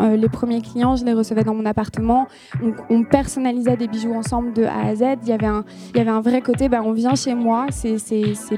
Euh, 0.00 0.16
les 0.16 0.28
premiers 0.28 0.62
clients, 0.62 0.96
je 0.96 1.04
les 1.04 1.12
recevais 1.12 1.44
dans 1.44 1.54
mon 1.54 1.66
appartement. 1.66 2.26
On, 2.62 2.72
on, 2.88 3.04
personnalisait 3.04 3.76
des 3.76 3.86
bijoux 3.86 4.14
ensemble 4.14 4.52
de 4.54 4.64
A 4.64 4.86
à 4.86 4.94
Z. 4.94 5.02
Il 5.22 5.28
y 5.28 5.32
avait 5.32 5.46
un, 5.46 5.64
il 5.90 5.98
y 5.98 6.00
avait 6.00 6.10
un 6.10 6.22
vrai 6.22 6.40
côté, 6.40 6.68
ben, 6.68 6.82
on 6.82 6.92
vient 6.92 7.14
chez 7.14 7.34
moi, 7.34 7.66
c'est 7.70 7.96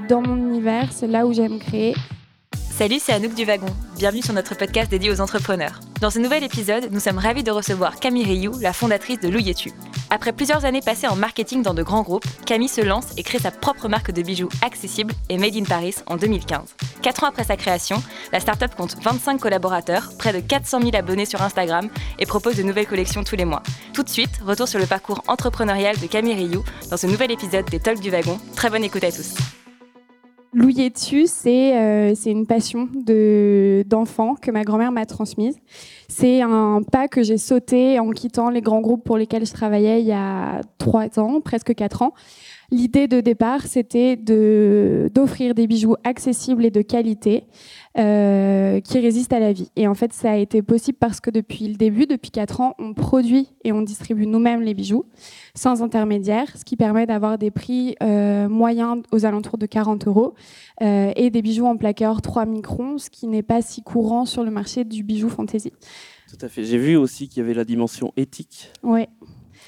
dans 0.09 0.23
mon 0.23 0.37
univers, 0.37 0.93
c'est 0.93 1.09
là 1.09 1.27
où 1.27 1.33
j'aime 1.33 1.59
créer. 1.59 1.95
Salut, 2.83 2.99
c'est 2.99 3.13
Anouk 3.13 3.35
du 3.35 3.45
Wagon. 3.45 3.73
Bienvenue 3.97 4.23
sur 4.23 4.35
notre 4.35 4.57
podcast 4.57 4.91
dédié 4.91 5.09
aux 5.13 5.21
entrepreneurs. 5.21 5.79
Dans 6.01 6.11
ce 6.11 6.19
nouvel 6.19 6.43
épisode, 6.43 6.89
nous 6.91 6.99
sommes 6.99 7.19
ravis 7.19 7.45
de 7.45 7.53
recevoir 7.53 8.01
Camille 8.01 8.25
Rioux, 8.25 8.59
la 8.61 8.73
fondatrice 8.73 9.21
de 9.21 9.29
Louyetu. 9.29 9.71
Après 10.11 10.33
plusieurs 10.33 10.65
années 10.65 10.81
passées 10.81 11.07
en 11.07 11.15
marketing 11.15 11.63
dans 11.63 11.75
de 11.75 11.85
grands 11.85 12.03
groupes, 12.03 12.27
Camille 12.45 12.67
se 12.67 12.81
lance 12.81 13.17
et 13.17 13.23
crée 13.23 13.39
sa 13.39 13.53
propre 13.53 13.87
marque 13.87 14.11
de 14.11 14.21
bijoux 14.23 14.49
accessible 14.63 15.15
et 15.29 15.39
made 15.39 15.55
in 15.55 15.63
Paris 15.63 15.95
en 16.09 16.17
2015. 16.17 16.75
Quatre 17.03 17.23
ans 17.23 17.29
après 17.29 17.45
sa 17.45 17.57
création, 17.57 18.03
la 18.33 18.41
startup 18.41 18.75
compte 18.75 18.97
25 19.01 19.39
collaborateurs, 19.39 20.11
près 20.19 20.33
de 20.33 20.41
400 20.41 20.81
000 20.81 20.97
abonnés 20.97 21.25
sur 21.25 21.41
Instagram 21.41 21.89
et 22.19 22.27
propose 22.27 22.57
de 22.57 22.65
nouvelles 22.65 22.89
collections 22.89 23.23
tous 23.23 23.37
les 23.37 23.45
mois. 23.45 23.63
Tout 23.95 24.03
de 24.03 24.09
suite, 24.09 24.41
retour 24.45 24.67
sur 24.67 24.81
le 24.81 24.87
parcours 24.87 25.23
entrepreneurial 25.29 25.97
de 26.01 26.07
Camille 26.09 26.35
Rioux 26.35 26.65
dans 26.91 26.97
ce 26.97 27.07
nouvel 27.07 27.31
épisode 27.31 27.67
des 27.67 27.79
Talks 27.79 28.01
du 28.01 28.11
Wagon. 28.11 28.41
Très 28.57 28.71
bonne 28.71 28.83
écoute 28.83 29.05
à 29.05 29.13
tous. 29.13 29.35
Louiller 30.55 30.91
dessus, 30.91 31.27
c'est 31.27 31.79
euh, 31.79 32.15
une 32.27 32.47
passion 32.47 32.87
d'enfant 33.87 34.35
que 34.35 34.51
ma 34.51 34.65
grand-mère 34.65 34.93
m'a 34.93 35.07
transmise. 35.07 35.57
C'est 36.09 36.43
un 36.43 36.83
pas 36.83 37.09
que 37.09 37.23
j'ai 37.23 37.39
sauté 37.39 37.99
en 37.99 38.11
quittant 38.11 38.51
les 38.51 38.61
grands 38.61 38.83
groupes 38.83 39.03
pour 39.03 39.17
lesquels 39.17 39.47
je 39.47 39.53
travaillais 39.53 40.03
il 40.03 40.07
y 40.07 40.13
a 40.13 40.61
trois 40.77 41.19
ans, 41.19 41.41
presque 41.41 41.75
quatre 41.75 42.03
ans. 42.03 42.13
L'idée 42.73 43.07
de 43.07 43.21
départ, 43.21 43.67
c'était 43.67 44.17
d'offrir 44.17 45.55
des 45.55 45.67
bijoux 45.67 45.95
accessibles 46.05 46.65
et 46.65 46.71
de 46.71 46.81
qualité 46.81 47.45
euh, 47.99 48.81
qui 48.81 48.99
résistent 48.99 49.35
à 49.35 49.41
la 49.41 49.53
vie. 49.53 49.71
Et 49.77 49.87
en 49.87 49.93
fait, 49.95 50.15
ça 50.15 50.31
a 50.31 50.37
été 50.37 50.63
possible 50.63 50.97
parce 50.99 51.21
que 51.21 51.29
depuis 51.29 51.69
le 51.69 51.75
début, 51.75 52.07
depuis 52.07 52.31
4 52.31 52.63
ans, 52.63 52.75
on 52.79 52.95
produit 52.95 53.51
et 53.63 53.73
on 53.73 53.83
distribue 53.83 54.27
nous-mêmes 54.27 54.63
les 54.63 54.73
bijoux 54.73 55.05
sans 55.55 55.83
intermédiaire, 55.83 56.49
ce 56.57 56.65
qui 56.65 56.77
permet 56.77 57.05
d'avoir 57.05 57.37
des 57.37 57.51
prix 57.51 57.95
euh, 58.03 58.49
moyens 58.49 59.03
aux 59.13 59.27
alentours 59.27 59.59
de 59.59 59.67
40 59.67 60.07
euros 60.07 60.33
euh, 60.81 61.13
et 61.15 61.29
des 61.29 61.43
bijoux 61.43 61.67
en 61.67 61.77
plaqueur 61.77 62.23
3 62.23 62.47
microns, 62.47 62.97
ce 62.97 63.11
qui 63.11 63.27
n'est 63.27 63.43
pas 63.43 63.61
si 63.61 63.83
courant 63.83 64.25
sur 64.25 64.45
le 64.45 64.51
marché 64.51 64.85
du 64.85 65.03
bijou 65.03 65.29
fantasy. 65.29 65.75
Tout 66.27 66.39
à 66.41 66.49
fait. 66.49 66.65
J'ai 66.65 66.79
vu 66.79 66.97
aussi 66.97 67.29
qu'il 67.29 67.43
y 67.43 67.45
avait 67.45 67.53
la 67.53 67.67
dimension 67.67 68.15
éthique. 68.17 68.73
Oui. 68.83 69.03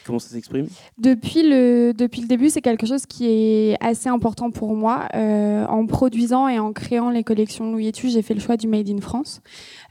Comment 0.05 0.19
ça 0.19 0.31
s'exprime 0.31 0.69
depuis 0.99 1.43
le, 1.43 1.93
depuis 1.93 2.21
le 2.21 2.29
début, 2.29 2.51
c'est 2.51 2.61
quelque 2.61 2.87
chose 2.87 3.07
qui 3.07 3.27
est 3.27 3.77
assez 3.81 4.09
important 4.09 4.51
pour 4.51 4.75
moi. 4.75 5.07
Euh, 5.15 5.67
en 5.67 5.87
produisant 5.87 6.49
et 6.49 6.59
en 6.59 6.73
créant 6.73 7.11
les 7.11 7.25
collections 7.25 7.73
Louis 7.73 7.93
Tu, 7.93 8.09
j'ai 8.09 8.23
fait 8.23 8.35
le 8.35 8.41
choix 8.41 8.57
du 8.57 8.69
Made 8.69 8.89
in 8.89 9.01
France. 9.01 9.41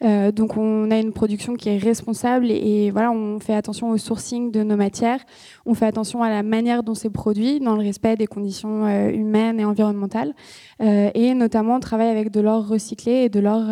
Euh, 0.03 0.31
donc 0.31 0.58
on 0.58 0.91
a 0.91 0.97
une 0.97 1.14
production 1.14 1.56
qui 1.56 1.69
est 1.69 1.78
responsable 1.78 2.52
et, 2.52 2.91
voilà, 2.91 3.11
on 3.11 3.39
fait 3.39 3.56
attention 3.56 3.89
au 3.89 3.97
sourcing 3.97 4.52
de 4.52 4.64
nos 4.64 4.75
matières. 4.75 5.19
On 5.66 5.73
fait 5.73 5.86
attention 5.86 6.23
à 6.23 6.30
la 6.30 6.44
manière 6.44 6.84
dont 6.84 6.95
c'est 6.95 7.09
produit, 7.09 7.59
dans 7.59 7.75
le 7.75 7.81
respect 7.81 8.16
des 8.16 8.28
conditions 8.28 8.86
euh, 8.86 9.09
humaines 9.09 9.59
et 9.59 9.66
environnementales. 9.66 10.34
et 10.80 11.34
notamment, 11.34 11.75
on 11.78 11.80
travaille 11.80 12.09
avec 12.09 12.30
de 12.30 12.41
l'or 12.41 12.67
recyclé 12.67 13.11
et 13.25 13.30
de 13.30 13.39
l'or 13.39 13.64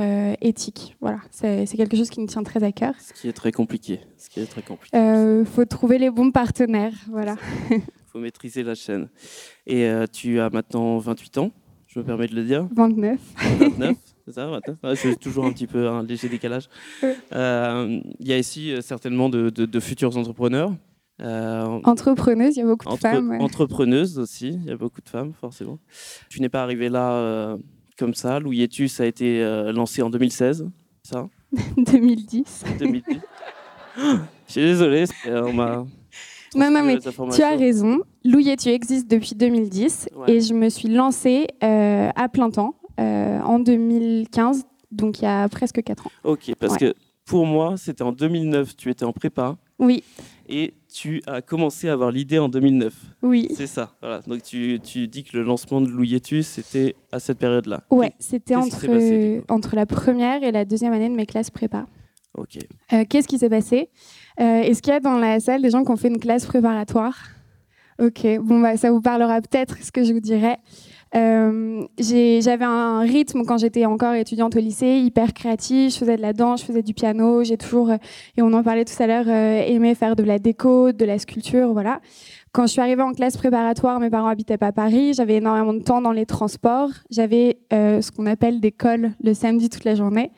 éthique. 0.41 0.95
Voilà, 1.01 1.19
c'est 1.31 1.65
quelque 1.75 1.97
chose 1.97 2.09
qui 2.09 2.19
nous 2.19 2.27
tient 2.27 2.43
très 2.43 2.63
à 2.63 2.71
cœur. 2.71 2.93
Ce 2.99 3.13
qui 3.13 3.27
est 3.27 3.33
très 3.33 3.51
compliqué. 3.51 3.99
Ce 4.17 4.29
qui 4.29 4.39
est 4.39 4.45
très 4.45 4.61
compliqué. 4.61 4.97
faut 5.45 5.65
trouver 5.65 5.97
les 5.97 6.09
bons 6.09 6.30
partenaire. 6.31 6.93
Voilà. 7.09 7.35
Il 7.69 7.81
faut 8.11 8.19
maîtriser 8.19 8.63
la 8.63 8.75
chaîne. 8.75 9.09
Et 9.65 9.85
euh, 9.85 10.05
tu 10.11 10.39
as 10.39 10.49
maintenant 10.49 10.97
28 10.97 11.37
ans, 11.37 11.51
je 11.87 11.99
me 11.99 12.05
permets 12.05 12.27
de 12.27 12.35
le 12.35 12.43
dire 12.43 12.67
29. 12.75 13.19
29 13.59 13.97
c'est 14.25 14.33
ça, 14.33 14.59
c'est 14.95 15.19
toujours 15.19 15.45
un 15.45 15.51
petit 15.51 15.67
peu 15.67 15.87
un 15.87 16.03
léger 16.03 16.29
décalage. 16.29 16.69
Euh, 17.33 17.99
il 18.19 18.27
y 18.27 18.33
a 18.33 18.37
ici 18.37 18.71
euh, 18.71 18.81
certainement 18.81 19.29
de, 19.29 19.79
futurs 19.79 20.15
entrepreneurs. 20.17 20.73
entrepreneuses, 21.19 22.55
il 22.55 22.59
y 22.59 22.63
a 22.63 22.65
beaucoup 22.65 22.87
de 22.89 22.99
femmes. 22.99 23.31
Entrepreneuses 23.39 24.19
aussi, 24.19 24.49
il 24.49 24.65
y 24.65 24.71
a 24.71 24.77
beaucoup 24.77 25.01
de 25.01 25.09
femmes, 25.09 25.33
forcément. 25.33 25.79
Tu 26.29 26.41
n'es 26.41 26.49
pas 26.49 26.63
arrivé 26.63 26.89
là 26.89 27.57
comme 27.97 28.13
ça. 28.13 28.39
Louis 28.39 28.69
ça 28.89 29.03
a 29.03 29.05
été 29.05 29.41
lancé 29.73 30.01
en 30.01 30.09
2016, 30.09 30.67
ça? 31.03 31.27
2010. 31.77 32.63
2010. 32.79 33.03
je 33.97 34.21
suis 34.47 34.61
désolé, 34.61 35.05
on 35.27 35.53
m'a 35.53 35.85
non, 36.55 36.69
non, 36.69 36.83
mais 36.83 36.97
tu 36.99 37.43
as 37.43 37.55
raison. 37.55 38.01
Louis 38.23 38.55
tu 38.57 38.69
existes 38.69 39.09
depuis 39.09 39.35
2010 39.35 40.09
et 40.27 40.41
je 40.41 40.53
me 40.53 40.69
suis 40.69 40.89
lancée 40.89 41.47
euh, 41.63 42.09
à 42.15 42.29
plein 42.29 42.49
temps 42.49 42.75
euh, 42.99 43.39
en 43.39 43.59
2015, 43.59 44.63
donc 44.91 45.19
il 45.19 45.23
y 45.23 45.27
a 45.27 45.47
presque 45.49 45.81
4 45.81 46.07
ans. 46.07 46.11
Ok, 46.23 46.53
parce 46.59 46.77
que 46.77 46.93
pour 47.25 47.45
moi, 47.45 47.75
c'était 47.77 48.03
en 48.03 48.11
2009, 48.11 48.75
tu 48.75 48.89
étais 48.89 49.05
en 49.05 49.13
prépa. 49.13 49.57
Oui. 49.79 50.03
Et 50.47 50.73
tu 50.93 51.21
as 51.25 51.41
commencé 51.41 51.87
à 51.87 51.93
avoir 51.93 52.11
l'idée 52.11 52.37
en 52.37 52.49
2009. 52.49 52.93
Oui. 53.23 53.47
C'est 53.55 53.67
ça. 53.67 53.95
Voilà. 54.01 54.19
Donc 54.27 54.43
tu, 54.43 54.79
tu, 54.83 55.07
dis 55.07 55.23
que 55.23 55.37
le 55.37 55.43
lancement 55.43 55.79
de 55.79 55.87
Louis 55.87 56.19
tu 56.19 56.43
c'était 56.43 56.95
à 57.11 57.19
cette 57.19 57.39
période-là. 57.39 57.83
Ouais, 57.89 58.13
c'était 58.19 58.55
entre, 58.55 58.85
entre 59.49 59.75
la 59.75 59.85
première 59.85 60.43
et 60.43 60.51
la 60.51 60.65
deuxième 60.65 60.91
année 60.91 61.09
de 61.09 61.15
mes 61.15 61.25
classes 61.25 61.49
prépa. 61.49 61.85
Euh, 62.37 63.03
qu'est-ce 63.09 63.27
qui 63.27 63.37
s'est 63.37 63.49
passé? 63.49 63.89
Euh, 64.39 64.61
Est-ce 64.61 64.81
qu'il 64.81 64.93
y 64.93 64.95
a 64.95 64.99
dans 64.99 65.17
la 65.17 65.39
salle 65.39 65.61
des 65.61 65.69
gens 65.69 65.83
qui 65.83 65.91
ont 65.91 65.97
fait 65.97 66.07
une 66.07 66.19
classe 66.19 66.45
préparatoire? 66.45 67.17
Ok, 67.99 68.25
bon, 68.41 68.61
bah, 68.61 68.77
ça 68.77 68.91
vous 68.91 69.01
parlera 69.01 69.41
peut-être 69.41 69.77
ce 69.81 69.91
que 69.91 70.03
je 70.03 70.13
vous 70.13 70.21
dirais. 70.21 70.57
Euh, 71.13 71.83
j'avais 71.99 72.63
un 72.63 73.01
rythme 73.01 73.43
quand 73.43 73.57
j'étais 73.57 73.85
encore 73.85 74.13
étudiante 74.13 74.55
au 74.55 74.59
lycée, 74.59 74.99
hyper 74.99 75.33
créatif. 75.33 75.93
Je 75.93 75.97
faisais 75.99 76.15
de 76.15 76.21
la 76.21 76.31
danse, 76.31 76.61
je 76.61 76.65
faisais 76.65 76.83
du 76.83 76.93
piano. 76.93 77.43
J'ai 77.43 77.57
toujours, 77.57 77.91
et 77.91 78.41
on 78.41 78.53
en 78.53 78.63
parlait 78.63 78.85
tout 78.85 79.03
à 79.03 79.07
l'heure, 79.07 79.27
aimé 79.27 79.93
faire 79.93 80.15
de 80.15 80.23
la 80.23 80.39
déco, 80.39 80.93
de 80.93 81.05
la 81.05 81.19
sculpture, 81.19 81.73
voilà. 81.73 81.99
Quand 82.53 82.63
je 82.63 82.71
suis 82.71 82.81
arrivée 82.81 83.03
en 83.03 83.11
classe 83.11 83.37
préparatoire, 83.37 83.99
mes 83.99 84.09
parents 84.09 84.27
habitaient 84.27 84.57
pas 84.57 84.67
à 84.67 84.71
Paris. 84.71 85.13
J'avais 85.13 85.35
énormément 85.35 85.73
de 85.73 85.83
temps 85.83 86.01
dans 86.01 86.11
les 86.13 86.25
transports. 86.25 86.89
J'avais 87.09 87.59
ce 87.71 88.09
qu'on 88.11 88.25
appelle 88.25 88.61
des 88.61 88.71
cols 88.71 89.11
le 89.21 89.33
samedi 89.33 89.69
toute 89.69 89.83
la 89.83 89.95
journée. 89.95 90.31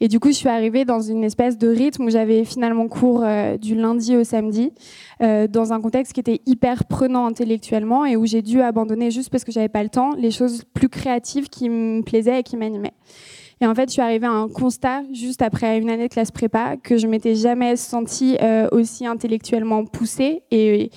Et 0.00 0.08
du 0.08 0.20
coup, 0.20 0.28
je 0.28 0.34
suis 0.34 0.48
arrivée 0.48 0.84
dans 0.84 1.00
une 1.00 1.24
espèce 1.24 1.58
de 1.58 1.68
rythme 1.68 2.04
où 2.04 2.10
j'avais 2.10 2.44
finalement 2.44 2.88
cours 2.88 3.22
euh, 3.24 3.56
du 3.56 3.74
lundi 3.74 4.16
au 4.16 4.24
samedi, 4.24 4.72
euh, 5.22 5.46
dans 5.46 5.72
un 5.72 5.80
contexte 5.80 6.12
qui 6.12 6.20
était 6.20 6.40
hyper 6.46 6.84
prenant 6.84 7.26
intellectuellement 7.26 8.04
et 8.04 8.16
où 8.16 8.26
j'ai 8.26 8.42
dû 8.42 8.60
abandonner 8.60 9.10
juste 9.10 9.30
parce 9.30 9.44
que 9.44 9.52
j'avais 9.52 9.68
pas 9.68 9.82
le 9.82 9.88
temps 9.88 10.12
les 10.16 10.30
choses 10.30 10.64
plus 10.74 10.88
créatives 10.88 11.48
qui 11.48 11.68
me 11.68 12.02
plaisaient 12.02 12.40
et 12.40 12.42
qui 12.42 12.56
m'animaient. 12.56 12.94
Et 13.62 13.66
en 13.66 13.74
fait, 13.74 13.88
je 13.88 13.92
suis 13.92 14.02
arrivée 14.02 14.26
à 14.26 14.32
un 14.32 14.48
constat 14.48 15.02
juste 15.14 15.40
après 15.40 15.78
une 15.78 15.88
année 15.88 16.08
de 16.08 16.12
classe 16.12 16.30
prépa 16.30 16.76
que 16.76 16.98
je 16.98 17.06
m'étais 17.06 17.34
jamais 17.34 17.76
sentie 17.76 18.36
euh, 18.42 18.68
aussi 18.70 19.06
intellectuellement 19.06 19.86
poussée 19.86 20.42
et, 20.50 20.90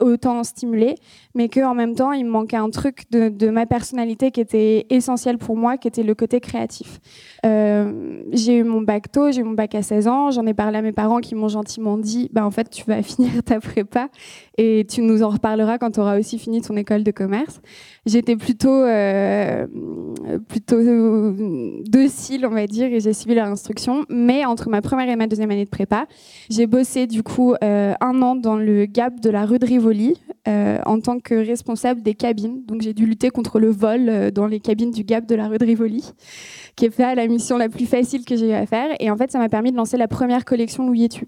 autant 0.00 0.42
stimulée, 0.42 0.94
mais 1.34 1.48
que 1.48 1.60
en 1.60 1.74
même 1.74 1.94
temps, 1.94 2.12
il 2.12 2.24
me 2.24 2.30
manquait 2.30 2.56
un 2.56 2.70
truc 2.70 3.10
de, 3.10 3.28
de, 3.28 3.50
ma 3.50 3.66
personnalité 3.66 4.30
qui 4.30 4.40
était 4.40 4.86
essentiel 4.88 5.36
pour 5.36 5.56
moi, 5.56 5.76
qui 5.76 5.88
était 5.88 6.02
le 6.02 6.14
côté 6.14 6.40
créatif. 6.40 7.00
Euh, 7.44 8.22
j'ai 8.32 8.56
eu 8.56 8.64
mon 8.64 8.80
bac 8.80 9.12
tôt, 9.12 9.30
j'ai 9.30 9.42
eu 9.42 9.44
mon 9.44 9.52
bac 9.52 9.74
à 9.74 9.82
16 9.82 10.08
ans, 10.08 10.30
j'en 10.30 10.46
ai 10.46 10.54
parlé 10.54 10.78
à 10.78 10.82
mes 10.82 10.92
parents 10.92 11.20
qui 11.20 11.34
m'ont 11.34 11.48
gentiment 11.48 11.98
dit, 11.98 12.30
bah 12.32 12.46
en 12.46 12.50
fait, 12.50 12.70
tu 12.70 12.84
vas 12.86 13.02
finir 13.02 13.42
ta 13.44 13.60
prépa 13.60 14.08
et 14.56 14.86
tu 14.88 15.02
nous 15.02 15.22
en 15.22 15.28
reparleras 15.28 15.78
quand 15.78 15.90
tu 15.92 16.00
auras 16.00 16.18
aussi 16.18 16.38
fini 16.38 16.62
ton 16.62 16.76
école 16.76 17.04
de 17.04 17.10
commerce. 17.10 17.60
J'étais 18.06 18.36
plutôt 18.36 18.70
euh, 18.70 19.66
plutôt 20.48 20.78
docile, 21.90 22.46
on 22.46 22.50
va 22.50 22.66
dire, 22.66 22.86
et 22.92 23.00
j'ai 23.00 23.12
suivi 23.12 23.34
leur 23.34 23.46
instruction. 23.46 24.04
Mais 24.08 24.44
entre 24.44 24.68
ma 24.68 24.80
première 24.80 25.08
et 25.08 25.16
ma 25.16 25.26
deuxième 25.26 25.50
année 25.50 25.64
de 25.64 25.70
prépa, 25.70 26.06
j'ai 26.48 26.66
bossé 26.66 27.06
du 27.06 27.22
coup 27.22 27.54
euh, 27.64 27.94
un 28.00 28.22
an 28.22 28.36
dans 28.36 28.56
le 28.56 28.86
Gap 28.86 29.20
de 29.20 29.28
la 29.28 29.44
rue 29.44 29.58
de 29.58 29.66
Rivoli 29.66 30.16
euh, 30.48 30.78
en 30.86 31.00
tant 31.00 31.18
que 31.18 31.34
responsable 31.34 32.02
des 32.02 32.14
cabines. 32.14 32.64
Donc 32.66 32.80
j'ai 32.82 32.94
dû 32.94 33.06
lutter 33.06 33.30
contre 33.30 33.58
le 33.58 33.70
vol 33.70 34.08
euh, 34.08 34.30
dans 34.30 34.46
les 34.46 34.60
cabines 34.60 34.92
du 34.92 35.02
Gap 35.02 35.26
de 35.26 35.34
la 35.34 35.48
rue 35.48 35.58
de 35.58 35.64
Rivoli, 35.64 36.12
qui 36.76 36.86
est 36.86 36.90
fait 36.90 37.14
la 37.14 37.26
mission 37.26 37.58
la 37.58 37.68
plus 37.68 37.86
facile 37.86 38.24
que 38.24 38.36
j'ai 38.36 38.50
eu 38.50 38.52
à 38.52 38.66
faire. 38.66 38.94
Et 39.00 39.10
en 39.10 39.16
fait, 39.16 39.30
ça 39.30 39.38
m'a 39.38 39.48
permis 39.48 39.72
de 39.72 39.76
lancer 39.76 39.96
la 39.96 40.08
première 40.08 40.44
collection 40.44 40.86
Louis 40.86 41.08
Tu. 41.08 41.26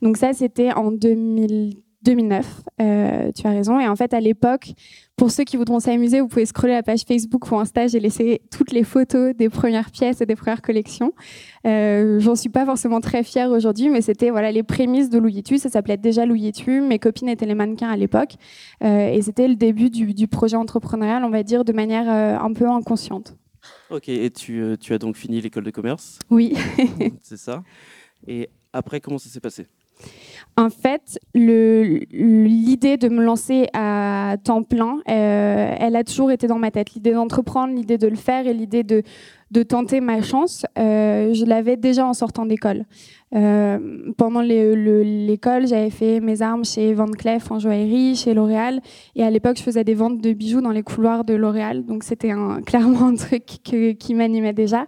Donc 0.00 0.16
ça, 0.16 0.32
c'était 0.32 0.72
en 0.72 0.90
2000 0.90 1.76
2009, 2.02 2.62
euh, 2.80 3.32
tu 3.32 3.46
as 3.46 3.50
raison. 3.50 3.80
Et 3.80 3.88
en 3.88 3.96
fait, 3.96 4.14
à 4.14 4.20
l'époque, 4.20 4.72
pour 5.16 5.30
ceux 5.30 5.44
qui 5.44 5.56
voudront 5.56 5.80
s'amuser, 5.80 6.20
vous 6.20 6.28
pouvez 6.28 6.46
scroller 6.46 6.74
la 6.74 6.82
page 6.82 7.02
Facebook 7.02 7.50
ou 7.50 7.56
Insta. 7.56 7.88
J'ai 7.88 7.98
laissé 7.98 8.40
toutes 8.50 8.70
les 8.72 8.84
photos 8.84 9.34
des 9.34 9.48
premières 9.48 9.90
pièces 9.90 10.20
et 10.20 10.26
des 10.26 10.36
premières 10.36 10.62
collections. 10.62 11.12
Euh, 11.66 12.20
J'en 12.20 12.36
suis 12.36 12.50
pas 12.50 12.64
forcément 12.64 13.00
très 13.00 13.24
fière 13.24 13.50
aujourd'hui, 13.50 13.88
mais 13.88 14.00
c'était 14.00 14.30
voilà 14.30 14.52
les 14.52 14.62
prémices 14.62 15.10
de 15.10 15.18
Louis 15.18 15.42
Tu. 15.42 15.58
Ça 15.58 15.68
s'appelait 15.68 15.96
déjà 15.96 16.24
Louis 16.24 16.52
Tu. 16.52 16.80
Mes 16.80 17.00
copines 17.00 17.28
étaient 17.28 17.46
les 17.46 17.56
mannequins 17.56 17.90
à 17.90 17.96
l'époque, 17.96 18.36
euh, 18.84 19.08
et 19.08 19.20
c'était 19.22 19.48
le 19.48 19.56
début 19.56 19.90
du, 19.90 20.14
du, 20.14 20.28
projet 20.28 20.56
entrepreneurial, 20.56 21.24
on 21.24 21.30
va 21.30 21.42
dire, 21.42 21.64
de 21.64 21.72
manière 21.72 22.08
un 22.08 22.52
peu 22.52 22.68
inconsciente. 22.68 23.36
Ok, 23.90 24.08
et 24.08 24.30
tu, 24.30 24.76
tu 24.80 24.94
as 24.94 24.98
donc 24.98 25.16
fini 25.16 25.40
l'école 25.40 25.64
de 25.64 25.70
commerce? 25.70 26.18
Oui. 26.30 26.54
C'est 27.22 27.36
ça? 27.36 27.62
Et 28.26 28.48
après, 28.72 29.00
comment 29.00 29.18
ça 29.18 29.28
s'est 29.28 29.40
passé? 29.40 29.66
En 30.58 30.70
fait, 30.70 31.20
l'idée 31.34 32.96
de 32.96 33.08
me 33.08 33.22
lancer 33.22 33.68
à 33.74 34.34
temps 34.42 34.64
plein, 34.64 34.98
euh, 35.08 35.74
elle 35.78 35.94
a 35.94 36.02
toujours 36.02 36.32
été 36.32 36.48
dans 36.48 36.58
ma 36.58 36.72
tête. 36.72 36.94
L'idée 36.94 37.12
d'entreprendre, 37.12 37.76
l'idée 37.76 37.96
de 37.96 38.08
le 38.08 38.16
faire 38.16 38.44
et 38.48 38.52
l'idée 38.52 38.82
de, 38.82 39.04
tenter 39.62 40.00
ma 40.00 40.20
chance, 40.20 40.66
euh, 40.76 41.32
je 41.32 41.44
l'avais 41.44 41.76
déjà 41.76 42.04
en 42.04 42.12
sortant 42.12 42.44
d'école. 42.44 42.86
Euh, 43.36 43.78
pendant 44.16 44.40
l'école, 44.40 45.68
j'avais 45.68 45.90
fait 45.90 46.18
mes 46.18 46.42
armes 46.42 46.64
chez 46.64 46.92
Van 46.92 47.06
Cleef 47.06 47.52
en 47.52 47.60
joaillerie, 47.60 48.16
chez 48.16 48.34
L'Oréal. 48.34 48.80
Et 49.14 49.22
à 49.22 49.30
l'époque, 49.30 49.58
je 49.58 49.62
faisais 49.62 49.84
des 49.84 49.94
ventes 49.94 50.20
de 50.20 50.32
bijoux 50.32 50.60
dans 50.60 50.72
les 50.72 50.82
couloirs 50.82 51.24
de 51.24 51.34
L'Oréal. 51.34 51.84
Donc 51.84 52.02
c'était 52.02 52.32
clairement 52.66 53.06
un 53.06 53.14
truc 53.14 53.44
qui 53.44 54.14
m'animait 54.16 54.54
déjà. 54.54 54.86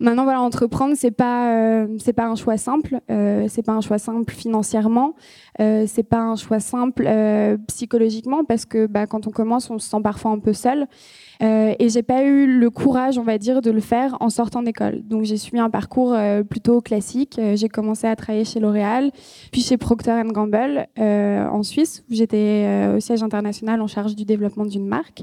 Maintenant, 0.00 0.24
voilà, 0.24 0.40
entreprendre, 0.40 0.94
c'est 0.96 1.10
pas, 1.10 1.52
euh, 1.54 1.88
c'est 1.98 2.12
pas 2.12 2.26
un 2.26 2.36
choix 2.36 2.56
simple. 2.56 3.00
Euh, 3.10 3.46
c'est 3.48 3.62
pas 3.62 3.72
un 3.72 3.80
choix 3.80 3.98
simple 3.98 4.32
financièrement. 4.32 5.14
Euh, 5.60 5.84
c'est 5.88 6.04
pas 6.04 6.20
un 6.20 6.36
choix 6.36 6.60
simple 6.60 7.04
euh, 7.06 7.56
psychologiquement 7.66 8.44
parce 8.44 8.64
que 8.64 8.86
bah, 8.86 9.06
quand 9.06 9.26
on 9.26 9.30
commence, 9.30 9.70
on 9.70 9.78
se 9.78 9.88
sent 9.90 10.00
parfois 10.02 10.30
un 10.30 10.38
peu 10.38 10.52
seul. 10.52 10.86
Euh, 11.42 11.74
et 11.78 11.88
j'ai 11.88 12.02
pas 12.02 12.24
eu 12.24 12.46
le 12.58 12.70
courage, 12.70 13.18
on 13.18 13.22
va 13.22 13.38
dire, 13.38 13.62
de 13.62 13.70
le 13.70 13.80
faire 13.80 14.16
en 14.20 14.28
sortant 14.28 14.62
d'école. 14.62 15.02
Donc 15.04 15.24
j'ai 15.24 15.36
suivi 15.36 15.58
un 15.58 15.70
parcours 15.70 16.12
euh, 16.12 16.42
plutôt 16.42 16.80
classique. 16.80 17.38
Euh, 17.38 17.56
j'ai 17.56 17.68
commencé 17.68 18.06
à 18.06 18.16
travailler 18.16 18.44
chez 18.44 18.58
L'Oréal, 18.60 19.12
puis 19.52 19.60
chez 19.62 19.76
Procter 19.76 20.20
Gamble 20.26 20.86
en 20.98 21.62
Suisse, 21.62 22.04
où 22.10 22.14
j'étais 22.14 22.90
au 22.94 23.00
siège 23.00 23.22
international 23.22 23.80
en 23.80 23.86
charge 23.86 24.14
du 24.14 24.24
développement 24.24 24.64
d'une 24.64 24.86
marque. 24.86 25.22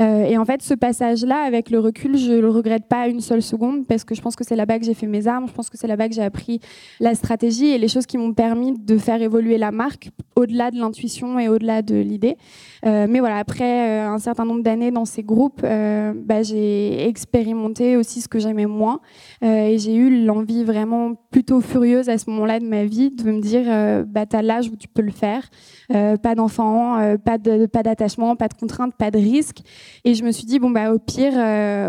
et 0.00 0.38
en 0.38 0.44
fait, 0.44 0.62
ce 0.62 0.74
passage-là, 0.74 1.42
avec 1.42 1.70
le 1.70 1.78
recul, 1.78 2.16
je 2.16 2.32
le 2.32 2.48
regrette 2.48 2.86
pas 2.86 3.08
une 3.08 3.20
seule 3.20 3.42
seconde 3.42 3.86
parce 3.86 4.04
que 4.04 4.14
je 4.14 4.20
pense 4.20 4.36
que 4.36 4.44
c'est 4.44 4.56
là-bas 4.56 4.78
que 4.78 4.84
j'ai 4.84 4.94
fait 4.94 5.06
mes 5.06 5.26
armes. 5.26 5.46
Je 5.48 5.52
pense 5.52 5.70
que 5.70 5.76
c'est 5.76 5.86
là-bas 5.86 6.08
que 6.08 6.14
j'ai 6.14 6.22
appris 6.22 6.60
la 7.00 7.14
stratégie 7.14 7.68
et 7.68 7.78
les 7.78 7.88
choses 7.88 8.06
qui 8.06 8.18
m'ont 8.18 8.32
permis 8.32 8.78
de 8.78 8.98
faire 8.98 9.20
évoluer 9.22 9.58
la 9.58 9.70
marque 9.70 10.10
au-delà 10.36 10.70
de 10.70 10.78
l'intuition 10.78 11.38
et 11.38 11.48
au-delà 11.48 11.82
de 11.82 11.96
l'idée. 11.96 12.36
mais 12.84 13.20
voilà, 13.20 13.38
après 13.38 14.00
un 14.00 14.18
certain 14.18 14.44
nombre 14.44 14.62
d'années 14.62 14.90
dans 14.90 15.04
ces 15.04 15.22
groupes 15.22 15.47
euh, 15.64 16.12
bah, 16.14 16.42
j'ai 16.42 17.06
expérimenté 17.06 17.96
aussi 17.96 18.20
ce 18.20 18.28
que 18.28 18.38
j'aimais 18.38 18.66
moins. 18.66 19.00
Euh, 19.42 19.66
et 19.66 19.78
j'ai 19.78 19.94
eu 19.94 20.24
l'envie 20.24 20.64
vraiment 20.64 21.14
plutôt 21.30 21.60
furieuse 21.60 22.08
à 22.08 22.18
ce 22.18 22.30
moment-là 22.30 22.60
de 22.60 22.64
ma 22.64 22.84
vie 22.84 23.10
de 23.10 23.24
me 23.24 23.40
dire 23.40 23.64
euh, 23.66 24.04
bah, 24.06 24.26
tu 24.26 24.36
as 24.36 24.42
l'âge 24.42 24.68
où 24.68 24.76
tu 24.76 24.88
peux 24.88 25.02
le 25.02 25.10
faire. 25.10 25.48
pas 25.88 26.34
d'enfants, 26.34 27.16
pas 27.24 27.38
d'attachement, 27.38 28.36
pas, 28.36 28.48
pas, 28.48 28.54
de 28.54 28.58
contraintes, 28.58 28.94
pas 28.94 29.10
de 29.10 29.18
risques. 29.18 29.60
Et 30.04 30.14
je 30.14 30.24
me 30.24 30.32
suis 30.32 30.44
dit 30.44 30.58
bon, 30.58 30.70
bah, 30.70 30.92
au, 30.92 30.98
pire, 30.98 31.34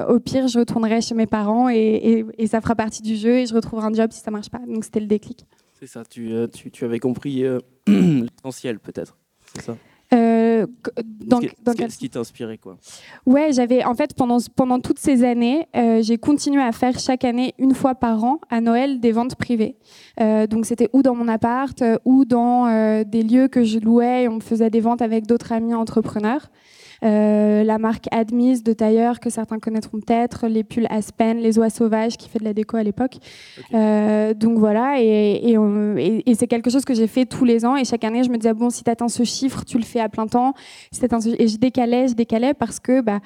au 0.10 0.20
pire, 0.20 0.48
je 0.48 0.60
retournerai 0.60 1.02
chez 1.02 1.16
mes 1.16 1.28
parents 1.28 1.70
et, 1.70 2.26
et, 2.38 2.48
ça 2.48 2.62
fera 2.62 2.76
partie 2.76 3.04
du 3.04 3.16
jeu 3.16 3.38
et 3.38 3.46
je 3.46 3.54
retrouverai 3.54 3.88
un 3.88 3.94
job 3.94 4.12
si 4.12 4.22
ça 4.22 4.32
marche 4.32 4.50
pas. 4.50 4.62
Donc 4.68 4.84
c'était 4.84 5.00
le 5.00 5.08
déclic. 5.08 5.46
C'est 5.80 5.88
ça, 5.88 6.04
tu, 6.04 6.32
tu, 6.54 6.72
tu 6.72 6.86
avais 6.86 7.00
compris 7.00 7.44
l'essentiel 7.88 8.80
peut-être. 8.80 9.18
C'est 9.54 9.62
ça? 9.62 9.78
Euh, 10.40 10.66
dans, 11.26 11.42
ce, 11.42 11.98
qui 11.98 12.10
t'a 12.10 12.20
inspiré 12.20 12.58
quoi 12.58 12.78
Ouais, 13.26 13.52
j'avais 13.52 13.84
en 13.84 13.94
fait 13.96 14.14
pendant 14.14 14.38
pendant 14.56 14.80
toutes 14.80 15.00
ces 15.00 15.24
années, 15.24 15.68
euh, 15.76 16.02
j'ai 16.02 16.18
continué 16.18 16.62
à 16.62 16.72
faire 16.72 16.98
chaque 17.00 17.24
année 17.26 17.54
une 17.58 17.74
fois 17.74 17.96
par 17.96 18.24
an 18.24 18.40
à 18.50 18.62
Noël 18.62 19.00
des 19.00 19.12
ventes 19.12 19.36
privées. 19.36 19.76
Euh, 20.20 20.48
donc 20.48 20.66
c'était 20.66 20.90
ou 20.94 21.02
dans 21.02 21.16
mon 21.16 21.28
appart 21.28 21.84
ou 22.06 22.26
dans 22.26 23.04
des 23.04 23.24
lieux 23.24 23.48
que 23.48 23.64
je 23.64 23.80
louais 23.80 24.24
et 24.24 24.28
on 24.28 24.40
faisait 24.40 24.70
des 24.70 24.82
ventes 24.82 25.02
avec 25.02 25.28
d'autres 25.28 25.52
amis 25.52 25.74
entrepreneurs. 25.74 26.50
Euh, 27.04 27.64
la 27.64 27.78
marque 27.78 28.08
Admise 28.12 28.64
de 28.64 28.74
tailleur 28.74 29.20
que 29.20 29.30
certains 29.30 29.60
connaîtront 29.60 30.00
peut-être, 30.00 30.48
les 30.48 30.64
pulls 30.64 30.88
Aspen, 30.90 31.38
les 31.38 31.58
oies 31.58 31.70
sauvages 31.70 32.18
qui 32.18 32.28
fait 32.28 32.40
de 32.40 32.44
la 32.44 32.54
déco 32.54 32.76
à 32.76 32.84
l'époque. 32.84 33.18
Euh, 33.74 34.34
donc 34.34 34.58
voilà, 34.58 34.96
et, 35.00 35.56
et, 36.26 36.36
c'est 36.36 36.48
quelque 36.48 36.70
chose 36.70 36.84
que 36.84 36.94
j'ai 36.94 37.08
fait 37.08 37.26
tous 37.26 37.46
les 37.46 37.66
ans 37.66 37.76
et 37.76 37.86
chaque 37.86 38.04
année 38.04 38.24
je 38.24 38.30
me 38.30 38.38
disais 38.38 38.54
bon 38.54 38.70
si 38.70 38.84
tu 38.84 38.90
atteins 38.90 39.08
ce 39.08 39.24
chiffre 39.24 39.64
tu 39.66 39.78
le 39.78 39.84
fais 39.84 40.00
à 40.00 40.10
plein 40.10 40.26
temps. 40.30 40.54
Si 40.92 41.02
et 41.38 41.48
je 41.48 41.58
décalais, 41.58 42.08
je 42.08 42.14
décalais 42.14 42.54
parce 42.54 42.80
que 42.80 43.02
bah 43.02 43.20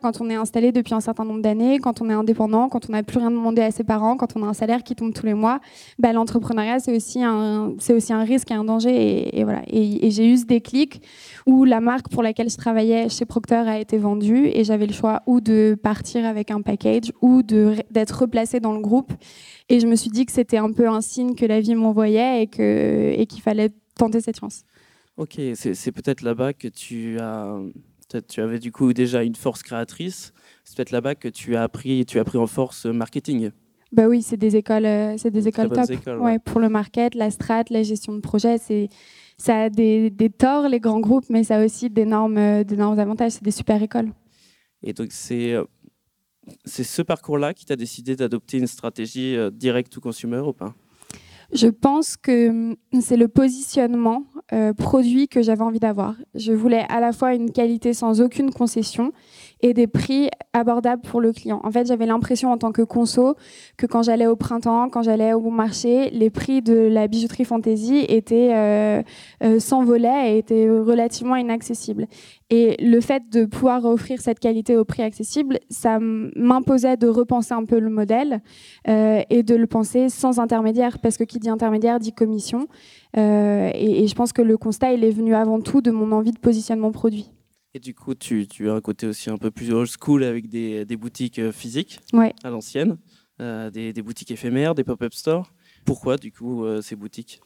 quand 0.00 0.20
on 0.20 0.30
est 0.30 0.34
installé 0.34 0.72
depuis 0.72 0.94
un 0.94 1.00
certain 1.00 1.24
nombre 1.24 1.42
d'années, 1.42 1.78
quand 1.78 2.00
on 2.00 2.10
est 2.10 2.14
indépendant, 2.14 2.68
quand 2.68 2.88
on 2.88 2.92
n'a 2.92 3.02
plus 3.02 3.18
rien 3.18 3.30
demandé 3.30 3.62
à 3.62 3.70
ses 3.70 3.84
parents, 3.84 4.16
quand 4.16 4.36
on 4.36 4.42
a 4.42 4.46
un 4.46 4.54
salaire 4.54 4.82
qui 4.82 4.94
tombe 4.94 5.12
tous 5.12 5.26
les 5.26 5.34
mois, 5.34 5.60
bah, 5.98 6.12
l'entrepreneuriat 6.12 6.78
c'est 6.78 6.94
aussi 6.94 7.22
un 7.22 7.74
un 8.10 8.24
risque 8.24 8.50
et 8.50 8.54
un 8.54 8.64
danger 8.64 9.28
et, 9.36 10.10
j'ai 10.10 10.32
eu 10.32 10.36
ce 10.36 10.44
déclic 10.44 11.02
où 11.46 11.64
la 11.64 11.80
marque 11.80 12.08
pour 12.08 12.22
laquelle 12.22 12.48
je 12.48 12.56
travaillais 12.56 13.08
chez 13.08 13.24
Procter 13.24 13.54
a 13.66 13.78
été 13.78 13.98
vendu 13.98 14.46
et 14.46 14.64
j'avais 14.64 14.86
le 14.86 14.92
choix 14.92 15.22
ou 15.26 15.40
de 15.40 15.76
partir 15.80 16.24
avec 16.24 16.50
un 16.50 16.62
package 16.62 17.12
ou 17.20 17.42
d'être 17.42 18.20
replacée 18.20 18.60
dans 18.60 18.72
le 18.72 18.80
groupe. 18.80 19.12
Et 19.68 19.80
je 19.80 19.86
me 19.86 19.96
suis 19.96 20.10
dit 20.10 20.26
que 20.26 20.32
c'était 20.32 20.58
un 20.58 20.72
peu 20.72 20.88
un 20.88 21.00
signe 21.00 21.34
que 21.34 21.44
la 21.44 21.60
vie 21.60 21.74
m'envoyait 21.74 22.42
et 22.42 23.26
qu'il 23.26 23.42
fallait 23.42 23.70
tenter 23.98 24.20
cette 24.20 24.38
chance. 24.38 24.64
Ok, 25.16 25.40
c'est 25.54 25.92
peut-être 25.92 26.22
là-bas 26.22 26.52
que 26.52 26.68
tu 26.68 27.18
as, 27.20 27.58
tu 28.28 28.40
avais 28.40 28.58
du 28.58 28.70
coup 28.70 28.92
déjà 28.92 29.22
une 29.22 29.34
force 29.34 29.62
créatrice. 29.62 30.32
C'est 30.64 30.76
peut-être 30.76 30.90
là-bas 30.90 31.14
que 31.14 31.28
tu 31.28 31.56
as 31.56 31.62
appris, 31.62 32.04
tu 32.04 32.18
as 32.18 32.24
pris 32.24 32.38
en 32.38 32.46
force 32.46 32.86
marketing. 32.86 33.50
Bah 33.92 34.08
oui, 34.08 34.20
c'est 34.20 34.36
des 34.36 34.56
écoles, 34.56 34.84
euh, 34.84 35.16
c'est 35.16 35.30
des 35.30 35.48
écoles 35.48 35.70
top. 35.70 35.88
ouais. 36.20 36.38
pour 36.38 36.60
le 36.60 36.68
market, 36.68 37.14
la 37.14 37.30
strat, 37.30 37.64
la 37.70 37.82
gestion 37.82 38.14
de 38.14 38.20
projet, 38.20 38.58
c'est 38.58 38.88
ça 39.38 39.62
a 39.62 39.70
des, 39.70 40.12
torts, 40.36 40.68
les 40.68 40.80
grands 40.80 41.00
groupes, 41.00 41.26
mais 41.30 41.44
ça 41.44 41.58
a 41.58 41.64
aussi 41.64 41.88
d'énormes 41.88 42.36
avantages. 42.38 43.32
C'est 43.32 43.44
des 43.44 43.50
super 43.50 43.82
écoles. 43.82 44.10
Et 44.82 44.92
donc, 44.92 45.08
c'est 45.12 45.52
euh, 45.52 45.64
c'est 46.64 46.84
ce 46.84 47.02
parcours-là 47.02 47.54
qui 47.54 47.64
t'a 47.64 47.76
décidé 47.76 48.16
d'adopter 48.16 48.58
une 48.58 48.66
stratégie 48.66 49.36
euh, 49.36 49.50
direct 49.50 49.92
to 49.92 50.00
consumer 50.00 50.38
ou 50.38 50.52
pas? 50.52 50.74
Je 51.52 51.68
pense 51.68 52.16
que 52.16 52.48
hum, 52.48 52.76
c'est 53.00 53.16
le 53.16 53.28
positionnement 53.28 54.24
euh, 54.52 54.72
produit 54.72 55.28
que 55.28 55.42
j'avais 55.42 55.62
envie 55.62 55.80
d'avoir. 55.80 56.14
Je 56.34 56.52
voulais 56.52 56.84
à 56.88 57.00
la 57.00 57.12
fois 57.12 57.34
une 57.34 57.50
qualité 57.50 57.94
sans 57.94 58.20
aucune 58.20 58.50
concession 58.50 59.12
et 59.62 59.74
des 59.74 59.86
prix 59.86 60.28
abordables 60.52 61.02
pour 61.02 61.20
le 61.20 61.32
client. 61.32 61.60
En 61.64 61.70
fait, 61.70 61.86
j'avais 61.86 62.06
l'impression 62.06 62.52
en 62.52 62.58
tant 62.58 62.72
que 62.72 62.82
conso 62.82 63.36
que 63.76 63.86
quand 63.86 64.02
j'allais 64.02 64.26
au 64.26 64.36
printemps, 64.36 64.88
quand 64.88 65.02
j'allais 65.02 65.32
au 65.32 65.40
bon 65.40 65.50
marché, 65.50 66.10
les 66.10 66.30
prix 66.30 66.62
de 66.62 66.74
la 66.74 67.08
bijouterie 67.08 67.44
fantasy 67.44 68.04
étaient 68.08 68.50
euh, 68.54 69.02
euh, 69.42 69.58
s'envolaient 69.58 70.34
et 70.34 70.38
étaient 70.38 70.68
relativement 70.68 71.36
inaccessibles. 71.36 72.06
Et 72.48 72.76
le 72.80 73.00
fait 73.00 73.24
de 73.30 73.44
pouvoir 73.44 73.84
offrir 73.84 74.20
cette 74.20 74.38
qualité 74.38 74.76
au 74.76 74.84
prix 74.84 75.02
accessible, 75.02 75.58
ça 75.68 75.98
m'imposait 76.00 76.96
de 76.96 77.08
repenser 77.08 77.54
un 77.54 77.64
peu 77.64 77.80
le 77.80 77.90
modèle 77.90 78.40
euh, 78.88 79.22
et 79.30 79.42
de 79.42 79.56
le 79.56 79.66
penser 79.66 80.08
sans 80.08 80.38
intermédiaire, 80.38 80.98
parce 81.00 81.16
que 81.16 81.24
qui 81.24 81.40
dit 81.40 81.48
intermédiaire 81.48 81.98
dit 81.98 82.12
commission. 82.12 82.68
Euh, 83.16 83.70
et 83.74 84.06
je 84.06 84.14
pense 84.14 84.32
que 84.32 84.42
le 84.42 84.56
constat, 84.56 84.92
il 84.92 85.02
est 85.02 85.10
venu 85.10 85.34
avant 85.34 85.60
tout 85.60 85.80
de 85.80 85.90
mon 85.90 86.12
envie 86.12 86.32
de 86.32 86.38
positionnement 86.38 86.92
produit. 86.92 87.30
Et 87.76 87.78
du 87.78 87.92
coup, 87.92 88.14
tu, 88.14 88.48
tu, 88.48 88.70
as 88.70 88.72
un 88.72 88.80
côté 88.80 89.06
aussi 89.06 89.28
un 89.28 89.36
peu 89.36 89.50
plus 89.50 89.70
old 89.70 89.86
school 89.86 90.24
avec 90.24 90.48
des, 90.48 90.86
des 90.86 90.96
boutiques 90.96 91.38
euh, 91.38 91.52
physiques 91.52 92.00
à 92.42 92.48
l'ancienne, 92.48 92.96
euh, 93.38 93.68
des, 93.68 93.92
des, 93.92 94.00
boutiques 94.00 94.30
éphémères, 94.30 94.74
des 94.74 94.82
pop-up 94.82 95.12
stores. 95.12 95.52
Pourquoi, 95.84 96.16
du 96.16 96.32
coup, 96.32 96.64
euh, 96.64 96.80
ces 96.80 96.96
boutiques? 96.96 97.42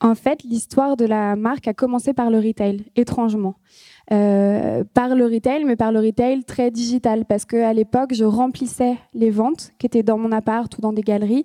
En 0.00 0.14
fait, 0.14 0.42
l'histoire 0.42 0.96
de 0.96 1.04
la 1.04 1.36
marque 1.36 1.68
a 1.68 1.74
commencé 1.74 2.14
par 2.14 2.30
le 2.30 2.38
retail, 2.38 2.86
étrangement. 2.96 3.56
Euh, 4.12 4.84
par 4.92 5.14
le 5.14 5.24
retail, 5.24 5.64
mais 5.64 5.76
par 5.76 5.90
le 5.90 5.98
retail 5.98 6.44
très 6.44 6.70
digital, 6.70 7.24
parce 7.24 7.46
qu'à 7.46 7.72
l'époque, 7.72 8.12
je 8.12 8.24
remplissais 8.24 8.96
les 9.14 9.30
ventes 9.30 9.72
qui 9.78 9.86
étaient 9.86 10.02
dans 10.02 10.18
mon 10.18 10.30
appart 10.30 10.76
ou 10.76 10.80
dans 10.82 10.92
des 10.92 11.00
galeries 11.00 11.44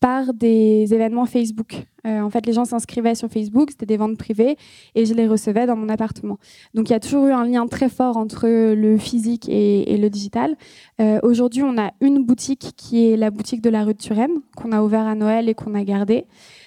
par 0.00 0.32
des 0.32 0.94
événements 0.94 1.26
Facebook. 1.26 1.82
Euh, 2.06 2.20
en 2.20 2.30
fait, 2.30 2.46
les 2.46 2.52
gens 2.52 2.64
s'inscrivaient 2.64 3.14
sur 3.14 3.28
Facebook, 3.28 3.72
c'était 3.72 3.84
des 3.84 3.96
ventes 3.96 4.16
privées, 4.16 4.56
et 4.94 5.04
je 5.04 5.12
les 5.12 5.26
recevais 5.26 5.66
dans 5.66 5.76
mon 5.76 5.88
appartement. 5.88 6.38
Donc 6.72 6.88
il 6.88 6.92
y 6.92 6.96
a 6.96 7.00
toujours 7.00 7.26
eu 7.26 7.32
un 7.32 7.44
lien 7.44 7.66
très 7.66 7.88
fort 7.88 8.16
entre 8.16 8.48
le 8.48 8.96
physique 8.96 9.46
et, 9.48 9.96
le 9.98 10.08
digital. 10.08 10.56
Euh, 11.00 11.18
aujourd'hui, 11.22 11.62
on 11.62 11.76
a 11.76 11.90
une 12.00 12.24
boutique 12.24 12.72
qui 12.76 13.10
est 13.10 13.16
la 13.16 13.30
boutique 13.30 13.60
de 13.60 13.70
la 13.70 13.84
rue 13.84 13.94
de 13.94 13.98
Turenne, 13.98 14.40
qu'on 14.56 14.72
a 14.72 14.82
ouvert 14.82 15.06
à 15.06 15.14
Noël 15.14 15.48
et 15.48 15.54
qu'on 15.54 15.74
a 15.74 15.82
gardée. 15.84 16.24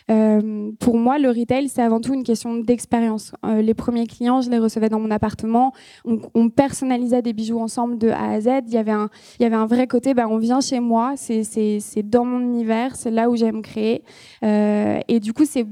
Euh, 0.09 0.71
pour 0.79 0.97
moi, 0.97 1.19
le 1.19 1.29
retail, 1.29 1.69
c'est 1.69 1.81
avant 1.81 2.01
tout 2.01 2.13
une 2.13 2.23
question 2.23 2.55
d'expérience. 2.55 3.33
Euh, 3.45 3.61
les 3.61 3.73
premiers 3.73 4.07
clients, 4.07 4.41
je 4.41 4.49
les 4.49 4.57
recevais 4.57 4.89
dans 4.89 4.99
mon 4.99 5.11
appartement. 5.11 5.73
On, 6.05 6.49
personnalisait 6.49 7.21
des 7.21 7.33
bijoux 7.33 7.59
ensemble 7.59 7.97
de 7.97 8.09
A 8.09 8.31
à 8.31 8.41
Z. 8.41 8.47
Il 8.67 8.73
y 8.73 8.77
avait 8.77 8.91
un, 8.91 9.09
il 9.39 9.43
y 9.43 9.45
avait 9.45 9.55
un 9.55 9.65
vrai 9.65 9.87
côté, 9.87 10.13
bah, 10.13 10.27
on 10.29 10.37
vient 10.37 10.59
chez 10.59 10.79
moi, 10.79 11.13
c'est 11.15 11.81
dans 12.03 12.25
mon 12.25 12.39
univers, 12.39 12.95
c'est 12.95 13.11
là 13.11 13.29
où 13.29 13.35
j'aime 13.35 13.61
créer. 13.61 14.03
Euh, 14.43 14.99
et 15.07 15.19
du 15.19 15.33
coup, 15.33 15.45
ces, 15.45 15.63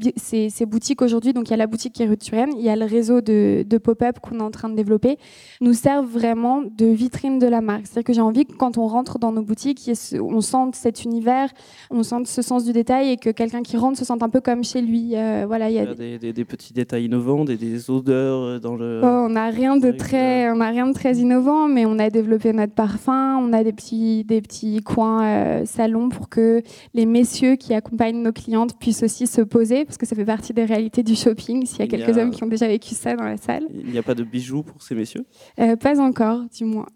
boutiques 0.66 1.02
aujourd'hui, 1.02 1.34
donc 1.34 1.50
il 1.50 1.52
y 1.52 1.54
a 1.54 1.58
la 1.58 1.68
boutique 1.68 1.94
qui 1.94 2.04
est 2.04 2.08
rue 2.08 2.18
il 2.32 2.62
y 2.62 2.70
a 2.70 2.76
le 2.76 2.86
réseau 2.86 3.22
de 3.22 3.78
pop-up 3.78 4.20
qu'on 4.20 4.40
est 4.40 4.44
en 4.44 4.52
train 4.52 4.70
de 4.70 4.76
développer, 4.76 5.18
nous 5.62 5.74
servent 5.74 6.06
vraiment 6.06 6.62
de 6.62 6.86
vitrine 6.86 7.40
de 7.40 7.48
la 7.48 7.62
marque. 7.62 7.88
C'est-à-dire 7.88 8.04
que 8.04 8.14
j'ai 8.14 8.22
envie 8.22 8.46
que 8.46 8.54
quand 8.54 8.78
on 8.78 8.88
rentre 8.88 9.20
dans 9.20 9.32
nos 9.32 9.42
boutiques, 9.42 9.90
on 10.20 10.42
sente 10.42 10.76
cet 10.76 11.04
univers, 11.04 11.50
on 11.90 12.04
sente 12.04 12.28
ce 12.28 12.42
sens 12.42 12.66
du 12.66 12.74
détail 12.74 13.12
et 13.12 13.18
que 13.18 13.30
quelqu'un 13.30 13.64
qui 13.64 13.78
rentre 13.78 13.98
se 13.98 14.06
sente 14.06 14.19
sente 14.20 14.24
un 14.24 14.30
peu 14.30 14.42
comme 14.42 14.64
chez 14.64 14.82
lui. 14.82 15.10
voilà, 15.46 15.70
il 15.70 15.76
y 15.76 15.80
a 15.80 15.94
des, 15.94 16.46
petits 16.46 16.74
détails 16.74 17.06
innovants, 17.06 17.46
des, 17.46 17.90
odeurs 17.90 18.60
dans 18.60 18.76
le. 18.76 19.02
Oh, 19.04 19.26
on 19.28 19.30
n'a 19.30 19.50
rien 19.50 19.78
de 19.78 19.92
très, 19.92 20.50
on 20.52 20.62
a 20.62 20.70
rien 20.70 20.88
de 20.88 20.94
très 20.94 21.16
innovant, 21.16 21.68
mais 21.68 21.86
on 21.86 22.00
a 22.00 22.10
développé 22.10 22.54
notre 22.54 22.74
parfum. 22.74 23.38
On 23.38 23.54
a 23.54 23.64
des 23.64 23.74
petits, 23.74 24.24
des 24.24 24.42
petits 24.42 24.82
coins 24.82 25.66
salons 25.66 26.10
pour 26.10 26.30
que 26.30 26.62
les 26.94 27.06
messieurs 27.06 27.56
qui 27.56 27.74
accompagnent 27.74 28.22
nos 28.22 28.34
clientes 28.34 28.78
puissent 28.80 29.04
aussi 29.04 29.28
se 29.28 29.42
poser, 29.42 29.86
parce 29.86 29.98
que 29.98 30.06
ça 30.06 30.16
fait 30.16 30.26
partie 30.26 30.54
des 30.54 30.66
réalités 30.66 31.04
du 31.04 31.16
shopping. 31.16 31.66
S'il 31.66 31.80
y 31.80 31.84
a 31.84 31.88
quelques 31.88 32.18
hommes 32.18 32.32
qui 32.32 32.44
ont 32.44 32.48
déjà 32.48 32.68
vécu 32.68 32.96
ça 32.96 33.16
dans 33.16 33.26
la 33.26 33.38
salle. 33.38 33.64
Il 33.74 33.92
n'y 33.92 33.98
a 33.98 34.04
pas 34.04 34.16
de 34.16 34.24
bijoux 34.24 34.64
pour 34.64 34.82
ces 34.82 34.96
messieurs? 34.96 35.26
Pas 35.56 36.00
encore, 36.00 36.44
du 36.56 36.66
moins. 36.66 36.88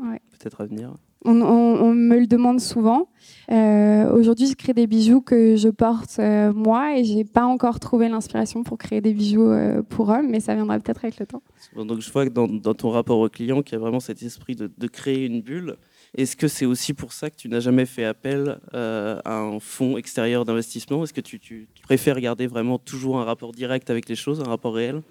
Ah. 0.00 0.16
Peut-être 0.38 0.60
à 0.60 0.66
venir. 0.66 0.94
On, 1.24 1.94
me 1.94 2.18
le 2.18 2.26
demande 2.26 2.60
souvent. 2.60 3.08
Euh, 3.50 4.12
aujourd'hui, 4.12 4.46
je 4.46 4.54
crée 4.54 4.72
des 4.72 4.86
bijoux 4.86 5.20
que 5.20 5.56
je 5.56 5.68
porte 5.68 6.16
euh, 6.18 6.52
moi 6.52 6.96
et 6.96 7.04
j'ai 7.04 7.24
pas 7.24 7.44
encore 7.44 7.80
trouvé 7.80 8.08
l'inspiration 8.08 8.62
pour 8.62 8.78
créer 8.78 9.00
des 9.00 9.14
bijoux 9.14 9.50
euh, 9.50 9.82
pour 9.82 10.10
hommes, 10.10 10.28
mais 10.30 10.38
ça 10.38 10.54
viendra 10.54 10.78
peut-être 10.78 11.04
avec 11.04 11.18
le 11.18 11.26
temps. 11.26 11.42
Donc 11.76 12.00
je 12.00 12.10
vois 12.12 12.26
que 12.26 12.30
dans, 12.30 12.74
ton 12.74 12.90
rapport 12.90 13.18
au 13.18 13.28
client, 13.28 13.62
qu'il 13.62 13.72
y 13.72 13.76
a 13.76 13.80
vraiment 13.80 14.00
cet 14.00 14.22
esprit 14.22 14.54
de, 14.54 14.86
créer 14.86 15.26
une 15.26 15.42
bulle. 15.42 15.76
Est-ce 16.16 16.36
que 16.36 16.48
c'est 16.48 16.66
aussi 16.66 16.94
pour 16.94 17.12
ça 17.12 17.30
que 17.30 17.36
tu 17.36 17.48
n'as 17.48 17.60
jamais 17.60 17.84
fait 17.84 18.04
appel 18.04 18.58
à 18.72 19.38
un 19.38 19.58
fonds 19.60 19.98
extérieur 19.98 20.44
d'investissement? 20.44 21.02
Est-ce 21.02 21.12
que 21.12 21.20
tu, 21.20 21.40
tu, 21.40 21.68
préfères 21.82 22.20
garder 22.20 22.46
vraiment 22.46 22.78
toujours 22.78 23.18
un 23.18 23.24
rapport 23.24 23.52
direct 23.52 23.90
avec 23.90 24.08
les 24.08 24.14
choses, 24.14 24.40
un 24.40 24.48
rapport 24.48 24.74
réel? 24.74 25.02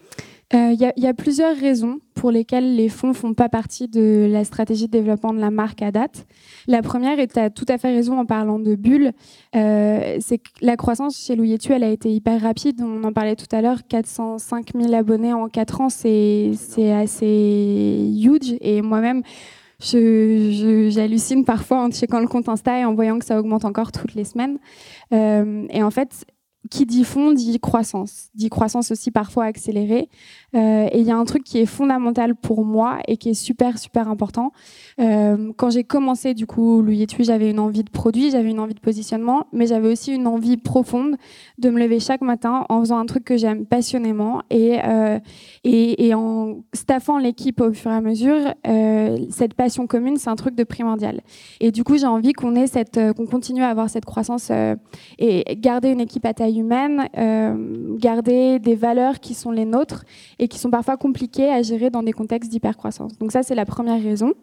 Il 0.53 0.57
euh, 0.57 0.91
y, 0.95 1.07
a 1.07 1.13
plusieurs 1.13 1.57
raisons 1.57 1.99
pour 2.13 2.31
lesquelles 2.31 2.77
les 2.77 2.87
fonds 2.87 3.13
font 3.13 3.33
pas 3.33 3.49
partie 3.49 3.89
de 3.89 4.27
la 4.31 4.45
stratégie 4.45 4.85
de 4.85 4.91
développement 4.91 5.33
de 5.33 5.39
la 5.39 5.51
marque 5.51 5.81
à 5.81 5.91
date. 5.91 6.25
La 6.67 6.81
première, 6.81 7.19
et 7.19 7.27
tu 7.27 7.37
as 7.37 7.49
tout 7.49 7.65
à 7.67 7.77
fait 7.77 7.89
raison 7.89 8.17
en 8.17 8.25
parlant 8.25 8.57
de 8.57 8.75
bulle, 8.75 9.11
euh, 9.57 10.15
c'est 10.21 10.37
que 10.37 10.49
la 10.61 10.77
croissance 10.77 11.19
chez 11.19 11.35
Louis 11.35 11.57
elle 11.69 11.83
a 11.83 11.89
été 11.89 12.13
hyper 12.13 12.41
rapide. 12.41 12.81
On 12.81 13.03
en 13.03 13.11
parlait 13.11 13.35
tout 13.35 13.53
à 13.53 13.61
l'heure, 13.61 13.79
405 13.89 14.69
000 14.73 14.93
abonnés 14.93 15.33
en 15.33 15.49
4 15.49 15.81
ans, 15.81 15.89
c'est 15.89 16.53
assez 16.93 18.09
huge. 18.17 18.55
Et 18.61 18.81
moi-même, 18.81 19.23
j'hallucine 19.81 21.43
parfois 21.43 21.83
en 21.83 21.91
checkant 21.91 22.21
le 22.21 22.27
compte 22.27 22.47
Insta 22.47 22.79
et 22.79 22.85
en 22.85 22.93
voyant 22.93 23.19
que 23.19 23.25
ça 23.25 23.37
augmente 23.37 23.65
encore 23.65 23.91
toutes 23.91 24.15
les 24.15 24.23
semaines. 24.23 24.59
Euh, 25.11 25.65
et 25.71 25.83
en 25.83 25.91
fait, 25.91 26.25
qui 26.69 26.85
dit 26.85 27.03
fond 27.03 27.31
dit 27.31 27.59
croissance, 27.59 28.29
dit 28.35 28.49
croissance 28.49 28.91
aussi 28.91 29.11
parfois 29.11 29.45
accélérée. 29.45 30.09
Euh, 30.55 30.87
et 30.91 30.99
il 30.99 31.05
y 31.05 31.11
a 31.11 31.17
un 31.17 31.25
truc 31.25 31.43
qui 31.43 31.59
est 31.59 31.65
fondamental 31.65 32.35
pour 32.35 32.63
moi 32.63 32.99
et 33.07 33.17
qui 33.17 33.29
est 33.29 33.33
super 33.33 33.77
super 33.77 34.07
important. 34.07 34.51
Euh, 34.99 35.51
quand 35.57 35.69
j'ai 35.69 35.83
commencé 35.83 36.33
du 36.33 36.47
coup 36.47 36.81
Louis 36.81 37.05
j'avais 37.19 37.49
une 37.49 37.59
envie 37.59 37.83
de 37.83 37.89
produit, 37.89 38.31
j'avais 38.31 38.49
une 38.49 38.59
envie 38.59 38.73
de 38.73 38.79
positionnement, 38.79 39.47
mais 39.51 39.67
j'avais 39.67 39.89
aussi 39.89 40.13
une 40.13 40.27
envie 40.27 40.57
profonde 40.57 41.15
de 41.57 41.69
me 41.69 41.79
lever 41.79 41.99
chaque 41.99 42.21
matin 42.21 42.65
en 42.69 42.79
faisant 42.79 42.97
un 42.97 43.05
truc 43.05 43.23
que 43.23 43.37
j'aime 43.37 43.65
passionnément 43.65 44.41
et, 44.49 44.79
euh, 44.83 45.19
et, 45.63 46.07
et, 46.07 46.13
en 46.13 46.63
staffant 46.73 47.17
l'équipe 47.17 47.61
au 47.61 47.73
fur 47.73 47.91
et 47.91 47.95
à 47.95 48.01
mesure. 48.01 48.37
cette 49.29 49.53
passion 49.53 49.87
commune, 49.87 50.17
c'est 50.17 50.29
un 50.29 50.35
truc 50.35 50.55
de 50.55 50.63
primordial. 50.63 51.21
Et 51.59 51.71
du 51.71 51.83
coup, 51.83 51.97
j'ai 51.97 52.07
envie 52.07 52.33
qu'on 52.33 52.55
ait 52.55 52.67
cette, 52.67 52.99
qu'on 53.13 53.25
continue 53.25 53.63
à 53.63 53.69
avoir 53.69 53.89
cette 53.89 54.05
croissance 54.05 54.51
et 55.17 55.43
garder 55.57 55.89
une 55.89 56.01
équipe 56.01 56.25
à 56.25 56.33
taille 56.33 56.56
euh, 56.61 57.97
garder 57.97 58.59
des 58.59 58.75
valeurs 58.75 59.19
qui 59.19 59.33
sont 59.33 59.51
les 59.51 59.65
nôtres 59.65 60.03
et 60.39 60.47
qui 60.47 60.59
sont 60.59 60.69
parfois 60.69 60.97
compliquées 60.97 61.49
à 61.49 61.61
gérer 61.61 61.89
dans 61.89 62.03
des 62.03 62.13
contextes 62.13 62.51
d'hypercroissance. 62.51 63.17
Donc 63.17 63.31
ça, 63.31 63.43
c'est 63.43 63.55
la 63.55 63.65
première 63.65 64.01
raison. 64.01 64.33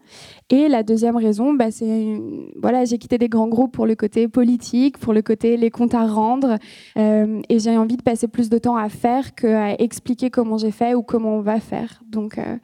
Et 0.50 0.68
la 0.68 0.82
deuxième 0.82 1.16
raison, 1.16 1.52
bah, 1.52 1.70
c'est 1.70 2.20
voilà, 2.60 2.84
j'ai 2.84 2.98
quitté 2.98 3.18
des 3.18 3.28
grands 3.28 3.48
groupes 3.48 3.72
pour 3.72 3.86
le 3.86 3.94
côté 3.94 4.28
politique, 4.28 4.98
pour 4.98 5.12
le 5.12 5.22
côté 5.22 5.56
les 5.56 5.70
comptes 5.70 5.94
à 5.94 6.06
rendre, 6.06 6.58
euh, 6.96 7.40
et 7.48 7.58
j'ai 7.58 7.76
envie 7.76 7.96
de 7.96 8.02
passer 8.02 8.28
plus 8.28 8.48
de 8.48 8.58
temps 8.58 8.76
à 8.76 8.88
faire 8.88 9.34
qu'à 9.34 9.74
expliquer 9.74 10.30
comment 10.30 10.58
j'ai 10.58 10.70
fait 10.70 10.94
ou 10.94 11.02
comment 11.02 11.36
on 11.36 11.40
va 11.40 11.60
faire. 11.60 12.02
Donc, 12.06 12.38
euh, 12.38 12.56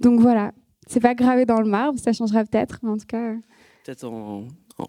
donc 0.00 0.20
voilà, 0.20 0.52
c'est 0.86 1.00
pas 1.00 1.14
gravé 1.14 1.46
dans 1.46 1.60
le 1.60 1.68
marbre, 1.68 1.98
ça 1.98 2.12
changera 2.12 2.44
peut-être, 2.44 2.80
mais 2.82 2.90
en 2.90 2.96
tout 2.96 3.06
cas. 3.06 3.34
Peut-être 3.84 4.04
en, 4.04 4.44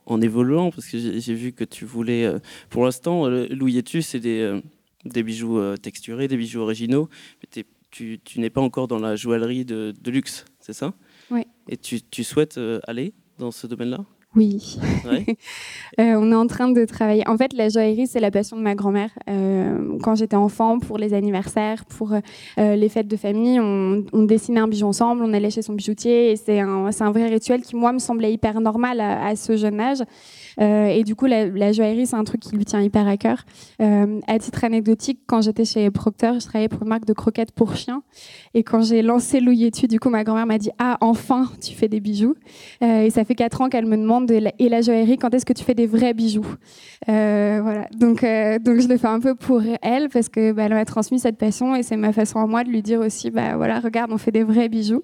en, 0.06 0.22
évoluant, 0.22 0.72
parce 0.72 0.88
que 0.88 0.98
j'ai 0.98 1.34
vu 1.34 1.52
que 1.52 1.64
tu 1.64 1.86
voulais, 1.86 2.26
euh, 2.26 2.40
pour 2.70 2.86
l'instant, 2.86 3.28
euh, 3.28 3.48
Louis 3.50 3.84
tu 3.84 4.02
c'est 4.02 4.20
des, 4.20 4.40
euh, 4.40 4.62
des 5.06 5.24
bijoux 5.24 5.60
texturés, 5.78 6.28
des 6.28 6.38
bijoux 6.38 6.62
originaux, 6.62 7.10
mais 7.42 7.64
tu, 7.92 8.20
tu 8.24 8.40
n'es 8.40 8.50
pas 8.50 8.62
encore 8.62 8.88
dans 8.88 9.00
la 9.00 9.16
joaillerie 9.16 9.66
de, 9.66 9.94
de 10.00 10.12
luxe, 10.12 10.46
c'est 10.60 10.74
ça? 10.74 10.94
Oui. 11.30 11.44
Et 11.68 11.78
tu, 11.78 12.02
tu 12.02 12.24
souhaites 12.24 12.60
aller 12.88 13.14
dans 13.38 13.52
ce 13.52 13.68
domaine-là? 13.68 14.06
Oui. 14.36 14.78
Euh, 16.00 16.16
on 16.16 16.32
est 16.32 16.36
en 16.36 16.48
train 16.48 16.70
de 16.70 16.86
travailler. 16.86 17.28
En 17.28 17.38
fait, 17.38 17.52
la 17.52 17.68
joaillerie, 17.68 18.08
c'est 18.08 18.22
la 18.22 18.32
passion 18.32 18.56
de 18.56 18.62
ma 18.62 18.76
grand-mère. 18.76 19.10
Euh, 19.30 19.98
quand 20.02 20.16
j'étais 20.16 20.38
enfant, 20.38 20.80
pour 20.80 20.98
les 20.98 21.14
anniversaires, 21.14 21.84
pour 21.84 22.14
euh, 22.14 22.76
les 22.76 22.88
fêtes 22.88 23.10
de 23.10 23.18
famille, 23.18 23.60
on, 23.60 24.24
dessinait 24.24 24.62
un 24.62 24.70
bijou 24.70 24.88
ensemble, 24.88 25.22
on 25.26 25.34
allait 25.34 25.50
chez 25.50 25.62
son 25.62 25.74
bijoutier. 25.74 26.32
Et 26.32 26.36
c'est 26.38 26.62
un, 26.62 26.86
un, 26.86 27.12
vrai 27.12 27.28
rituel 27.28 27.62
qui, 27.62 27.76
moi, 27.76 27.92
me 27.92 28.00
semblait 28.00 28.32
hyper 28.32 28.62
normal 28.62 29.02
à, 29.02 29.26
à 29.28 29.36
ce 29.36 29.58
jeune 29.58 29.82
âge. 29.82 30.02
Euh, 30.60 30.88
et 30.88 31.03
du 31.03 31.15
coup, 31.15 31.25
la, 31.25 31.72
joaillerie, 31.72 32.08
c'est 32.08 32.15
un 32.15 32.24
truc 32.24 32.41
qui 32.41 32.55
lui 32.55 32.65
tient 32.65 32.81
hyper 32.81 33.08
à 33.08 33.17
cœur. 33.17 33.46
Euh, 33.81 34.20
à 34.27 34.39
titre 34.39 34.63
anecdotique, 34.63 35.20
quand 35.27 35.41
j'étais 35.41 35.65
chez 35.65 35.89
Procter, 35.91 36.34
je 36.39 36.46
travaillais 36.46 36.70
pour 36.70 36.81
une 36.84 36.89
marque 36.89 37.05
de 37.05 37.13
croquettes 37.13 37.51
pour 37.51 37.75
chiens. 37.75 38.03
Et 38.53 38.63
quand 38.63 38.81
j'ai 38.81 39.01
lancé 39.01 39.39
Louis 39.39 39.72
du 39.72 40.00
coup, 40.00 40.10
ma 40.10 40.24
grand-mère 40.24 40.46
m'a 40.46 40.58
dit 40.58 40.72
Ah, 40.79 40.98
enfin, 41.01 41.50
tu 41.62 41.74
fais 41.74 41.88
des 41.88 42.00
bijoux. 42.00 42.36
Euh, 42.84 43.03
et 43.03 43.10
ça 43.10 43.24
fait 43.24 43.36
quatre 43.36 43.62
ans 43.62 43.70
qu'elle 43.70 43.86
me 43.86 43.98
demande 43.98 44.27
de 44.27 44.41
et 44.60 44.70
la 44.70 44.81
joaillerie, 44.81 45.17
quand 45.17 45.34
est-ce 45.34 45.46
que 45.46 45.53
tu 45.53 45.63
fais 45.63 45.75
des 45.75 45.88
vrais 45.88 46.13
bijoux? 46.13 46.46
Voilà. 47.08 47.88
Donc, 47.98 48.22
donc, 48.63 48.79
je 48.79 48.88
le 48.88 48.98
fais 48.98 49.08
un 49.08 49.20
peu 49.20 49.36
pour 49.36 49.62
elle 49.81 50.10
parce 50.10 50.29
que 50.29 50.51
bah, 50.51 50.70
m'a 50.70 50.86
transmis 50.86 51.20
cette 51.20 51.38
passion 51.38 51.75
et 51.75 51.84
c'est 51.84 51.98
ma 51.98 52.13
façon 52.13 52.39
à 52.39 52.48
moi 52.48 52.63
de 52.63 52.70
lui 52.70 52.81
dire 52.81 53.00
aussi 53.00 53.29
Bah 53.29 53.55
voilà, 53.55 53.79
regarde, 53.79 54.12
on 54.12 54.17
fait 54.17 54.31
des 54.31 54.43
vrais 54.43 54.70
bijoux. 54.70 55.03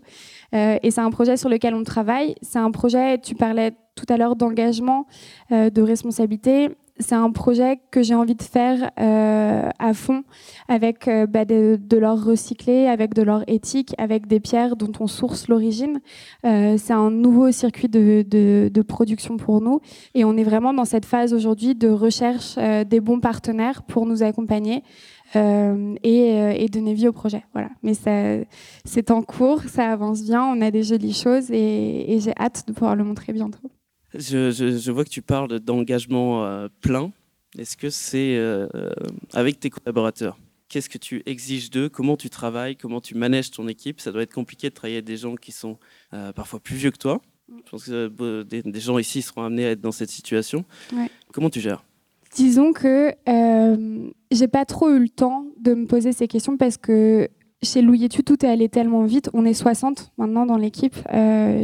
Et 0.53 0.91
c'est 0.91 1.01
un 1.01 1.09
projet 1.09 1.37
sur 1.37 1.49
lequel 1.49 1.73
on 1.73 1.83
travaille. 1.83 2.35
C'est 2.41 2.59
un 2.59 2.71
projet, 2.71 3.19
tu 3.19 3.35
parlais 3.35 3.73
tout 3.97 4.05
à 4.13 4.15
l'heure 4.15 4.37
d'engagement, 4.37 5.07
euh, 5.51 5.69
de 5.69 5.81
responsabilité. 5.81 6.69
C'est 6.99 7.15
un 7.15 7.29
projet 7.29 7.79
que 7.91 8.01
j'ai 8.01 8.15
envie 8.15 8.33
de 8.33 8.41
faire 8.41 8.89
euh, 8.99 9.69
à 9.77 9.93
fond, 9.93 10.23
avec 10.67 11.07
euh, 11.07 11.27
bah, 11.27 11.45
de, 11.45 11.77
l'or 11.95 12.23
recyclé, 12.23 12.87
avec 12.87 13.13
de 13.13 13.21
l'or 13.21 13.43
éthique, 13.45 13.93
avec 13.99 14.25
des 14.25 14.39
pierres 14.39 14.75
dont 14.75 14.91
on 14.99 15.05
source 15.05 15.47
l'origine. 15.47 15.99
c'est 16.43 16.93
un 16.93 17.11
nouveau 17.11 17.51
circuit 17.51 17.87
de, 17.87 18.81
production 18.87 19.37
pour 19.37 19.61
nous, 19.61 19.79
et 20.15 20.25
on 20.25 20.37
est 20.37 20.43
vraiment 20.43 20.73
dans 20.73 20.85
cette 20.85 21.05
phase 21.05 21.33
aujourd'hui 21.35 21.75
de 21.75 21.89
recherche 21.89 22.55
des 22.55 22.99
bons 22.99 23.19
partenaires 23.19 23.83
pour 23.83 24.07
nous 24.07 24.23
accompagner. 24.23 24.81
Et, 25.35 26.63
et, 26.63 26.69
donner 26.69 26.93
vie 26.93 27.07
au 27.07 27.13
projet. 27.13 27.43
Voilà. 27.53 27.69
Mais 27.83 27.93
c'est 27.93 29.11
en 29.11 29.21
cours, 29.21 29.61
ça 29.63 29.91
avance 29.91 30.23
bien, 30.23 30.43
on 30.43 30.61
a 30.61 30.71
des 30.71 30.83
jolies 30.83 31.13
choses 31.13 31.51
et, 31.51 32.13
et 32.13 32.19
j'ai 32.19 32.33
hâte 32.37 32.63
de 32.67 32.73
pouvoir 32.73 32.95
le 32.95 33.03
montrer 33.03 33.33
bientôt. 33.33 33.69
Je, 34.13 34.91
vois 34.91 35.03
que 35.03 35.09
tu 35.09 35.21
parles 35.21 35.59
d'engagement 35.59 36.45
euh, 36.45 36.67
plein. 36.81 37.11
Est-ce 37.57 37.77
que 37.77 37.89
c'est 37.89 38.35
euh, 38.37 38.67
avec 39.33 39.59
tes 39.59 39.69
collaborateurs 39.69 40.37
Qu'est-ce 40.69 40.89
que 40.89 40.97
tu 40.97 41.23
exiges 41.25 41.69
d'eux? 41.69 41.87
Comment 41.87 42.17
tu 42.17 42.29
travailles? 42.29 42.75
Comment 42.75 42.99
tu 42.99 43.15
manages 43.15 43.51
ton 43.51 43.67
équipe? 43.67 44.01
Ça 44.01 44.11
doit 44.11 44.23
être 44.23 44.33
compliqué 44.33 44.69
de 44.69 44.73
travailler 44.73 44.97
avec 44.97 45.05
des 45.05 45.17
gens 45.17 45.35
qui 45.35 45.51
sont 45.51 45.77
euh, 46.13 46.33
parfois 46.33 46.59
plus 46.59 46.75
vieux 46.75 46.91
que 46.91 46.97
toi. 46.97 47.21
Je 47.49 47.69
pense 47.69 47.85
que 47.85 48.43
des, 48.43 48.79
gens 48.79 48.97
ici 48.97 49.21
seront 49.21 49.43
amenés 49.43 49.65
à 49.65 49.71
être 49.71 49.81
dans 49.81 49.93
cette 49.93 50.09
situation. 50.09 50.65
Comment 51.31 51.49
tu 51.49 51.61
gères? 51.61 51.85
Disons 52.35 52.73
que 52.73 53.13
j'ai 54.31 54.47
pas 54.47 54.65
trop 54.65 54.89
eu 54.89 54.99
le 54.99 55.09
temps 55.09 55.45
de 55.59 55.73
me 55.73 55.85
poser 55.85 56.11
ces 56.11 56.27
questions 56.27 56.57
parce 56.57 56.77
que 56.77 57.29
chez 57.63 57.81
Louis 57.81 58.07
tout 58.09 58.45
est 58.45 58.49
allé 58.49 58.69
tellement 58.69 59.03
vite. 59.05 59.29
On 59.33 59.45
est 59.45 59.53
60 59.53 60.11
maintenant 60.17 60.45
dans 60.45 60.57
l'équipe. 60.57 60.95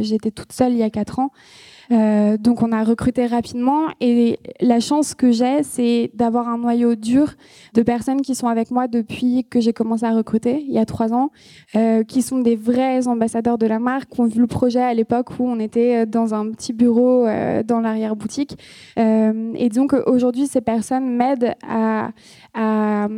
J'étais 0.00 0.30
toute 0.30 0.52
seule 0.52 0.72
il 0.72 0.78
y 0.78 0.82
a 0.82 0.90
4 0.90 1.18
ans. 1.20 1.30
Euh, 1.90 2.36
donc 2.36 2.62
on 2.62 2.72
a 2.72 2.82
recruté 2.82 3.26
rapidement 3.26 3.88
et 4.00 4.38
la 4.60 4.80
chance 4.80 5.14
que 5.14 5.32
j'ai, 5.32 5.62
c'est 5.62 6.10
d'avoir 6.14 6.48
un 6.48 6.58
noyau 6.58 6.94
dur 6.94 7.34
de 7.74 7.82
personnes 7.82 8.22
qui 8.22 8.34
sont 8.34 8.48
avec 8.48 8.70
moi 8.70 8.88
depuis 8.88 9.44
que 9.44 9.60
j'ai 9.60 9.72
commencé 9.72 10.04
à 10.04 10.12
recruter 10.12 10.64
il 10.66 10.72
y 10.72 10.78
a 10.78 10.86
trois 10.86 11.12
ans, 11.12 11.30
euh, 11.76 12.02
qui 12.04 12.22
sont 12.22 12.38
des 12.38 12.56
vrais 12.56 13.06
ambassadeurs 13.06 13.58
de 13.58 13.66
la 13.66 13.78
marque, 13.78 14.10
qui 14.10 14.20
ont 14.20 14.26
vu 14.26 14.40
le 14.40 14.46
projet 14.46 14.82
à 14.82 14.94
l'époque 14.94 15.38
où 15.38 15.48
on 15.48 15.58
était 15.58 16.02
euh, 16.02 16.06
dans 16.06 16.34
un 16.34 16.50
petit 16.50 16.72
bureau 16.72 17.26
dans 17.64 17.80
l'arrière-boutique. 17.80 18.58
et 18.96 19.68
donc 19.68 19.94
aujourd'hui, 20.06 20.46
ces 20.46 20.60
personnes 20.60 21.08
m'aident 21.16 21.54
à, 21.66 22.10
à, 22.54 23.08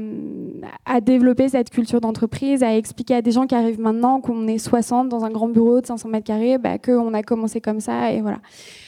développer 1.01 1.49
cette 1.49 1.71
culture 1.71 2.01
d'entreprise, 2.01 2.63
à 2.63 2.77
expliquer 2.77 3.17
à 3.17 3.23
des 3.23 3.31
gens 3.31 3.47
qui 3.47 3.55
arrivent 3.55 3.81
maintenant 3.81 4.21
qu'on 4.21 4.47
est 4.49 4.59
60 4.59 5.09
dans 5.09 5.25
un 5.25 5.31
grand 5.31 5.49
bureau 5.49 5.81
de 5.81 5.87
500 5.87 6.09
mètres 6.09 6.27
carrés, 6.27 6.59
bah, 6.59 6.79
qu'on 6.79 7.13
a 7.15 7.23
commencé 7.23 7.61
comme 7.61 7.81
ça 7.81 8.13
et 8.13 8.21
voilà. 8.21 8.39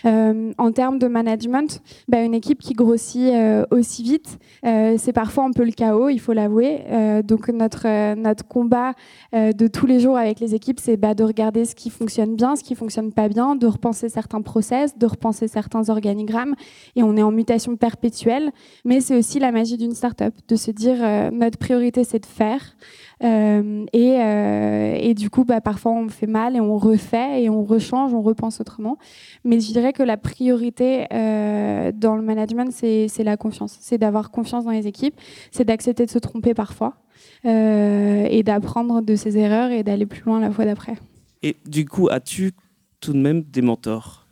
En 0.04 0.72
termes 0.72 0.98
de 0.98 1.06
management, 1.06 1.82
bah, 2.08 2.22
une 2.22 2.34
équipe 2.34 2.60
qui 2.60 2.72
grossit 2.72 3.32
aussi 3.70 4.02
vite, 4.02 4.38
c'est 4.62 5.12
parfois 5.12 5.44
un 5.44 5.52
peu 5.52 5.64
le 5.64 5.72
chaos, 5.72 6.08
il 6.08 6.18
faut 6.18 6.32
l'avouer. 6.32 6.82
donc 7.24 7.48
notre, 7.48 8.14
notre 8.14 8.46
combat 8.46 8.94
de 9.32 9.66
tous 9.66 9.86
les 9.86 10.00
jours 10.00 10.16
avec 10.16 10.40
les 10.40 10.54
équipes, 10.54 10.80
c'est 10.80 10.96
bah, 10.96 11.14
de 11.14 11.24
regarder 11.24 11.64
ce 11.64 11.74
qui 11.74 11.90
fonctionne 11.90 12.36
bien, 12.36 12.56
ce 12.56 12.64
qui 12.64 12.74
fonctionne 12.74 13.12
pas 13.12 13.28
bien, 13.28 13.56
de 13.56 13.66
repenser 13.66 14.08
certains 14.08 14.42
process, 14.42 14.96
de 14.96 15.06
repenser 15.06 15.48
certains 15.48 15.88
organigrammes. 15.90 16.54
Et 16.96 17.02
on 17.02 17.16
est 17.16 17.22
en 17.22 17.32
mutation 17.32 17.76
perpétuelle. 17.76 18.52
Mais 18.84 19.00
c'est 19.00 19.16
aussi 19.16 19.38
la 19.38 19.52
magie 19.52 19.76
d'une 19.76 19.94
startup, 19.94 20.34
de 20.48 20.56
se 20.56 20.70
dire 20.70 20.96
notre 21.32 21.58
priorité 21.58 22.04
c'est 22.04 22.20
de 22.20 22.26
faire. 22.26 22.76
Euh, 23.24 23.84
et, 23.92 24.16
euh, 24.20 24.96
et, 25.00 25.14
du 25.14 25.30
coup, 25.30 25.44
bah, 25.44 25.60
parfois, 25.60 25.92
on 25.92 26.08
fait 26.08 26.26
mal 26.26 26.56
et 26.56 26.60
on 26.60 26.76
refait 26.76 27.42
et 27.42 27.50
on 27.50 27.64
rechange, 27.64 28.14
on 28.14 28.22
repense 28.22 28.60
autrement. 28.60 28.96
Mais 29.44 29.57
je 29.60 29.72
dirais 29.72 29.92
que 29.92 30.02
la 30.02 30.16
priorité 30.16 31.06
euh, 31.12 31.92
dans 31.92 32.16
le 32.16 32.22
management, 32.22 32.72
c'est 32.72 33.24
la 33.24 33.36
confiance. 33.36 33.76
C'est 33.80 33.98
d'avoir 33.98 34.30
confiance 34.30 34.64
dans 34.64 34.70
les 34.70 34.86
équipes, 34.86 35.14
c'est 35.50 35.64
d'accepter 35.64 36.06
de 36.06 36.10
se 36.10 36.18
tromper 36.18 36.54
parfois 36.54 36.96
et 37.44 38.42
d'apprendre 38.44 39.00
de 39.00 39.14
ses 39.14 39.38
erreurs 39.38 39.70
et 39.70 39.82
d'aller 39.82 40.06
plus 40.06 40.22
loin 40.24 40.40
la 40.40 40.50
fois 40.50 40.64
d'après. 40.64 40.96
Et 41.42 41.56
du 41.66 41.84
coup, 41.86 42.08
as-tu 42.08 42.52
tout 43.00 43.12
de 43.12 43.18
même 43.18 43.42
des 43.42 43.62
mentors? 43.62 44.26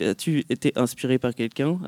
As-tu 0.00 0.44
été 0.48 0.72
inspiré 0.76 1.18
par 1.18 1.34
quelqu'un? 1.34 1.78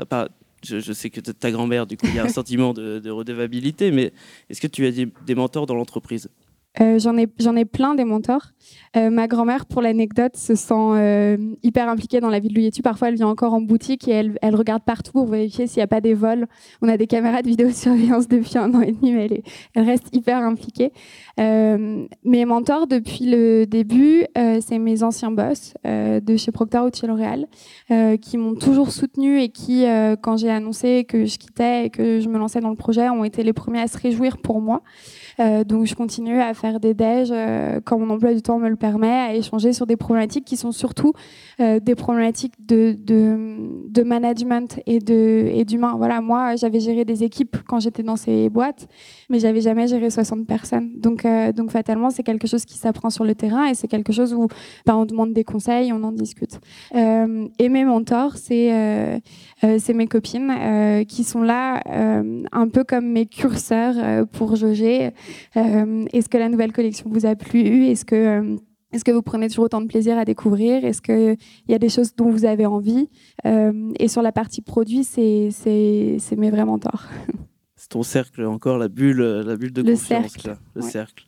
Je, 0.65 0.93
sais 0.93 1.09
que 1.11 1.21
ta 1.21 1.51
grand-mère, 1.51 1.87
du 1.87 1.97
coup, 1.97 2.07
il 2.07 2.17
y 2.17 2.19
a 2.19 2.25
un 2.25 2.29
sentiment 2.41 2.73
de, 2.75 3.11
redevabilité, 3.11 3.91
mais 3.91 4.13
est-ce 4.51 4.61
que 4.61 4.67
tu 4.67 4.87
as 4.87 4.91
des 4.91 5.35
mentors 5.35 5.67
dans 5.67 5.75
l'entreprise? 5.75 6.29
Euh, 6.81 6.99
J'en 6.99 7.17
ai, 7.17 7.29
ai 7.57 7.65
plein 7.65 7.95
des 7.95 8.05
mentors. 8.05 8.53
Euh, 8.97 9.11
ma 9.11 9.27
grand-mère, 9.27 9.67
pour 9.67 9.83
l'anecdote, 9.83 10.37
se 10.37 10.55
sent 10.55 10.75
euh, 10.75 11.37
hyper 11.63 11.89
impliquée 11.89 12.21
dans 12.21 12.29
la 12.29 12.39
vie 12.39 12.49
de 12.49 12.55
Louis 12.55 12.71
Parfois, 12.83 13.09
elle 13.09 13.17
vient 13.17 13.29
encore 13.29 13.55
en 13.55 13.61
boutique 13.61 14.09
et 14.09 14.13
elle, 14.13 14.39
elle 14.43 14.57
regarde 14.57 14.83
partout 14.83 15.13
pour 15.13 15.27
vérifier 15.27 15.67
s'il 15.67 15.81
n'y 15.81 15.85
a 15.85 15.89
pas 15.89 16.01
des 16.01 16.15
vols. 16.15 16.47
On 16.83 16.89
a 16.89 16.97
des 16.97 17.07
caméras 17.07 17.43
de 17.43 17.49
vidéosurveillance 17.49 18.29
depuis 18.29 18.59
un 18.59 18.73
an 18.75 18.81
et 18.81 18.93
demi, 18.93 19.13
mais 19.13 19.27
elle, 19.27 19.43
elle 19.75 19.85
reste 19.85 20.09
hyper 20.13 20.39
impliquée. 20.39 20.93
Euh, 21.41 22.07
mes 22.25 22.45
mentors, 22.45 22.87
depuis 22.87 23.27
le 23.27 23.67
début, 23.67 24.25
c'est 24.61 24.79
mes 24.79 25.03
anciens 25.03 25.31
boss 25.31 25.75
de 25.85 26.37
chez 26.37 26.53
Procter 26.53 26.79
ou 26.79 26.91
de 26.91 26.95
chez 26.95 27.07
L'Oréal, 27.07 27.47
qui 28.21 28.37
m'ont 28.39 28.55
toujours 28.55 28.91
soutenue 28.91 29.41
et 29.41 29.49
qui, 29.49 29.85
quand 30.23 30.37
j'ai 30.37 30.51
annoncé 30.51 31.05
que 31.05 31.25
je 31.25 31.39
quittais 31.39 31.87
et 31.87 31.91
que 31.91 32.21
je 32.21 32.29
me 32.29 32.39
lançais 32.39 32.61
dans 32.61 32.71
le 32.71 32.77
projet, 32.77 33.09
ont 33.09 33.25
été 33.25 33.43
les 33.43 33.53
premiers 33.53 33.81
à 33.81 33.89
se 33.89 33.99
réjouir 33.99 34.39
pour 34.39 34.61
moi. 34.61 34.83
Donc, 35.65 35.87
je 35.87 35.95
continue 35.95 36.41
à 36.41 36.55
faire 36.55 36.81
des 36.81 36.95
déj 36.95 37.33
quand 37.85 37.99
mon 37.99 38.11
emploi 38.11 38.35
du 38.35 38.43
temps 38.43 38.59
me 38.59 38.69
le 38.69 38.77
permet, 38.77 39.09
à 39.09 39.35
échanger 39.35 39.73
sur 39.73 39.87
des 39.87 39.97
problématiques 39.97 40.45
qui 40.45 40.57
sont 40.57 40.73
surtout 40.73 41.13
euh, 41.61 41.81
des 41.81 41.97
problématiques 41.97 42.55
de, 42.65 42.97
de, 42.97 44.03
management 44.05 44.81
et 44.87 45.01
d'humain. 45.01 45.93
Et 45.95 45.97
voilà, 45.97 46.21
moi, 46.21 46.55
j'avais 46.55 46.79
géré 46.79 47.05
des 47.05 47.25
équipes 47.25 47.57
quand 47.67 47.81
j'étais 47.81 48.05
dans 48.05 48.15
ces 48.15 48.49
boîtes, 48.49 48.87
mais 49.29 49.41
j'avais 49.41 49.61
jamais 49.61 49.89
géré 49.89 50.09
60 50.09 50.47
personnes. 50.47 50.93
Donc, 50.97 51.25
euh, 51.25 51.53
donc 51.53 51.73
fatalement, 51.73 52.11
c'est 52.11 52.23
quelque 52.23 52.47
chose 52.47 52.65
qui 52.65 52.79
s'apprend 52.79 53.11
sur 53.11 53.25
le 53.25 53.35
terrain 53.35 53.67
et 53.67 53.75
c'est 53.75 53.89
quelque 53.89 54.13
chose 54.13 54.35
où 54.35 54.47
bah, 54.87 54.97
on 54.97 55.05
demande 55.05 55.33
des 55.33 55.43
conseils, 55.43 55.93
on 55.93 56.05
en 56.05 56.13
discute. 56.13 56.61
Euh, 56.95 57.49
et 57.59 57.69
mes 57.69 57.85
mentors, 57.85 58.37
c'est 58.37 59.21
c'est 59.61 59.95
mes 59.95 60.07
copines 60.07 61.05
qui 61.09 61.25
sont 61.25 61.43
là 61.43 61.83
un 62.53 62.69
peu 62.69 62.85
comme 62.85 63.07
mes 63.09 63.27
curseurs 63.27 64.27
pour 64.29 64.55
jauger. 64.55 65.11
Est-ce 65.55 66.29
que 66.29 66.39
la 66.39 66.49
nouvelle 66.49 66.73
collection 66.73 67.09
vous 67.11 67.27
a 67.27 67.35
plu? 67.35 67.87
Est-ce 67.87 68.05
que 68.05 68.59
est-ce 68.93 69.05
que 69.05 69.11
vous 69.11 69.23
prenez 69.23 69.49
toujours 69.49 69.67
autant 69.67 69.83
de 69.83 69.87
plaisir 69.87 70.17
à 70.17 70.25
découvrir? 70.25 70.85
Est-ce 70.85 71.03
qu'il 71.03 71.37
y 71.69 71.75
a 71.75 71.79
des 71.79 71.91
choses 71.91 72.15
dont 72.17 72.31
vous 72.31 72.47
avez 72.47 72.65
envie? 72.65 73.09
Euh, 73.45 73.93
Et 73.99 74.09
sur 74.09 74.23
la 74.23 74.33
partie 74.33 74.63
produit, 74.63 75.05
c'est 75.05 75.51
mes 76.37 76.51
vrais 76.51 76.65
mentors. 76.65 77.05
C'est 77.81 77.91
ton 77.91 78.03
cercle 78.03 78.45
encore, 78.45 78.77
la 78.77 78.89
bulle, 78.89 79.23
la 79.23 79.55
bulle 79.57 79.73
de 79.73 79.83
confiance. 79.83 80.33
Cercle. 80.33 80.57
le 80.75 80.83
cercle. 80.83 81.25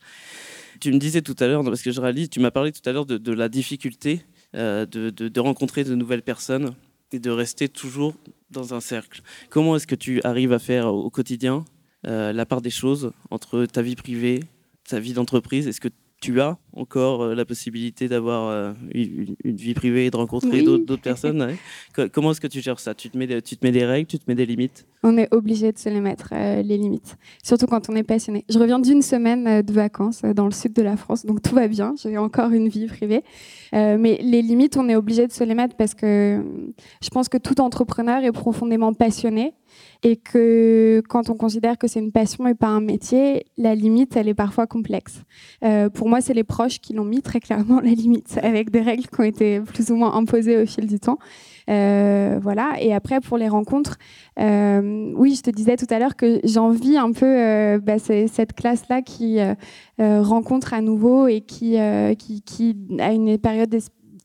Tu 0.81 0.91
me 0.91 0.97
disais 0.97 1.21
tout 1.21 1.35
à 1.39 1.47
l'heure, 1.47 1.63
parce 1.63 1.81
que 1.81 1.91
je 1.91 2.01
réalise, 2.01 2.29
tu 2.29 2.41
m'as 2.41 2.51
parlé 2.51 2.73
tout 2.73 2.81
à 2.89 2.91
l'heure 2.91 3.05
de, 3.05 3.31
la 3.31 3.47
difficulté 3.47 4.25
euh, 4.53 4.85
de, 4.85 5.09
de, 5.11 5.39
rencontrer 5.39 5.85
de 5.85 5.95
nouvelles 5.95 6.23
personnes 6.23 6.75
et 7.13 7.19
de 7.19 7.29
rester 7.29 7.69
toujours 7.69 8.15
dans 8.49 8.73
un 8.73 8.81
cercle. 8.81 9.21
Comment 9.49 9.77
est-ce 9.77 9.87
que 9.87 9.95
tu 9.95 10.21
arrives 10.25 10.51
à 10.51 10.59
faire 10.59 10.93
au 10.93 11.09
quotidien? 11.09 11.63
Euh, 12.07 12.33
la 12.33 12.45
part 12.45 12.61
des 12.61 12.69
choses 12.69 13.11
entre 13.29 13.65
ta 13.65 13.81
vie 13.81 13.95
privée, 13.95 14.41
ta 14.87 14.99
vie 14.99 15.13
d'entreprise 15.13 15.67
Est-ce 15.67 15.81
que 15.81 15.89
tu 16.19 16.39
as 16.39 16.57
encore 16.73 17.23
euh, 17.23 17.35
la 17.35 17.45
possibilité 17.45 18.07
d'avoir 18.07 18.47
euh, 18.47 18.73
une, 18.93 19.35
vie 19.43 19.73
privée 19.73 20.05
et 20.05 20.11
de 20.11 20.15
rencontrer 20.15 20.61
d'autres 20.61 20.95
personnes. 20.95 21.55
Comment 22.13 22.31
est-ce 22.31 22.39
que 22.39 22.47
tu 22.47 22.61
gères 22.61 22.79
ça? 22.79 22.93
Tu 22.93 23.09
te, 23.09 23.17
mets 23.17 23.25
des, 23.25 23.41
tu 23.41 23.57
te 23.57 23.65
mets 23.65 23.71
des 23.71 23.85
règles, 23.85 24.05
tu 24.05 24.19
te 24.19 24.25
mets 24.27 24.35
des 24.35 24.45
limites? 24.45 24.85
On 25.01 25.17
est 25.17 25.33
obligé 25.33 25.71
de 25.71 25.79
se 25.79 25.89
les 25.89 25.99
mettre, 25.99 26.31
les 26.31 26.77
limites. 26.77 27.17
Surtout 27.43 27.65
quand 27.65 27.89
on 27.89 27.95
est 27.95 28.03
passionné. 28.03 28.45
Je 28.49 28.59
reviens 28.59 28.77
d'une 28.77 29.01
semaine 29.01 29.63
de 29.63 29.73
vacances 29.73 30.21
dans 30.21 30.45
le 30.45 30.51
sud 30.51 30.73
de 30.73 30.83
la 30.83 30.95
France, 30.95 31.25
donc 31.25 31.41
tout 31.41 31.55
va 31.55 31.67
bien. 31.67 31.95
J'ai 32.03 32.19
encore 32.19 32.51
une 32.51 32.69
vie 32.69 32.85
privée. 32.85 33.23
mais 33.73 34.19
les 34.21 34.43
limites, 34.43 34.77
on 34.77 34.87
est 34.89 34.95
obligé 34.95 35.25
de 35.25 35.31
se 35.31 35.43
les 35.43 35.55
mettre 35.55 35.75
parce 35.75 35.95
que 35.95 36.43
je 37.03 37.09
pense 37.09 37.29
que 37.29 37.39
tout 37.39 37.59
entrepreneur 37.61 38.23
est 38.23 38.31
profondément 38.31 38.93
passionné 38.93 39.55
et 40.03 40.15
que 40.15 41.03
quand 41.07 41.29
on 41.29 41.35
considère 41.35 41.77
que 41.77 41.87
c'est 41.87 41.99
une 41.99 42.11
passion 42.11 42.47
et 42.47 42.55
pas 42.55 42.67
un 42.67 42.81
métier, 42.81 43.45
la 43.57 43.75
limite, 43.75 44.15
elle 44.15 44.27
est 44.27 44.33
parfois 44.33 44.65
complexe. 44.65 45.21
Euh, 45.63 45.89
pour 45.89 46.09
moi, 46.09 46.21
c'est 46.21 46.33
les 46.33 46.43
proches 46.43 46.79
qui 46.79 46.93
l'ont 46.93 47.05
mis 47.05 47.21
très 47.21 47.39
clairement 47.39 47.79
la 47.83 47.91
limite, 47.91 48.39
avec 48.41 48.71
des 48.71 48.81
règles 48.81 49.07
qui 49.07 49.19
ont 49.19 49.23
été 49.23 49.59
plus 49.59 49.91
ou 49.91 49.95
moins 49.95 50.13
imposées 50.15 50.61
au 50.61 50.65
fil 50.65 50.87
du 50.87 50.99
temps. 50.99 51.19
Euh, 51.69 52.39
voilà. 52.41 52.73
Et 52.79 52.93
après, 52.93 53.19
pour 53.19 53.37
les 53.37 53.47
rencontres, 53.47 53.97
euh, 54.39 55.11
oui, 55.15 55.35
je 55.35 55.43
te 55.43 55.51
disais 55.51 55.77
tout 55.77 55.85
à 55.91 55.99
l'heure 55.99 56.15
que 56.15 56.39
j'envie 56.43 56.97
un 56.97 57.11
peu 57.11 57.77
bah, 57.77 57.99
cette 57.99 58.53
classe-là 58.53 59.03
qui 59.03 59.37
rencontre 59.99 60.73
à 60.73 60.81
nouveau 60.81 61.27
et 61.27 61.41
qui, 61.41 61.77
a 61.77 62.13
une 63.11 63.37
période 63.37 63.77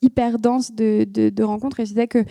hyper 0.03 0.39
dense 0.39 0.73
de, 0.73 1.05
de, 1.05 1.29
de 1.29 1.43
rencontres. 1.43 1.81
Et 1.81 1.85
je 1.85 1.91
disais 1.91 2.07
que 2.07 2.25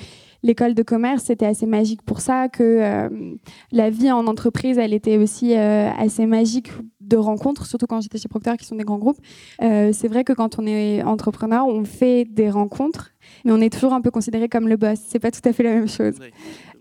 l'école 0.46 0.76
de 0.76 0.84
commerce, 0.84 1.24
c'était 1.24 1.48
assez 1.48 1.66
magique 1.66 2.04
pour 2.04 2.22
ça, 2.22 2.50
que 2.50 2.64
euh, 2.64 3.36
la 3.72 3.90
vie 3.90 4.12
en 4.12 4.28
entreprise, 4.28 4.78
elle 4.78 4.94
était 4.94 5.18
aussi 5.18 5.56
euh, 5.56 5.90
assez 5.98 6.28
magique 6.28 6.72
de 7.02 7.18
rencontres, 7.18 7.66
surtout 7.66 7.88
quand 7.88 8.00
j'étais 8.00 8.20
chez 8.20 8.28
Procter, 8.28 8.56
qui 8.58 8.66
sont 8.66 8.76
des 8.76 8.84
grands 8.84 9.00
groupes. 9.00 9.18
Euh, 9.64 9.92
c'est 9.92 10.08
vrai 10.08 10.24
que 10.24 10.34
quand 10.34 10.60
on 10.60 10.68
est 10.68 11.02
entrepreneur, 11.02 11.66
on 11.68 11.84
fait 11.84 12.26
des 12.26 12.52
rencontres, 12.52 13.12
mais 13.44 13.52
on 13.52 13.60
est 13.60 13.74
toujours 13.74 13.94
un 13.94 14.02
peu 14.02 14.12
considéré 14.12 14.48
comme 14.48 14.70
le 14.70 14.78
boss. 14.78 15.00
C'est 15.08 15.20
pas 15.20 15.32
tout 15.32 15.42
à 15.44 15.52
fait 15.52 15.64
la 15.64 15.74
même 15.74 15.90
chose. 15.90 16.16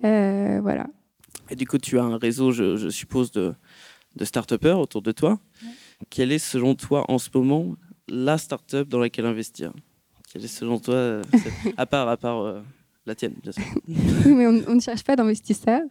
voilà. 0.03 0.87
Et 1.50 1.57
du 1.57 1.66
coup, 1.66 1.79
tu 1.79 1.98
as 1.98 2.05
un 2.05 2.18
réseau, 2.18 2.53
je, 2.53 2.90
suppose, 2.90 3.31
de, 3.31 3.55
de 4.16 4.24
start-upers 4.27 4.79
autour 4.79 5.00
de 5.00 5.12
toi. 5.12 5.38
Quelle 6.11 6.33
est, 6.33 6.38
selon 6.38 6.74
toi, 6.74 7.05
en 7.09 7.18
ce 7.18 7.31
moment, 7.35 7.77
la 8.09 8.37
start-up 8.37 8.88
dans 8.88 8.98
laquelle 8.98 9.24
investir? 9.24 9.72
Quelle 10.31 10.44
est, 10.44 10.48
selon 10.48 10.79
toi, 10.79 11.22
à 11.79 11.87
part, 11.87 12.09
à 12.09 12.16
part 12.18 12.62
la 13.07 13.14
tienne, 13.14 13.35
bien 13.43 13.53
sûr. 13.53 13.62
mais 14.35 14.47
on, 14.47 14.75
ne 14.75 14.81
cherche 14.81 15.05
pas 15.05 15.14
d'investisseurs. 15.14 15.83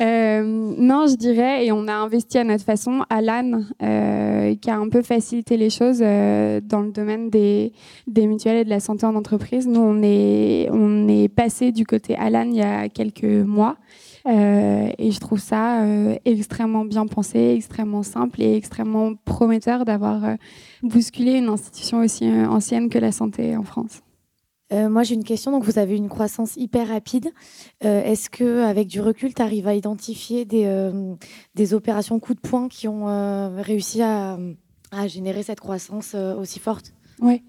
Euh, 0.00 0.42
non, 0.42 1.06
je 1.06 1.14
dirais, 1.14 1.66
et 1.66 1.72
on 1.72 1.86
a 1.86 1.92
investi 1.92 2.38
à 2.38 2.44
notre 2.44 2.64
façon, 2.64 3.04
Alan, 3.10 3.62
euh, 3.82 4.56
qui 4.56 4.70
a 4.70 4.76
un 4.76 4.88
peu 4.88 5.02
facilité 5.02 5.56
les 5.56 5.70
choses 5.70 6.00
euh, 6.02 6.60
dans 6.60 6.80
le 6.80 6.90
domaine 6.90 7.30
des, 7.30 7.72
mutuelles 8.16 8.58
et 8.58 8.64
de 8.64 8.70
la 8.70 8.80
santé 8.80 9.06
en 9.06 9.14
entreprise. 9.14 9.68
Nous, 9.68 9.80
on 9.80 10.02
est 10.02 11.28
passé 11.28 11.70
du 11.70 11.86
côté 11.86 12.16
Alan 12.16 12.42
il 12.42 12.56
y 12.56 12.62
a 12.62 12.88
quelques 12.88 13.24
mois. 13.24 13.76
et 14.26 15.10
je 15.10 15.20
trouve 15.20 15.40
ça 15.40 15.84
extrêmement 16.24 16.84
bien 16.84 17.06
pensé, 17.06 17.54
extrêmement 17.56 18.02
simple 18.02 18.42
et 18.42 18.56
extrêmement 18.56 19.14
prometteur 19.24 19.84
d'avoir 19.84 20.36
bousculé 20.82 21.38
une 21.38 21.48
institution 21.48 22.00
aussi 22.00 22.28
ancienne 22.28 22.88
que 22.88 22.98
la 22.98 23.12
santé 23.12 23.56
en 23.56 23.62
France. 23.62 24.02
Euh, 24.72 24.88
moi, 24.88 25.02
j'ai 25.02 25.14
une 25.14 25.24
question. 25.24 25.50
Donc, 25.50 25.64
vous 25.64 25.78
avez 25.78 25.96
une 25.96 26.08
croissance 26.08 26.56
hyper 26.56 26.88
rapide. 26.88 27.30
Euh, 27.84 28.02
est-ce 28.02 28.28
que, 28.30 28.62
avec 28.62 28.88
du 28.88 29.00
recul, 29.00 29.34
tu 29.34 29.42
arrives 29.42 29.66
à 29.66 29.74
identifier 29.74 30.44
des, 30.44 30.64
euh, 30.66 31.14
des 31.54 31.74
opérations 31.74 32.18
coup 32.20 32.34
de 32.34 32.40
poing 32.40 32.68
qui 32.68 32.88
ont 32.88 33.06
réussi 33.60 34.02
à, 34.02 34.38
à, 34.90 35.06
générer 35.06 35.42
cette 35.42 35.60
croissance 35.60 36.14
aussi 36.14 36.58
forte? 36.58 36.92
Oui. 37.20 37.42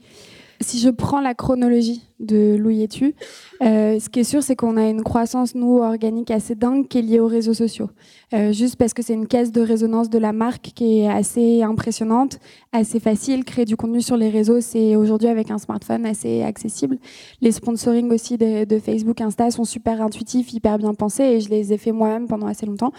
Si 0.61 0.79
je 0.79 0.89
prends 0.89 1.21
la 1.21 1.33
chronologie 1.33 2.01
de 2.19 2.57
Louis 2.57 2.85
Tu, 2.89 3.15
euh, 3.61 3.97
ce 3.97 4.09
qui 4.09 4.19
est 4.19 4.23
sûr, 4.25 4.43
c'est 4.43 4.57
qu'on 4.57 4.75
a 4.75 4.89
une 4.89 5.03
croissance, 5.03 5.55
nous, 5.55 5.77
organique 5.77 6.31
assez 6.31 6.53
dingue 6.53 6.87
qui 6.87 6.99
est 6.99 7.01
liée 7.01 7.19
aux 7.21 7.27
réseaux 7.27 7.53
sociaux. 7.53 7.89
Euh, 8.33 8.51
juste 8.51 8.75
parce 8.75 8.93
que 8.93 9.01
c'est 9.01 9.13
une 9.13 9.27
caisse 9.27 9.53
de 9.53 9.61
résonance 9.61 10.09
de 10.09 10.19
la 10.19 10.33
marque 10.33 10.71
qui 10.75 10.99
est 10.99 11.07
assez 11.07 11.63
impressionnante, 11.63 12.39
assez 12.73 12.99
facile. 12.99 13.45
Créer 13.45 13.63
du 13.63 13.77
contenu 13.77 14.01
sur 14.01 14.17
les 14.17 14.29
réseaux, 14.29 14.59
c'est 14.59 14.97
aujourd'hui 14.97 15.29
avec 15.29 15.49
un 15.49 15.59
smartphone 15.59 16.05
assez 16.05 16.43
accessible. 16.43 16.97
Les 17.39 17.53
sponsoring 17.53 18.11
aussi 18.11 18.37
de, 18.37 18.65
de, 18.65 18.79
Facebook, 18.79 19.21
Insta 19.21 19.51
sont 19.51 19.63
super 19.63 20.01
intuitifs, 20.01 20.51
hyper 20.51 20.77
bien 20.77 20.93
pensés 20.93 21.23
et 21.23 21.39
je 21.39 21.49
les 21.49 21.71
ai 21.71 21.77
fait 21.77 21.93
moi-même 21.93 22.27
pendant 22.27 22.47
assez 22.47 22.65
longtemps. 22.65 22.91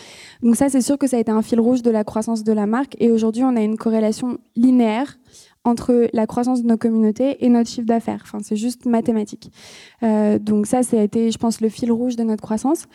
Donc 0.43 0.57
ça, 0.57 0.71
c'est 0.71 0.81
sûr 0.81 0.97
que 0.97 1.07
ça 1.07 1.19
a 1.19 1.21
été 1.21 1.31
un 1.31 1.43
fil 1.43 1.61
rouge 1.61 1.83
de 1.83 1.91
la 1.91 2.05
croissance 2.05 2.43
de 2.43 2.53
la 2.55 2.67
marque. 2.67 2.97
Et 2.99 3.11
aujourd'hui, 3.11 3.45
on 3.45 3.55
a 3.55 3.61
une 3.61 3.77
corrélation 3.77 4.39
linéaire 4.57 5.19
entre 5.65 6.09
la 6.15 6.27
croissance 6.27 6.63
de 6.63 6.69
nos 6.69 6.79
communautés 6.79 7.45
et 7.45 7.49
notre 7.51 7.69
chiffre 7.69 7.87
d'affaires. 7.87 8.21
Enfin, 8.23 8.39
c'est 8.43 8.57
juste 8.57 8.87
mathématique. 8.87 9.53
Euh, 10.03 10.39
donc 10.39 10.67
ça, 10.67 10.83
ça 10.83 10.99
a 10.99 11.03
été, 11.03 11.31
je 11.31 11.37
pense, 11.37 11.61
le 11.61 11.69
fil 11.69 11.93
rouge 11.93 12.17
de 12.17 12.23
notre 12.23 12.43
croissance. 12.43 12.87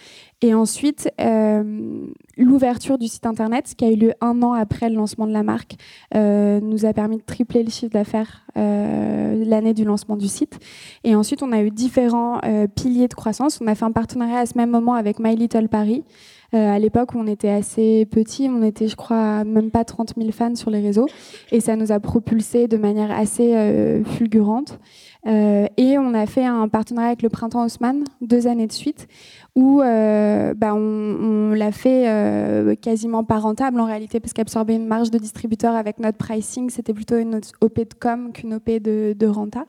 Et 0.41 0.53
ensuite, 0.53 1.09
euh, 1.21 2.07
l'ouverture 2.37 2.97
du 2.97 3.07
site 3.07 3.27
internet, 3.27 3.73
qui 3.77 3.85
a 3.85 3.91
eu 3.91 3.95
lieu 3.95 4.13
un 4.19 4.41
an 4.41 4.53
après 4.53 4.89
le 4.89 4.95
lancement 4.95 5.27
de 5.27 5.31
la 5.31 5.43
marque, 5.43 5.75
euh, 6.15 6.59
nous 6.59 6.85
a 6.85 6.93
permis 6.93 7.17
de 7.17 7.23
tripler 7.23 7.63
le 7.63 7.69
chiffre 7.69 7.91
d'affaires 7.91 8.41
l'année 8.55 9.73
du 9.73 9.83
lancement 9.83 10.15
du 10.15 10.29
site. 10.29 10.59
Et 11.03 11.13
ensuite, 11.13 11.43
on 11.43 11.51
a 11.51 11.61
eu 11.61 11.71
différents 11.71 12.39
piliers 12.73 13.09
de 13.09 13.13
croissance. 13.13 13.59
On 13.61 13.67
a 13.67 13.75
fait 13.75 13.83
un 13.83 13.91
partenariat 13.91 14.39
à 14.39 14.45
ce 14.45 14.57
même 14.57 14.69
moment 14.69 14.93
avec 14.93 15.19
My 15.19 15.35
Little 15.35 15.67
Paris. 15.67 16.05
Euh, 16.53 16.75
à 16.75 16.79
l'époque 16.79 17.09
on 17.15 17.27
était 17.27 17.49
assez 17.49 18.05
petit, 18.05 18.49
on 18.49 18.61
était, 18.61 18.87
je 18.87 18.95
crois, 18.95 19.43
même 19.43 19.71
pas 19.71 19.83
30 19.83 20.13
000 20.17 20.31
fans 20.31 20.55
sur 20.55 20.69
les 20.69 20.81
réseaux. 20.81 21.07
Et 21.51 21.59
ça 21.59 21.75
nous 21.75 21.91
a 21.91 21.99
propulsé 21.99 22.67
de 22.67 22.77
manière 22.77 23.11
assez 23.11 23.55
euh, 23.55 24.03
fulgurante. 24.03 24.79
Euh, 25.27 25.67
et 25.77 25.97
on 25.97 26.13
a 26.13 26.25
fait 26.27 26.45
un 26.45 26.67
partenariat 26.67 27.09
avec 27.09 27.23
le 27.23 27.29
Printemps 27.29 27.65
Haussmann, 27.65 28.03
deux 28.21 28.47
années 28.47 28.67
de 28.67 28.71
suite, 28.71 29.07
où 29.55 29.79
bah, 29.79 30.75
on, 30.75 31.51
l'a 31.55 31.71
fait 31.71 32.77
quasiment 32.81 33.23
pas 33.23 33.39
rentable 33.39 33.79
en 33.79 33.85
réalité, 33.85 34.19
parce 34.19 34.33
qu'absorber 34.33 34.75
une 34.75 34.87
marge 34.87 35.11
de 35.11 35.17
distributeur 35.17 35.75
avec 35.75 35.99
notre 35.99 36.17
pricing, 36.17 36.69
c'était 36.69 36.93
plutôt 36.93 37.17
une 37.17 37.39
OP 37.61 37.77
de 37.77 37.93
com 37.99 38.33
qu'une 38.33 38.55
OP 38.55 38.69
de, 38.69 39.15
de 39.17 39.27
renta. 39.27 39.65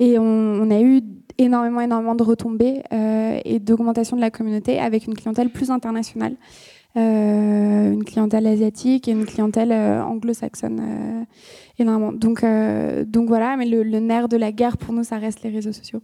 Et 0.00 0.18
on, 0.18 0.24
on 0.24 0.70
a 0.70 0.80
eu 0.80 1.02
énormément, 1.40 1.80
énormément 1.80 2.14
de 2.14 2.22
retombées 2.22 2.82
euh, 2.92 3.40
et 3.44 3.58
d'augmentation 3.58 4.16
de 4.16 4.20
la 4.20 4.30
communauté 4.30 4.78
avec 4.78 5.06
une 5.06 5.14
clientèle 5.14 5.50
plus 5.50 5.70
internationale, 5.70 6.36
euh, 6.96 7.92
une 7.92 8.04
clientèle 8.04 8.46
asiatique 8.46 9.08
et 9.08 9.12
une 9.12 9.26
clientèle 9.26 9.72
euh, 9.72 10.02
anglo-saxonne 10.02 11.26
énormément. 11.78 12.12
Donc, 12.12 12.44
donc 13.06 13.28
voilà, 13.28 13.56
mais 13.56 13.66
le, 13.66 13.82
nerf 13.98 14.28
de 14.28 14.36
la 14.36 14.52
guerre 14.52 14.76
pour 14.76 14.92
nous, 14.92 15.04
ça 15.04 15.18
reste 15.18 15.42
les 15.42 15.50
réseaux 15.50 15.72
sociaux. 15.72 16.00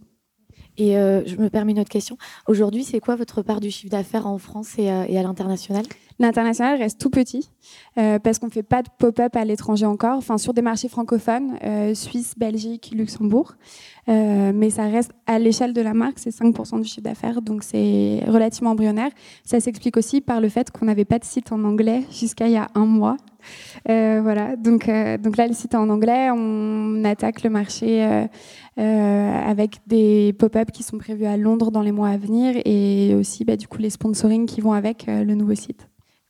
Et 0.77 0.93
je 0.93 1.35
me 1.37 1.49
permets 1.49 1.71
une 1.71 1.79
autre 1.79 1.89
question. 1.89 2.17
Aujourd'hui, 2.47 2.83
c'est 2.83 2.99
quoi 2.99 3.15
votre 3.15 3.41
part 3.41 3.59
du 3.59 3.71
chiffre 3.71 3.91
d'affaires 3.91 4.27
en 4.27 4.37
France 4.37 4.77
et, 4.77 4.89
à 4.89 5.23
l'international? 5.23 5.83
L'international 6.19 6.79
reste 6.79 6.99
tout 6.99 7.09
petit 7.09 7.49
parce 7.95 8.39
qu'on 8.39 8.47
ne 8.47 8.51
fait 8.51 8.63
pas 8.63 8.81
de 8.81 8.89
pop-up 8.97 9.35
à 9.35 9.45
l'étranger 9.45 9.85
encore, 9.85 10.17
enfin 10.17 10.37
sur 10.37 10.53
des 10.53 10.61
marchés 10.61 10.89
francophones, 10.89 11.57
Suisse, 11.93 12.33
Belgique, 12.37 12.91
Luxembourg. 12.95 13.55
Euh, 14.09 14.53
mais 14.55 14.69
ça 14.69 14.83
reste 14.83 15.11
à 15.25 15.37
l'échelle 15.37 15.73
de 15.73 15.81
la 15.81 15.93
marque, 15.93 16.19
c'est 16.19 16.29
5% 16.29 16.81
du 16.81 16.87
chiffre 16.87 17.01
d'affaires, 17.01 17.41
donc 17.41 17.63
c'est 17.63 18.21
relativement 18.27 18.71
embryonnaire. 18.71 19.11
Ça 19.43 19.59
s'explique 19.59 19.97
aussi 19.97 20.21
par 20.21 20.39
le 20.39 20.47
fait 20.47 20.71
qu'on 20.71 20.85
n'avait 20.85 21.05
pas 21.05 21.19
de 21.19 21.25
site 21.25 21.51
en 21.51 21.63
anglais 21.65 22.03
jusqu'à 22.11 22.47
il 22.47 22.53
y 22.53 22.57
a 22.57 22.69
un 22.73 22.85
mois. 22.85 23.17
Euh, 23.89 24.19
voilà, 24.21 24.55
donc, 24.55 24.87
euh, 24.87 25.17
donc 25.17 25.35
là, 25.35 25.47
le 25.47 25.53
site 25.53 25.73
est 25.73 25.77
en 25.77 25.89
anglais. 25.89 26.29
On 26.31 27.03
attaque 27.03 27.43
le 27.43 27.49
marché 27.49 28.27
avec 28.77 29.79
des 29.87 30.33
pop-up 30.33 30.71
qui 30.71 30.83
sont 30.83 30.97
prévus 30.97 31.25
à 31.25 31.35
Londres 31.35 31.71
dans 31.71 31.81
les 31.81 31.91
mois 31.91 32.09
à 32.09 32.17
venir 32.17 32.55
et 32.63 33.15
aussi 33.15 33.43
bah, 33.43 33.57
du 33.57 33.67
coup 33.67 33.79
les 33.79 33.89
sponsoring 33.89 34.45
qui 34.45 34.61
vont 34.61 34.73
avec 34.73 35.07
le 35.07 35.33
nouveau 35.33 35.55
site. 35.55 35.87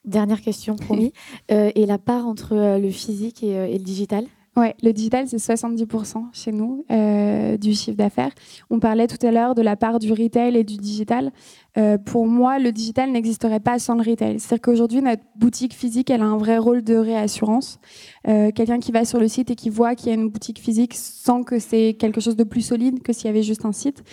Dernière 0.07 0.41
question, 0.41 0.75
promis. 0.75 1.13
et 1.49 1.85
la 1.85 1.97
part 1.97 2.25
entre 2.25 2.79
le 2.79 2.89
physique 2.91 3.43
et 3.43 3.77
le 3.77 3.83
digital? 3.83 4.25
Ouais, 4.57 4.75
le 4.81 4.91
digital, 4.91 5.27
c'est 5.27 5.37
70% 5.37 6.29
chez 6.33 6.51
nous 6.51 6.83
euh, 6.89 7.57
du 7.57 7.75
chiffre 7.75 7.95
d'affaires. 7.95 8.31
On 8.71 8.79
parlait 8.79 9.05
tout 9.05 9.23
à 9.23 9.29
l'heure 9.29 9.53
de 9.53 9.61
la 9.61 9.75
part 9.75 9.99
du 9.99 10.11
retail 10.11 10.57
et 10.57 10.63
du 10.63 10.77
digital. 10.77 11.31
Euh, 11.77 11.99
pour 11.99 12.25
moi, 12.25 12.57
le 12.57 12.71
digital 12.71 13.11
n'existerait 13.11 13.59
pas 13.59 13.77
sans 13.77 13.93
le 13.93 14.01
retail. 14.01 14.39
C'est-à-dire 14.39 14.63
qu'aujourd'hui, 14.63 15.03
notre 15.03 15.21
boutique 15.35 15.75
physique, 15.75 16.09
elle 16.09 16.23
a 16.23 16.25
un 16.25 16.37
vrai 16.37 16.57
rôle 16.57 16.83
de 16.83 16.95
réassurance. 16.95 17.79
Euh, 18.27 18.49
quelqu'un 18.49 18.79
qui 18.79 18.91
va 18.91 19.05
sur 19.05 19.19
le 19.19 19.27
site 19.27 19.51
et 19.51 19.55
qui 19.55 19.69
voit 19.69 19.93
qu'il 19.93 20.07
y 20.07 20.11
a 20.11 20.15
une 20.15 20.27
boutique 20.27 20.57
physique 20.57 20.95
sent 20.95 21.43
que 21.45 21.59
c'est 21.59 21.93
quelque 21.93 22.19
chose 22.19 22.35
de 22.35 22.43
plus 22.43 22.61
solide 22.61 23.03
que 23.03 23.13
s'il 23.13 23.27
y 23.27 23.29
avait 23.29 23.43
juste 23.43 23.63
un 23.63 23.71
site. 23.71 24.03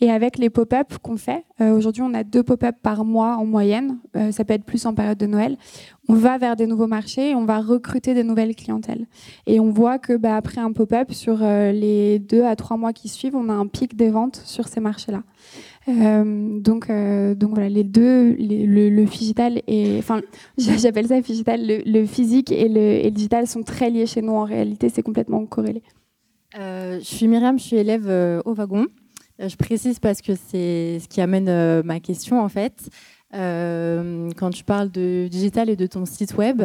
Et 0.00 0.10
avec 0.10 0.36
les 0.36 0.50
pop-up 0.50 0.98
qu'on 1.00 1.16
fait, 1.16 1.44
aujourd'hui, 1.60 2.02
on 2.02 2.12
a 2.12 2.24
deux 2.24 2.42
pop-up 2.42 2.74
par 2.82 3.04
mois 3.04 3.36
en 3.36 3.46
moyenne. 3.46 3.98
ça 4.32 4.44
peut 4.44 4.54
être 4.54 4.64
plus 4.64 4.84
en 4.84 4.94
période 4.94 5.18
de 5.18 5.26
Noël 5.26 5.56
on 6.08 6.14
va 6.14 6.36
vers 6.36 6.56
des 6.56 6.66
nouveaux 6.66 6.88
marchés, 6.88 7.34
on 7.34 7.44
va 7.44 7.60
recruter 7.60 8.12
des 8.14 8.24
nouvelles 8.24 8.56
clientèles. 8.56 9.06
Et 9.46 9.60
on 9.60 9.70
voit 9.70 9.98
que 9.98 10.16
bah, 10.16 10.36
après 10.36 10.60
un 10.60 10.72
pop-up, 10.72 11.12
sur 11.12 11.42
euh, 11.42 11.70
les 11.70 12.18
deux 12.18 12.44
à 12.44 12.56
trois 12.56 12.76
mois 12.76 12.92
qui 12.92 13.08
suivent, 13.08 13.36
on 13.36 13.48
a 13.48 13.52
un 13.52 13.66
pic 13.66 13.96
des 13.96 14.10
ventes 14.10 14.42
sur 14.44 14.66
ces 14.66 14.80
marchés-là. 14.80 15.22
Euh, 15.88 16.58
donc, 16.60 16.90
euh, 16.90 17.34
donc 17.34 17.50
voilà, 17.50 17.68
les 17.68 17.84
deux, 17.84 18.34
le, 18.38 18.88
le, 18.88 19.04
digital 19.04 19.62
et 19.66 19.96
enfin, 19.98 20.20
j'appelle 20.58 21.08
ça 21.08 21.20
digital, 21.20 21.60
le, 21.66 22.06
physique 22.06 22.50
et 22.50 22.68
le, 22.68 23.08
digital 23.10 23.46
sont 23.46 23.62
très 23.62 23.88
liés 23.88 24.06
chez 24.06 24.22
nous. 24.22 24.32
En 24.32 24.44
réalité, 24.44 24.88
c'est 24.88 25.02
complètement 25.02 25.44
corrélé. 25.46 25.82
je 26.54 27.00
suis 27.02 27.28
Myriam, 27.28 27.58
je 27.58 27.64
suis 27.64 27.76
élève 27.76 28.42
au 28.44 28.54
wagon. 28.54 28.86
Je 29.38 29.56
précise 29.56 29.98
parce 29.98 30.20
que 30.20 30.34
c'est 30.34 30.98
ce 31.00 31.08
qui 31.08 31.20
amène 31.20 31.82
ma 31.82 32.00
question 32.00 32.40
en 32.40 32.48
fait. 32.48 32.90
Euh, 33.34 34.30
quand 34.36 34.50
tu 34.50 34.64
parles 34.64 34.90
de 34.90 35.28
digital 35.28 35.70
et 35.70 35.76
de 35.76 35.86
ton 35.86 36.04
site 36.04 36.36
web, 36.36 36.62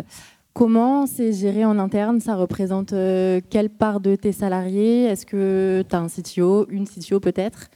comment 0.54 1.06
c'est 1.06 1.34
géré 1.34 1.66
en 1.66 1.80
interne? 1.80 2.20
Ça 2.20 2.36
représente 2.36 2.94
euh, 2.94 3.40
quelle 3.50 3.70
part 3.70 4.00
de 4.00 4.16
tes 4.16 4.32
salariés? 4.32 5.06
Est-ce 5.06 5.26
que 5.26 5.84
tu 5.88 5.96
as 5.96 6.00
un 6.00 6.08
CTO, 6.08 6.68
une 6.70 6.86
CTO 6.86 7.20
peut-être? 7.20 7.70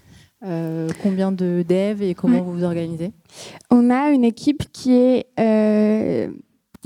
Euh, 0.44 0.90
combien 1.04 1.32
de 1.32 1.64
devs 1.68 2.02
et 2.02 2.16
comment 2.16 2.42
vous 2.42 2.54
vous 2.54 2.64
organisez? 2.64 3.12
On 3.70 3.92
a 3.92 4.10
une 4.10 4.24
équipe 4.24 4.72
qui 4.72 4.94
est 4.94 5.28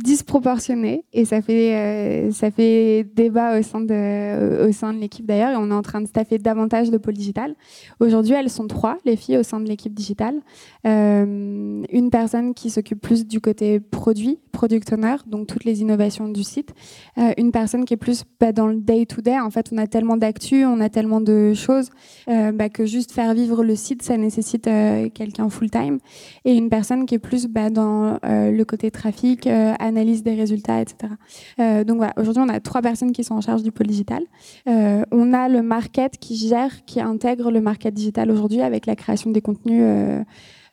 disproportionné 0.04 1.06
et 1.14 1.24
ça 1.24 1.42
fait, 1.42 1.74
euh, 1.74 2.32
ça 2.32 2.52
fait 2.52 3.06
débat 3.16 3.58
au 3.58 3.64
sein 3.64 3.80
de, 3.80 4.68
au 4.68 4.72
sein 4.74 4.94
de 4.94 5.00
l'équipe 5.00 5.26
d'ailleurs 5.26 5.52
et 5.52 5.56
on 5.56 5.72
est 5.72 5.74
en 5.74 5.82
train 5.82 6.02
de 6.02 6.08
staffer 6.08 6.38
davantage 6.38 6.92
de 6.92 6.98
pôle 6.98 7.14
digital. 7.14 7.56
Aujourd'hui, 8.02 8.34
elles 8.34 8.50
sont 8.50 8.68
trois, 8.68 8.98
les 9.06 9.16
filles 9.16 9.38
au 9.38 9.44
sein 9.44 9.62
de 9.62 9.68
l'équipe 9.70 9.94
digitale. 9.94 10.42
Euh, 10.86 11.84
une 11.90 12.10
personne 12.12 12.54
qui 12.54 12.70
s'occupe 12.70 13.00
plus 13.00 13.26
du 13.26 13.40
côté 13.40 13.80
produit, 13.80 14.40
product 14.52 14.92
owner, 14.92 15.16
donc 15.28 15.48
toutes 15.48 15.64
les 15.64 15.82
innovations 15.82 16.28
du 16.28 16.44
site. 16.44 16.74
Euh, 17.18 17.32
une 17.38 17.54
personne 17.54 17.86
qui 17.86 17.94
est 17.94 17.98
plus 17.98 18.26
bah, 18.40 18.52
dans 18.52 18.68
le 18.68 18.76
day-to-day. 18.76 19.40
En 19.40 19.50
fait, 19.50 19.70
on 19.72 19.78
a 19.78 19.88
tellement 19.88 20.18
d'actu, 20.18 20.66
on 20.66 20.82
a 20.82 20.90
tellement 20.90 21.22
de 21.22 21.54
choses 21.54 21.90
bah, 22.28 22.70
que 22.70 22.86
juste 22.86 23.14
faire 23.14 23.34
vivre 23.34 23.64
le 23.64 23.76
site, 23.76 24.02
ça 24.02 24.18
nécessite 24.18 24.66
quelqu'un 25.14 25.50
full-time. 25.50 26.00
Et 26.44 26.54
une 26.54 26.70
personne 26.70 27.06
qui 27.06 27.16
est 27.16 27.20
plus 27.20 27.48
bah, 27.48 27.70
dans 27.70 28.20
le 28.24 28.64
côté 28.64 28.92
trafic, 28.92 29.48
analyse 29.86 30.24
des 30.24 30.36
résultats, 30.36 30.82
etc. 30.82 31.14
Euh, 31.60 31.84
donc 31.84 31.98
voilà, 31.98 32.14
aujourd'hui, 32.18 32.44
on 32.46 32.50
a 32.50 32.60
trois 32.60 32.82
personnes 32.82 33.12
qui 33.12 33.24
sont 33.24 33.36
en 33.36 33.42
charge 33.42 33.64
du 33.64 33.72
pôle 33.72 33.88
digital. 33.88 34.24
Euh, 34.68 35.04
on 35.12 35.34
a 35.34 35.48
le 35.50 35.62
market 35.62 36.18
qui 36.18 36.36
gère, 36.36 36.86
qui 36.86 37.00
intègre 37.00 37.52
le 37.52 37.62
market 37.62 37.94
digital 37.94 38.32
aujourd'hui 38.32 38.62
avec 38.62 38.86
la 38.86 38.96
création 38.96 39.32
des 39.32 39.42
contenus 39.42 39.84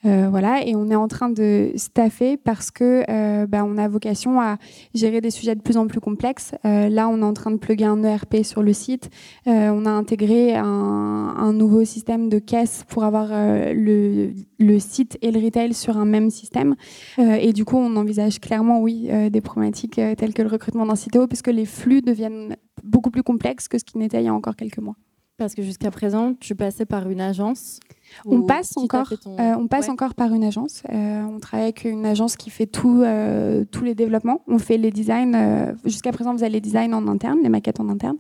euh, 0.05 0.23
euh, 0.23 0.29
voilà, 0.29 0.65
et 0.67 0.75
on 0.77 0.91
est 0.91 0.97
en 0.97 1.09
train 1.09 1.31
de 1.31 1.73
staffer 1.77 2.37
parce 2.37 2.71
que 2.71 3.05
euh, 3.09 3.47
bah, 3.47 3.65
on 3.65 3.77
a 3.79 3.89
vocation 3.89 4.41
à 4.41 4.59
gérer 4.95 5.21
des 5.21 5.31
sujets 5.31 5.55
de 5.55 5.61
plus 5.61 5.77
en 5.77 5.87
plus 5.87 6.01
complexes. 6.01 6.53
Euh, 6.65 6.89
là, 6.89 7.09
on 7.09 7.21
est 7.21 7.25
en 7.25 7.33
train 7.33 7.51
de 7.51 7.57
plugger 7.57 7.85
un 7.85 8.03
ERP 8.03 8.43
sur 8.43 8.63
le 8.63 8.73
site. 8.73 9.11
on 9.47 9.87
a 9.87 9.91
intégré 9.91 10.55
un, 10.55 11.53
nouveau 11.53 11.85
système 11.85 12.29
de 12.29 12.39
caisse 12.39 12.85
pour 12.89 13.05
avoir 13.05 13.29
le, 13.31 14.33
le, 14.59 14.79
site 14.79 15.19
et 15.21 15.31
le 15.31 15.41
retail 15.41 15.75
sur 15.75 15.99
un 15.99 16.05
même 16.05 16.31
système. 16.31 16.77
et 17.19 17.53
du 17.53 17.65
coup, 17.65 17.77
on 17.77 17.97
envisage 17.97 18.41
clairement, 18.41 18.81
oui, 18.81 19.11
des 19.31 19.41
problématiques 19.41 20.01
telles 20.17 20.35
que 20.35 20.43
le 20.43 20.49
recrutement 20.49 20.87
d'un 20.87 20.95
CTO, 20.95 21.27
puisque 21.27 21.49
les 21.49 21.67
flux 21.67 22.01
deviennent 22.01 22.57
beaucoup 22.83 23.11
plus 23.11 23.23
complexes 23.23 23.69
que 23.69 23.79
ce 23.79 23.85
qui 23.85 23.99
n'était 23.99 24.21
il 24.23 24.25
y 24.25 24.29
a 24.29 24.35
encore 24.35 24.57
quelques 24.57 24.79
mois. 24.79 24.97
Parce 25.43 25.55
que 25.55 25.63
jusqu'à 25.63 25.91
présent, 25.91 26.35
tu 26.39 26.55
passais 26.55 26.87
par 26.87 27.11
une 27.11 27.21
agence 27.21 27.81
on 28.27 28.43
passe 28.43 28.77
encore, 28.77 29.13
euh, 29.27 29.55
on 29.59 29.67
passe 29.67 29.89
encore 29.89 30.15
par 30.15 30.33
une 30.33 30.45
agence. 30.45 30.83
Euh, 30.93 31.23
on 31.23 31.39
travaille 31.39 31.67
avec 31.67 31.85
une 31.85 32.07
agence 32.07 32.37
qui 32.37 32.51
fait 32.51 32.67
tout, 32.67 33.03
euh, 33.03 33.65
tous 33.71 33.85
les 33.85 33.95
développements. 33.95 34.43
On 34.49 34.59
fait 34.59 34.77
les 34.77 34.91
designs. 34.91 35.75
Jusqu'à 35.85 36.13
présent, 36.13 36.33
vous 36.33 36.43
avez 36.43 36.53
les 36.53 36.61
designs 36.61 36.93
en 36.93 37.07
interne, 37.09 37.39
les 37.43 37.49
maquettes 37.49 37.81
en 37.81 37.89
interne. 37.89 38.17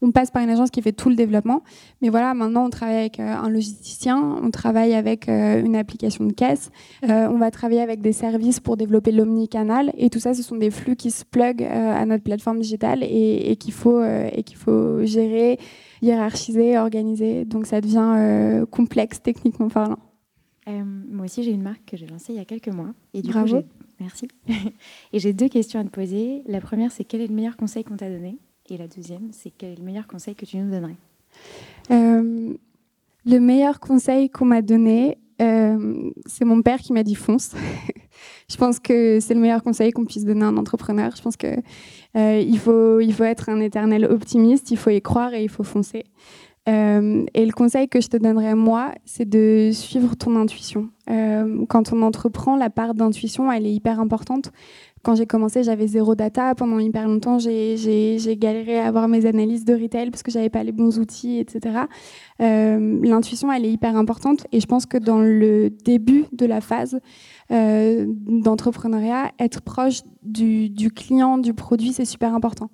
On 0.00 0.12
passe 0.12 0.30
par 0.30 0.42
une 0.42 0.50
agence 0.50 0.70
qui 0.70 0.82
fait 0.82 0.92
tout 0.92 1.08
le 1.08 1.16
développement. 1.16 1.62
Mais 2.02 2.08
voilà, 2.08 2.34
maintenant, 2.34 2.66
on 2.66 2.70
travaille 2.70 2.98
avec 2.98 3.20
un 3.20 3.48
logisticien. 3.48 4.38
On 4.42 4.50
travaille 4.50 4.94
avec 4.94 5.28
une 5.28 5.76
application 5.76 6.24
de 6.24 6.32
caisse. 6.32 6.70
on 7.02 7.38
va 7.38 7.50
travailler 7.50 7.80
avec 7.80 8.00
des 8.00 8.12
services 8.12 8.60
pour 8.60 8.76
développer 8.76 9.12
l'omnicanal. 9.12 9.92
Et 9.96 10.10
tout 10.10 10.20
ça, 10.20 10.34
ce 10.34 10.42
sont 10.42 10.56
des 10.56 10.70
flux 10.70 10.96
qui 10.96 11.10
se 11.10 11.24
pluguent 11.24 11.64
à 11.64 12.04
notre 12.06 12.24
plateforme 12.24 12.60
digitale 12.60 13.02
et, 13.02 13.50
et 13.50 13.56
qu'il 13.56 13.72
faut 13.72 14.02
et 14.02 14.42
qu'il 14.44 14.56
faut 14.56 15.04
gérer 15.04 15.58
hiérarchisé, 16.02 16.78
organisé. 16.78 17.44
Donc 17.44 17.66
ça 17.66 17.80
devient 17.80 18.14
euh, 18.16 18.66
complexe 18.66 19.22
techniquement 19.22 19.68
parlant. 19.68 19.98
Euh, 20.68 20.84
moi 20.84 21.24
aussi, 21.24 21.42
j'ai 21.42 21.52
une 21.52 21.62
marque 21.62 21.84
que 21.86 21.96
j'ai 21.96 22.06
lancée 22.06 22.32
il 22.32 22.36
y 22.36 22.40
a 22.40 22.44
quelques 22.44 22.68
mois. 22.68 22.92
Et 23.14 23.22
du 23.22 23.30
Bravo. 23.30 23.62
merci. 24.00 24.28
et 25.12 25.18
j'ai 25.18 25.32
deux 25.32 25.48
questions 25.48 25.80
à 25.80 25.84
te 25.84 25.88
poser. 25.90 26.42
La 26.46 26.60
première, 26.60 26.92
c'est 26.92 27.04
quel 27.04 27.20
est 27.20 27.26
le 27.26 27.34
meilleur 27.34 27.56
conseil 27.56 27.84
qu'on 27.84 27.96
t'a 27.96 28.10
donné? 28.10 28.38
Et 28.68 28.76
la 28.76 28.86
deuxième, 28.86 29.30
c'est 29.32 29.50
quel 29.50 29.70
est 29.72 29.76
le 29.76 29.84
meilleur 29.84 30.06
conseil 30.06 30.34
que 30.34 30.44
tu 30.44 30.58
nous 30.58 30.70
donnerais? 30.70 30.96
Euh, 31.90 32.52
Le 33.24 33.38
meilleur 33.38 33.80
conseil 33.80 34.28
qu'on 34.28 34.44
m'a 34.44 34.60
donné, 34.60 35.16
c'est 35.38 36.44
mon 36.44 36.60
père 36.62 36.80
qui 36.80 36.92
m'a 36.92 37.02
dit 37.02 37.14
fonce. 37.14 37.54
Je 38.50 38.56
pense 38.56 38.78
que 38.78 39.20
c'est 39.20 39.34
le 39.34 39.40
meilleur 39.40 39.62
conseil 39.62 39.92
qu'on 39.92 40.04
puisse 40.04 40.24
donner 40.24 40.44
à 40.44 40.48
un 40.48 40.56
entrepreneur. 40.56 41.12
Je 41.14 41.22
pense 41.22 41.36
qu'il 41.36 41.62
il, 42.14 42.58
faut, 42.58 43.00
il 43.00 43.12
faut 43.12 43.24
être 43.24 43.48
un 43.50 43.60
éternel 43.60 44.06
optimiste, 44.06 44.70
il 44.70 44.78
faut 44.78 44.90
y 44.90 45.02
croire 45.02 45.34
et 45.34 45.42
il 45.42 45.50
faut 45.50 45.64
foncer. 45.64 46.04
et 46.66 46.70
le 47.46 47.52
conseil 47.52 47.88
que 47.88 48.00
je 48.00 48.08
te 48.08 48.16
donnerais, 48.16 48.54
moi, 48.54 48.92
c'est 49.04 49.28
de 49.28 49.70
suivre 49.72 50.16
ton 50.16 50.34
intuition. 50.36 50.88
quand 51.68 51.92
on 51.92 52.02
entreprend, 52.02 52.56
la 52.56 52.70
part 52.70 52.94
d'intuition, 52.94 53.52
elle 53.52 53.66
est 53.66 53.72
hyper 53.72 54.00
importante 54.00 54.50
quand 55.02 55.14
j'ai 55.14 55.26
commencé, 55.26 55.62
j'avais 55.62 55.86
zéro 55.86 56.14
data. 56.14 56.54
Pendant 56.54 56.78
hyper 56.78 57.06
longtemps, 57.06 57.38
j'ai 57.38 58.36
galéré 58.38 58.78
à 58.78 58.86
avoir 58.86 59.08
mes 59.08 59.26
analyses 59.26 59.64
de 59.64 59.74
retail 59.74 60.10
parce 60.10 60.22
que 60.22 60.30
j'avais 60.30 60.50
pas 60.50 60.62
les 60.62 60.72
bons 60.72 60.98
outils, 60.98 61.38
etc. 61.38 61.80
Euh, 62.40 62.98
l'intuition, 63.02 63.52
elle 63.52 63.64
est 63.64 63.70
hyper 63.70 63.96
importante. 63.96 64.46
Et 64.52 64.60
je 64.60 64.66
pense 64.66 64.86
que 64.86 64.98
dans 64.98 65.20
le 65.20 65.70
début 65.70 66.24
de 66.32 66.46
la 66.46 66.60
phase 66.60 67.00
euh, 67.50 68.06
d'entrepreneuriat, 68.08 69.32
être 69.38 69.62
proche 69.62 70.02
du, 70.22 70.68
du 70.68 70.90
client, 70.90 71.38
du 71.38 71.54
produit, 71.54 71.92
c'est 71.92 72.04
super 72.04 72.34
important. 72.34 72.70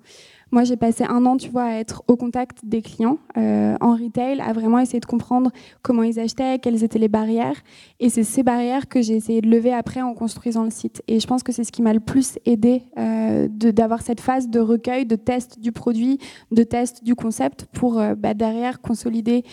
Moi, 0.51 0.63
j'ai 0.63 0.77
passé 0.77 1.03
un 1.03 1.25
an, 1.25 1.37
tu 1.37 1.49
vois, 1.49 1.63
à 1.63 1.79
être 1.79 2.03
au 2.07 2.15
contact 2.15 2.59
des 2.63 2.81
clients 2.81 3.17
euh, 3.37 3.75
en 3.81 3.95
retail, 3.95 4.39
à 4.41 4.53
vraiment 4.53 4.79
essayer 4.79 4.99
de 4.99 5.05
comprendre 5.05 5.51
comment 5.81 6.03
ils 6.03 6.19
achetaient, 6.19 6.59
quelles 6.59 6.83
étaient 6.83 6.99
les 6.99 7.07
barrières. 7.07 7.55
Et 7.99 8.09
c'est 8.09 8.23
ces 8.23 8.43
barrières 8.43 8.87
que 8.87 9.01
j'ai 9.01 9.15
essayé 9.15 9.41
de 9.41 9.49
lever 9.49 9.73
après 9.73 10.01
en 10.01 10.13
construisant 10.13 10.63
le 10.63 10.69
site. 10.69 11.01
Et 11.07 11.19
je 11.19 11.27
pense 11.27 11.43
que 11.43 11.51
c'est 11.51 11.63
ce 11.63 11.71
qui 11.71 11.81
m'a 11.81 11.93
le 11.93 11.99
plus 11.99 12.37
aidé 12.45 12.83
euh, 12.97 13.47
d'avoir 13.49 14.01
cette 14.01 14.21
phase 14.21 14.47
de 14.47 14.59
recueil, 14.59 15.05
de 15.05 15.15
test 15.15 15.59
du 15.59 15.71
produit, 15.71 16.19
de 16.51 16.63
test 16.63 17.03
du 17.03 17.15
concept 17.15 17.65
pour 17.73 17.99
euh, 17.99 18.15
bah, 18.15 18.33
derrière 18.33 18.81
consolider 18.81 19.43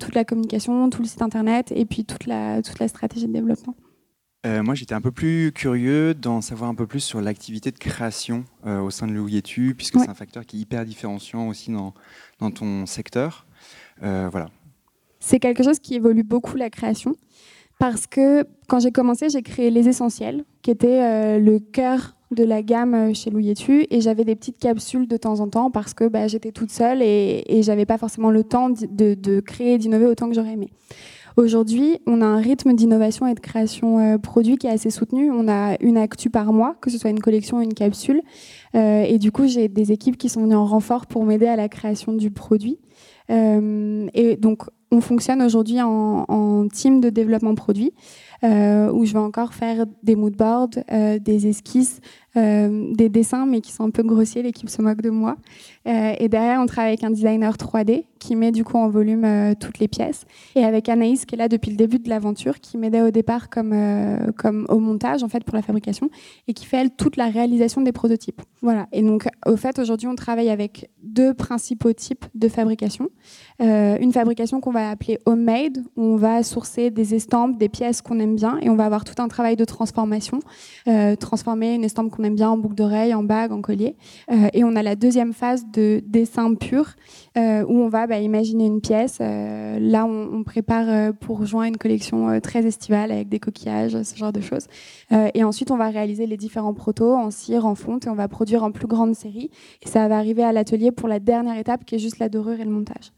toute 0.00 0.16
la 0.16 0.24
communication, 0.24 0.90
tout 0.90 1.00
le 1.00 1.06
site 1.06 1.22
internet 1.22 1.70
et 1.70 1.84
puis 1.84 2.04
toute 2.04 2.26
la, 2.26 2.60
toute 2.60 2.80
la 2.80 2.88
stratégie 2.88 3.28
de 3.28 3.32
développement. 3.32 3.76
Euh, 4.46 4.62
moi, 4.62 4.74
j'étais 4.74 4.94
un 4.94 5.02
peu 5.02 5.10
plus 5.10 5.52
curieux 5.52 6.14
d'en 6.14 6.40
savoir 6.40 6.70
un 6.70 6.74
peu 6.74 6.86
plus 6.86 7.00
sur 7.00 7.20
l'activité 7.20 7.70
de 7.70 7.78
création 7.78 8.44
euh, 8.66 8.80
au 8.80 8.90
sein 8.90 9.06
de 9.06 9.12
Louietu, 9.12 9.74
puisque 9.76 9.98
c'est 9.98 10.08
un 10.08 10.14
facteur 10.14 10.46
qui 10.46 10.56
est 10.56 10.60
hyper 10.60 10.84
différenciant 10.86 11.48
aussi 11.48 11.70
dans, 11.70 11.92
dans 12.38 12.50
ton 12.50 12.86
secteur. 12.86 13.46
Euh, 14.02 14.28
voilà. 14.30 14.48
C'est 15.18 15.40
quelque 15.40 15.62
chose 15.62 15.78
qui 15.78 15.94
évolue 15.94 16.22
beaucoup 16.22 16.56
la 16.56 16.70
création, 16.70 17.14
parce 17.78 18.06
que 18.06 18.44
quand 18.66 18.80
j'ai 18.80 18.92
commencé, 18.92 19.28
j'ai 19.28 19.42
créé 19.42 19.70
les 19.70 19.88
essentiels, 19.88 20.44
qui 20.62 20.70
étaient 20.70 21.38
le 21.38 21.58
cœur 21.58 22.16
de 22.30 22.44
la 22.44 22.62
gamme 22.62 23.14
chez 23.14 23.28
Louietu, 23.28 23.86
et 23.90 24.00
j'avais 24.00 24.24
des 24.24 24.36
petites 24.36 24.58
capsules 24.58 25.06
de 25.06 25.16
temps 25.18 25.40
en 25.40 25.48
temps 25.48 25.70
parce 25.70 25.92
que 25.92 26.08
bah, 26.08 26.28
j'étais 26.28 26.52
toute 26.52 26.70
seule 26.70 27.02
et, 27.02 27.44
et 27.46 27.62
j'avais 27.62 27.86
pas 27.86 27.98
forcément 27.98 28.30
le 28.30 28.44
temps 28.44 28.70
de, 28.70 29.14
de 29.14 29.40
créer 29.40 29.74
et 29.74 29.78
d'innover 29.78 30.06
autant 30.06 30.28
que 30.28 30.34
j'aurais 30.34 30.52
aimé. 30.52 30.70
Aujourd'hui, 31.40 32.00
on 32.06 32.20
a 32.20 32.26
un 32.26 32.36
rythme 32.36 32.74
d'innovation 32.74 33.26
et 33.26 33.32
de 33.32 33.40
création 33.40 33.98
euh, 33.98 34.18
produit 34.18 34.58
qui 34.58 34.66
est 34.66 34.70
assez 34.70 34.90
soutenu. 34.90 35.30
On 35.30 35.48
a 35.48 35.78
une 35.80 35.96
actu 35.96 36.28
par 36.28 36.52
mois, 36.52 36.76
que 36.82 36.90
ce 36.90 36.98
soit 36.98 37.08
une 37.08 37.20
collection 37.20 37.56
ou 37.56 37.62
une 37.62 37.72
capsule. 37.72 38.20
Euh, 38.74 39.04
et 39.04 39.16
du 39.16 39.32
coup, 39.32 39.46
j'ai 39.46 39.68
des 39.68 39.90
équipes 39.90 40.18
qui 40.18 40.28
sont 40.28 40.42
venues 40.42 40.54
en 40.54 40.66
renfort 40.66 41.06
pour 41.06 41.24
m'aider 41.24 41.46
à 41.46 41.56
la 41.56 41.70
création 41.70 42.12
du 42.12 42.30
produit. 42.30 42.78
Euh, 43.30 44.06
et 44.12 44.36
donc, 44.36 44.64
on 44.92 45.00
fonctionne 45.00 45.40
aujourd'hui 45.40 45.80
en, 45.80 46.26
en, 46.28 46.68
team 46.68 47.00
de 47.00 47.08
développement 47.08 47.54
produit, 47.54 47.94
où 48.42 49.04
je 49.04 49.12
vais 49.12 49.18
encore 49.18 49.54
faire 49.54 49.86
des 50.02 50.16
moodboards, 50.16 50.70
des 51.20 51.46
esquisses, 51.46 52.00
des 52.34 53.08
dessins, 53.08 53.46
mais 53.46 53.60
qui 53.60 53.72
sont 53.72 53.84
un 53.84 53.90
peu 53.90 54.02
grossiers. 54.02 54.42
L'équipe 54.42 54.68
se 54.68 54.82
moque 54.82 55.02
de 55.02 55.10
moi. 55.10 55.36
et 55.84 56.28
derrière, 56.28 56.60
on 56.60 56.66
travaille 56.66 56.92
avec 56.92 57.04
un 57.04 57.10
designer 57.10 57.54
3D 57.54 58.04
qui 58.20 58.36
met 58.36 58.52
du 58.52 58.62
coup 58.62 58.76
en 58.76 58.88
volume 58.88 59.24
euh, 59.24 59.54
toutes 59.58 59.80
les 59.80 59.88
pièces. 59.88 60.24
Et 60.54 60.64
avec 60.64 60.88
Anaïs, 60.88 61.24
qui 61.24 61.34
est 61.34 61.38
là 61.38 61.48
depuis 61.48 61.70
le 61.70 61.76
début 61.76 61.98
de 61.98 62.08
l'aventure, 62.08 62.60
qui 62.60 62.78
m'aidait 62.78 63.00
au 63.00 63.10
départ 63.10 63.48
comme, 63.48 63.72
euh, 63.72 64.30
au 64.68 64.78
montage, 64.78 65.24
en 65.24 65.28
fait, 65.28 65.42
pour 65.42 65.56
la 65.56 65.62
fabrication, 65.62 66.10
et 66.46 66.52
qui 66.52 66.66
fait, 66.66 66.76
elle, 66.76 66.90
toute 66.90 67.16
la 67.16 67.28
réalisation 67.28 67.80
des 67.80 67.92
prototypes. 67.92 68.42
Voilà. 68.62 68.86
Et 68.92 69.02
donc, 69.02 69.26
au 69.46 69.56
fait, 69.56 69.78
aujourd'hui, 69.78 70.06
on 70.06 70.14
travaille 70.14 70.50
avec 70.50 70.90
deux 71.02 71.34
principaux 71.34 71.92
types 71.92 72.26
de 72.34 72.48
fabrication. 72.48 73.08
Euh, 73.62 73.96
une 74.00 74.12
fabrication 74.12 74.60
qu'on 74.60 74.70
va 74.70 74.90
appeler 74.90 75.18
homemade, 75.24 75.78
où 75.96 76.02
on 76.02 76.16
va 76.16 76.42
sourcer 76.42 76.90
des 76.90 77.14
estampes, 77.14 77.58
des 77.58 77.70
pièces 77.70 78.02
qu'on 78.02 78.20
aime 78.20 78.29
bien, 78.36 78.58
et 78.60 78.70
on 78.70 78.76
va 78.76 78.84
avoir 78.86 79.04
tout 79.04 79.20
un 79.22 79.28
travail 79.28 79.56
de 79.56 79.64
transformation, 79.64 80.40
transformer 81.18 81.74
une 81.74 81.84
estampe 81.84 82.10
qu'on 82.10 82.24
aime 82.24 82.34
bien 82.34 82.50
en 82.50 82.56
boucle 82.56 82.74
d'oreille, 82.74 83.14
en 83.14 83.22
bague, 83.22 83.52
en 83.52 83.60
collier. 83.60 83.96
et 84.52 84.64
on 84.64 84.76
a 84.76 84.82
la 84.82 84.96
deuxième 84.96 85.32
phase 85.32 85.64
de 85.72 86.02
dessin 86.06 86.54
pur, 86.54 86.94
où 87.36 87.40
on 87.40 87.88
va 87.88 88.06
bah, 88.06 88.18
imaginer 88.18 88.66
une 88.66 88.80
pièce. 88.80 89.18
Euh, 89.20 89.78
là, 89.80 90.04
on, 90.06 90.42
prépare 90.44 90.88
euh, 90.88 91.12
pour 91.12 91.44
juin 91.44 91.64
une 91.64 91.76
collection 91.76 92.28
euh, 92.28 92.40
très 92.40 92.66
estivale 92.66 93.12
avec 93.12 93.28
des 93.28 93.38
coquillages, 93.38 94.02
ce 94.02 94.16
genre 94.16 94.32
de 94.32 94.40
choses. 94.40 94.66
et 95.10 95.44
ensuite, 95.44 95.70
on 95.70 95.76
va 95.76 95.88
réaliser 95.88 96.26
les 96.26 96.36
différents 96.36 96.74
protos 96.74 97.14
en 97.14 97.30
cire, 97.30 97.66
en 97.66 97.74
fonte, 97.74 98.06
et 98.06 98.10
on 98.10 98.14
va 98.14 98.28
produire 98.28 98.64
en 98.64 98.70
plus 98.70 98.86
grande 98.86 99.14
série. 99.14 99.50
Et 99.82 99.88
ça 99.88 100.08
va 100.08 100.16
arriver 100.16 100.42
à 100.42 100.52
l'atelier 100.52 100.90
pour 100.90 101.08
la 101.08 101.20
dernière 101.20 101.58
étape, 101.58 101.84
qui 101.84 101.96
est 101.96 101.98
juste 101.98 102.18
la 102.18 102.28
dorure 102.28 102.60
et 102.60 102.64
le 102.64 102.70
montage. 102.70 103.12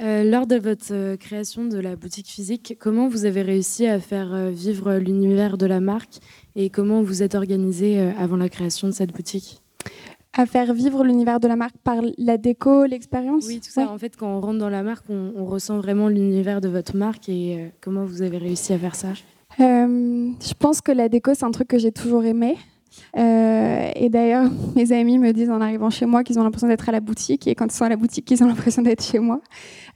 Lors 0.00 0.46
de 0.46 0.56
votre 0.56 1.16
création 1.16 1.64
de 1.64 1.78
la 1.78 1.96
boutique 1.96 2.28
physique, 2.28 2.76
comment 2.80 3.08
vous 3.08 3.24
avez 3.24 3.42
réussi 3.42 3.86
à 3.86 4.00
faire 4.00 4.50
vivre 4.50 4.94
l'univers 4.94 5.56
de 5.56 5.66
la 5.66 5.80
marque 5.80 6.18
et 6.56 6.70
comment 6.70 7.02
vous 7.02 7.22
êtes 7.22 7.34
organisé 7.34 8.00
avant 8.18 8.36
la 8.36 8.48
création 8.48 8.88
de 8.88 8.92
cette 8.92 9.12
boutique? 9.12 9.62
À 10.34 10.46
faire 10.46 10.72
vivre 10.72 11.04
l'univers 11.04 11.40
de 11.40 11.48
la 11.48 11.56
marque 11.56 11.76
par 11.84 11.96
la 12.16 12.38
déco, 12.38 12.86
l'expérience? 12.86 13.44
Oui, 13.46 13.60
tout 13.60 13.70
ça. 13.70 13.90
En 13.90 13.98
fait, 13.98 14.16
quand 14.16 14.34
on 14.34 14.40
rentre 14.40 14.58
dans 14.58 14.70
la 14.70 14.82
marque, 14.82 15.04
on, 15.10 15.44
ressent 15.44 15.76
vraiment 15.76 16.08
l'univers 16.08 16.62
de 16.62 16.68
votre 16.68 16.96
marque 16.96 17.28
et 17.28 17.58
euh, 17.58 17.68
comment 17.82 18.06
vous 18.06 18.22
avez 18.22 18.38
réussi 18.38 18.72
à 18.72 18.78
faire 18.78 18.94
ça? 18.94 19.08
Euh, 19.60 20.30
Je 20.40 20.54
pense 20.58 20.80
que 20.80 20.90
la 20.90 21.10
déco, 21.10 21.34
c'est 21.34 21.44
un 21.44 21.50
truc 21.50 21.68
que 21.68 21.76
j'ai 21.76 21.92
toujours 21.92 22.24
aimé. 22.24 22.56
Euh, 23.16 23.90
et 23.94 24.08
d'ailleurs, 24.08 24.50
mes 24.76 24.92
amis 24.92 25.18
me 25.18 25.32
disent 25.32 25.50
en 25.50 25.60
arrivant 25.60 25.90
chez 25.90 26.06
moi 26.06 26.24
qu'ils 26.24 26.38
ont 26.38 26.44
l'impression 26.44 26.68
d'être 26.68 26.88
à 26.88 26.92
la 26.92 27.00
boutique 27.00 27.46
et 27.46 27.54
quand 27.54 27.66
ils 27.66 27.76
sont 27.76 27.84
à 27.84 27.88
la 27.88 27.96
boutique, 27.96 28.30
ils 28.30 28.42
ont 28.42 28.46
l'impression 28.46 28.82
d'être 28.82 29.02
chez 29.02 29.18
moi. 29.18 29.40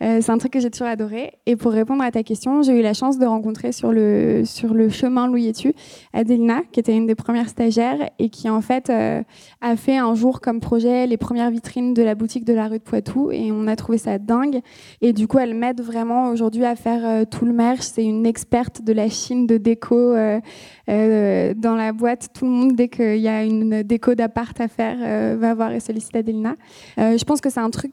Euh, 0.03 0.19
c'est 0.21 0.31
un 0.31 0.39
truc 0.39 0.53
que 0.53 0.61
j'ai 0.61 0.71
toujours 0.71 0.89
adoré. 0.89 1.33
Et 1.47 1.57
pour 1.57 1.73
répondre 1.73 2.03
à 2.03 2.11
ta 2.11 2.23
question, 2.23 2.63
j'ai 2.63 2.79
eu 2.79 2.83
la 2.83 2.95
chance 2.95 3.19
de 3.19 3.27
rencontrer 3.27 3.73
sur 3.73 3.93
le, 3.93 4.43
sur 4.45 4.75
le 4.75 4.89
chemin 4.89 5.27
Louis 5.27 5.53
tu 5.53 5.73
Adelina, 6.13 6.63
qui 6.73 6.81
était 6.81 6.97
une 6.97 7.07
des 7.07 7.15
premières 7.15 7.49
stagiaires 7.49 8.11
et 8.19 8.29
qui 8.29 8.51
en 8.51 8.61
fait 8.61 8.91
euh, 8.91 9.23
a 9.61 9.77
fait 9.77 9.97
un 9.97 10.15
jour 10.15 10.41
comme 10.41 10.61
projet 10.61 11.07
les 11.07 11.17
premières 11.17 11.51
vitrines 11.51 11.95
de 11.95 12.03
la 12.03 12.15
boutique 12.15 12.45
de 12.45 12.53
la 12.53 12.69
rue 12.69 12.79
de 12.79 12.83
Poitou 12.83 13.31
et 13.31 13.51
on 13.53 13.67
a 13.67 13.77
trouvé 13.77 13.99
ça 13.99 14.19
dingue. 14.19 14.61
Et 15.01 15.13
du 15.13 15.29
coup, 15.29 15.39
elle 15.39 15.55
m'aide 15.55 15.81
vraiment 15.81 16.31
aujourd'hui 16.31 16.65
à 16.65 16.77
faire 16.77 17.27
tout 17.29 17.45
le 17.45 17.53
merch. 17.53 17.83
C'est 17.83 18.05
une 18.05 18.27
experte 18.27 18.83
de 18.83 18.93
la 18.93 19.09
Chine 19.09 19.47
de 19.47 19.57
déco 19.57 20.15
dans 20.87 21.77
la 21.77 21.93
boîte. 21.93 22.29
Tout 22.35 22.45
le 22.45 22.51
monde 22.51 22.75
dès 22.75 22.89
qu'il 22.89 23.19
y 23.19 23.29
a 23.29 23.45
une 23.45 23.83
déco 23.83 24.15
d'appart 24.15 24.59
à 24.61 24.69
faire, 24.69 24.97
euh, 25.01 25.37
va 25.39 25.55
voir 25.55 25.73
et 25.73 25.81
sollicite 25.81 26.17
Adelina. 26.17 26.57
Euh, 26.99 27.17
je 27.17 27.25
pense 27.25 27.41
que 27.41 27.51
c'est 27.51 27.61
un 27.61 27.71
truc 27.71 27.93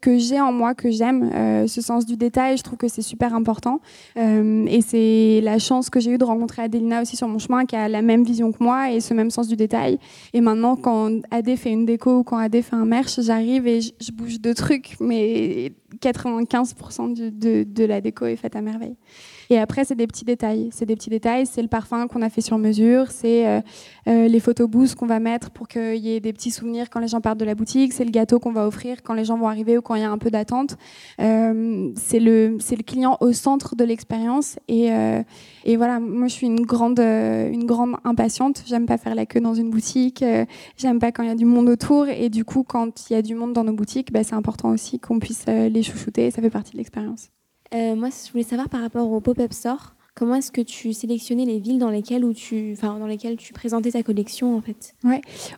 que, 0.00 0.18
j'ai 0.18 0.40
en 0.40 0.52
moi, 0.52 0.74
que 0.74 0.90
j'aime, 0.90 1.30
euh, 1.34 1.66
ce 1.66 1.80
sens 1.80 2.06
du 2.06 2.16
détail. 2.16 2.56
Je 2.56 2.62
trouve 2.62 2.78
que 2.78 2.88
c'est 2.88 3.02
super 3.02 3.34
important. 3.34 3.80
et 4.16 4.80
c'est 4.80 5.40
la 5.42 5.58
chance 5.58 5.90
que 5.90 6.00
j'ai 6.00 6.12
eue 6.12 6.18
de 6.18 6.24
rencontrer 6.24 6.62
Adelina 6.62 7.02
aussi 7.02 7.16
sur 7.16 7.28
mon 7.28 7.38
chemin, 7.38 7.64
qui 7.64 7.76
a 7.76 7.88
la 7.88 8.02
même 8.02 8.24
vision 8.24 8.52
que 8.52 8.62
moi 8.62 8.90
et 8.90 9.00
ce 9.00 9.14
même 9.14 9.30
sens 9.30 9.48
du 9.48 9.56
détail. 9.56 9.98
Et 10.32 10.40
maintenant, 10.40 10.76
quand 10.76 11.20
Adé 11.30 11.56
fait 11.56 11.70
une 11.70 11.86
déco 11.86 12.18
ou 12.18 12.22
quand 12.22 12.36
Adé 12.36 12.62
fait 12.62 12.76
un 12.76 12.84
merch, 12.84 13.20
j'arrive 13.20 13.66
et 13.66 13.80
je, 13.80 14.12
bouge 14.12 14.40
deux 14.40 14.54
trucs, 14.54 14.96
mais 15.00 15.72
95% 16.00 17.14
de, 17.14 17.64
de 17.64 17.84
la 17.84 18.00
déco 18.00 18.26
est 18.26 18.36
faite 18.36 18.56
à 18.56 18.60
merveille. 18.60 18.96
Et 19.50 19.58
après, 19.58 19.84
c'est 19.84 19.94
des 19.94 20.06
petits 20.06 20.24
détails. 20.24 20.68
C'est 20.72 20.86
des 20.86 20.96
petits 20.96 21.10
détails. 21.10 21.46
C'est 21.46 21.62
le 21.62 21.68
parfum 21.68 22.06
qu'on 22.06 22.22
a 22.22 22.30
fait 22.30 22.40
sur 22.40 22.58
mesure. 22.58 23.10
C'est 23.10 23.46
euh, 23.46 23.60
euh, 24.08 24.28
les 24.28 24.40
photos 24.40 24.68
boosts 24.68 24.94
qu'on 24.94 25.06
va 25.06 25.20
mettre 25.20 25.50
pour 25.50 25.68
qu'il 25.68 25.96
y 25.96 26.14
ait 26.14 26.20
des 26.20 26.32
petits 26.32 26.50
souvenirs 26.50 26.90
quand 26.90 27.00
les 27.00 27.08
gens 27.08 27.20
partent 27.20 27.38
de 27.38 27.44
la 27.44 27.54
boutique. 27.54 27.92
C'est 27.92 28.04
le 28.04 28.10
gâteau 28.10 28.38
qu'on 28.38 28.52
va 28.52 28.66
offrir 28.66 29.02
quand 29.02 29.14
les 29.14 29.24
gens 29.24 29.38
vont 29.38 29.48
arriver 29.48 29.78
ou 29.78 29.82
quand 29.82 29.94
il 29.94 30.02
y 30.02 30.04
a 30.04 30.10
un 30.10 30.18
peu 30.18 30.30
d'attente. 30.30 30.76
Euh, 31.20 31.92
c'est 31.96 32.20
le, 32.20 32.58
client 32.84 33.16
au 33.20 33.32
centre 33.32 33.76
de 33.76 33.84
l'expérience. 33.84 34.58
Et, 34.68 34.90
et, 35.64 35.76
voilà, 35.76 36.00
moi, 36.00 36.28
je 36.28 36.34
suis 36.34 36.46
une 36.46 36.62
grande, 36.62 37.00
une 37.00 37.64
grande 37.64 37.96
impatiente. 38.04 38.62
J'aime 38.66 38.86
pas 38.86 38.98
faire 38.98 39.14
la 39.14 39.26
queue 39.26 39.40
dans 39.40 39.54
une 39.54 39.70
boutique. 39.70 40.24
J'aime 40.76 40.98
pas 40.98 41.12
quand 41.12 41.22
il 41.22 41.28
y 41.28 41.32
a 41.32 41.36
du 41.36 41.46
monde 41.46 41.68
autour. 41.68 42.08
Et 42.08 42.28
du 42.28 42.44
coup, 42.44 42.62
quand 42.62 43.08
il 43.08 43.14
y 43.14 43.16
a 43.16 43.22
du 43.22 43.34
monde 43.34 43.52
dans 43.52 43.64
nos 43.64 43.72
boutiques, 43.72 44.12
bah, 44.12 44.24
c'est 44.24 44.34
important 44.34 44.70
aussi 44.70 44.98
qu'on 44.98 45.18
puisse 45.18 45.46
les 45.46 45.82
chouchouter. 45.82 46.30
Ça 46.30 46.42
fait 46.42 46.50
partie 46.50 46.72
de 46.72 46.78
l'expérience. 46.78 47.30
Euh, 47.74 47.96
moi, 47.96 48.08
je 48.10 48.30
voulais 48.30 48.44
savoir 48.44 48.68
par 48.68 48.80
rapport 48.80 49.10
au 49.10 49.20
pop-up 49.20 49.52
store, 49.52 49.94
comment 50.14 50.36
est-ce 50.36 50.52
que 50.52 50.60
tu 50.60 50.92
sélectionnais 50.92 51.44
les 51.44 51.58
villes 51.58 51.80
dans 51.80 51.90
lesquelles, 51.90 52.24
tu, 52.34 52.74
dans 52.80 53.06
lesquelles 53.06 53.36
tu 53.36 53.52
présentais 53.52 53.90
ta 53.90 54.02
collection 54.04 54.56
en 54.56 54.60
fait? 54.60 54.94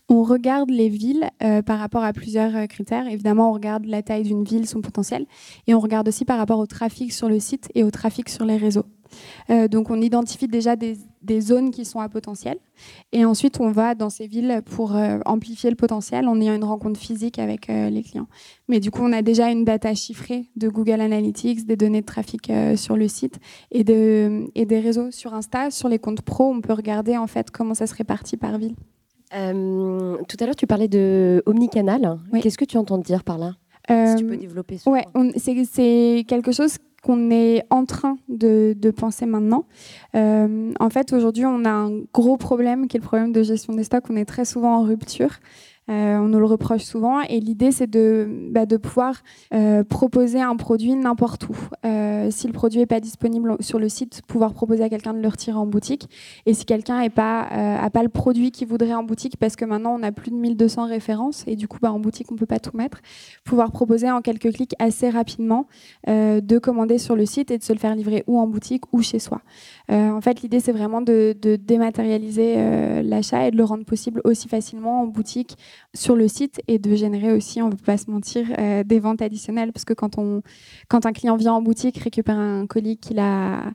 On 0.09 0.22
regarde 0.22 0.70
les 0.70 0.88
villes 0.88 1.29
euh, 1.42 1.61
par 1.61 1.79
rapport 1.79 2.02
à 2.02 2.14
plusieurs 2.14 2.57
euh, 2.57 2.66
critères. 2.66 3.07
Évidemment, 3.07 3.50
on 3.50 3.52
regarde 3.52 3.85
la 3.85 4.02
taille 4.02 4.22
d'une 4.22 4.44
ville, 4.44 4.66
son 4.66 4.81
potentiel, 4.81 5.26
et 5.66 5.74
on 5.74 5.81
regarde 5.81 6.09
aussi 6.09 6.24
par 6.24 6.38
rapport 6.38 6.59
au 6.59 6.66
trafic 6.66 7.12
sur 7.12 7.29
le 7.29 7.38
site 7.38 7.70
et 7.74 7.85
au 7.85 7.90
trafic 7.90 8.31
sur 8.31 8.46
les 8.46 8.57
réseaux. 8.57 8.87
Euh, 9.51 9.69
donc 9.69 9.90
on 9.90 10.01
identifie 10.01 10.49
déjà 10.49 10.77
des, 10.77 10.97
zones 11.40 11.71
qui 11.71 11.85
sont 11.85 12.01
à 12.01 12.09
potentiel. 12.09 12.59
Et 13.12 13.25
ensuite, 13.25 13.61
on 13.61 13.71
va 13.71 13.95
dans 13.95 14.11
ces 14.11 14.27
villes 14.27 14.62
pour 14.64 14.95
euh, 14.95 15.19
amplifier 15.27 15.71
le 15.71 15.77
potentiel 15.77 16.29
en 16.29 16.40
ayant 16.40 16.55
une 16.55 16.64
rencontre 16.64 17.01
physique 17.01 17.38
avec 17.38 17.69
euh, 17.69 17.90
les 17.90 18.03
clients. 18.03 18.29
Mais 18.69 18.81
du 18.81 18.90
coup, 18.90 19.03
on 19.03 19.12
a 19.12 19.23
déjà 19.23 19.51
une 19.51 19.64
data 19.64 19.95
chiffrée 19.95 20.47
de 20.57 20.69
Google 20.69 21.01
Analytics, 21.01 21.66
des 21.66 21.77
données 21.77 22.01
de 22.01 22.07
trafic 22.07 22.51
sur 22.77 22.97
le 22.97 23.09
site 23.09 23.38
et, 23.71 23.85
de, 23.85 24.47
et 24.55 24.66
des 24.66 24.81
réseaux 24.81 25.11
sur 25.11 25.35
Insta. 25.35 25.71
Sur 25.71 25.88
les 25.88 25.99
comptes 25.99 26.23
pro, 26.23 26.45
on 26.45 26.61
peut 26.61 26.73
regarder 26.73 27.16
en 27.16 27.27
fait 27.27 27.51
comment 27.51 27.75
ça 27.75 27.87
se 27.87 27.95
répartit 27.95 28.37
par 28.37 28.59
ville. 28.59 28.75
tout 29.31 30.37
à 30.40 30.47
l'heure, 30.47 30.57
tu 30.57 30.66
parlais 30.66 30.88
de 30.88 31.42
omnicanal. 31.47 32.19
Qu'est-ce 32.40 32.59
que 32.59 32.64
tu 32.64 32.79
entends 32.79 32.99
dire 32.99 33.25
par 33.25 33.38
là? 33.38 33.55
Si 33.88 34.16
tu 34.16 34.27
peux 34.27 34.37
développer. 34.37 34.79
Ouais, 34.87 35.05
c'est 35.37 36.25
quelque 36.27 36.53
chose 36.53 36.79
qu'on 37.07 37.31
est 37.31 37.62
en 37.70 37.85
train 37.85 38.18
de, 38.29 38.75
penser 38.90 39.27
maintenant. 39.27 39.64
Euh, 40.16 40.72
en 40.81 40.90
fait, 40.90 41.12
aujourd'hui, 41.12 41.44
on 41.46 41.64
a 41.64 41.70
un 41.70 42.01
gros 42.12 42.37
problème 42.37 42.88
qui 42.88 42.96
est 42.96 43.01
le 43.01 43.07
problème 43.07 43.33
de 43.33 43.42
gestion 43.42 43.75
des 43.75 43.85
stocks. 43.85 44.05
On 44.11 44.16
est 44.16 44.25
très 44.25 44.44
souvent 44.44 44.79
en 44.79 44.83
rupture. 44.83 45.31
Euh, 45.88 46.16
on 46.18 46.29
nous 46.29 46.38
le 46.38 46.46
reproche 46.46 46.83
souvent. 46.83 47.20
Et 47.20 47.40
l'idée, 47.40 47.70
c'est 47.70 47.87
de, 47.87 48.29
bah, 48.51 48.66
de 48.66 48.77
pouvoir 48.77 49.22
euh, 49.55 49.85
proposer 49.85 50.40
un 50.40 50.57
produit 50.57 50.94
n'importe 50.94 51.49
où. 51.49 51.57
Euh, 51.85 52.29
si 52.31 52.46
le 52.46 52.53
produit 52.53 52.81
n'est 52.81 52.87
pas 52.87 53.01
disponible 53.01 53.57
sur 53.61 53.79
le 53.79 53.88
site, 53.88 54.22
pouvoir 54.27 54.53
proposer 54.53 54.83
à 54.85 54.88
quelqu'un 54.88 55.14
de 55.14 55.20
le 55.20 55.29
retirer 55.29 55.57
en 55.57 55.66
boutique. 55.66 56.09
Et 56.46 56.55
si 56.55 56.64
quelqu'un 56.64 57.01
n'a 57.01 57.11
pas, 57.11 57.88
pas 57.90 58.03
le 58.03 58.09
produit 58.09 58.51
qu'il 58.51 58.68
voudrait 58.68 58.94
en 58.94 59.05
boutique, 59.05 59.37
parce 59.37 59.57
que 59.57 59.64
maintenant, 59.64 59.96
on 59.99 60.03
a 60.03 60.12
plus 60.12 60.31
de 60.31 60.37
1200 60.37 60.87
références, 60.87 61.44
et 61.46 61.57
du 61.57 61.68
coup, 61.68 61.79
bah, 61.81 61.92
en 61.92 62.01
boutique, 62.01 62.31
on 62.31 62.35
ne 62.35 62.38
peut 62.38 62.46
pas 62.46 62.59
tout 62.59 62.77
mettre, 62.77 63.01
pouvoir 63.44 63.70
proposer 63.70 64.11
en 64.11 64.22
quelques 64.22 64.53
clics 64.53 64.75
assez 64.79 65.09
rapidement 65.11 65.66
de 66.07 66.59
commander 66.59 66.99
sur 66.99 67.16
le 67.16 67.27
site 67.27 67.51
et 67.51 67.59
de 67.59 67.62
se 67.62 67.72
le 67.72 67.79
faire 67.79 67.94
livrer 67.94 68.25
ou 68.27 68.38
en 68.38 68.46
boutique 68.46 68.85
ou 68.92 69.03
chez 69.03 69.18
soi. 69.18 69.40
En 69.88 70.20
fait, 70.20 70.42
l'idée, 70.42 70.61
c'est 70.61 70.72
vraiment 70.72 71.01
de, 71.01 71.35
dématérialiser 71.57 73.03
l'achat 73.03 73.46
et 73.46 73.51
de 73.51 73.57
le 73.57 73.64
rendre 73.64 73.85
possible 73.85 74.20
aussi 74.25 74.49
facilement 74.49 75.03
en 75.03 75.07
boutique 75.07 75.57
sur 75.94 76.16
le 76.16 76.29
site 76.29 76.61
et 76.68 76.79
de 76.79 76.94
générer 76.94 77.33
aussi, 77.33 77.62
on 77.62 77.66
ne 77.66 77.72
peut 77.72 77.85
pas 77.85 77.96
se 77.96 78.11
mentir, 78.11 78.46
euh, 78.59 78.85
des 78.85 79.01
ventes 79.01 79.22
additionnelles 79.22 79.72
parce 79.72 79.85
que 79.85 79.94
quand, 79.94 80.18
un 80.18 81.12
client 81.12 81.37
vient 81.37 81.55
en 81.55 81.62
boutique, 81.62 81.99
récupère 81.99 82.38
un 82.38 82.66
colis 82.66 82.99
qu'il 82.99 83.18
a 83.18 83.72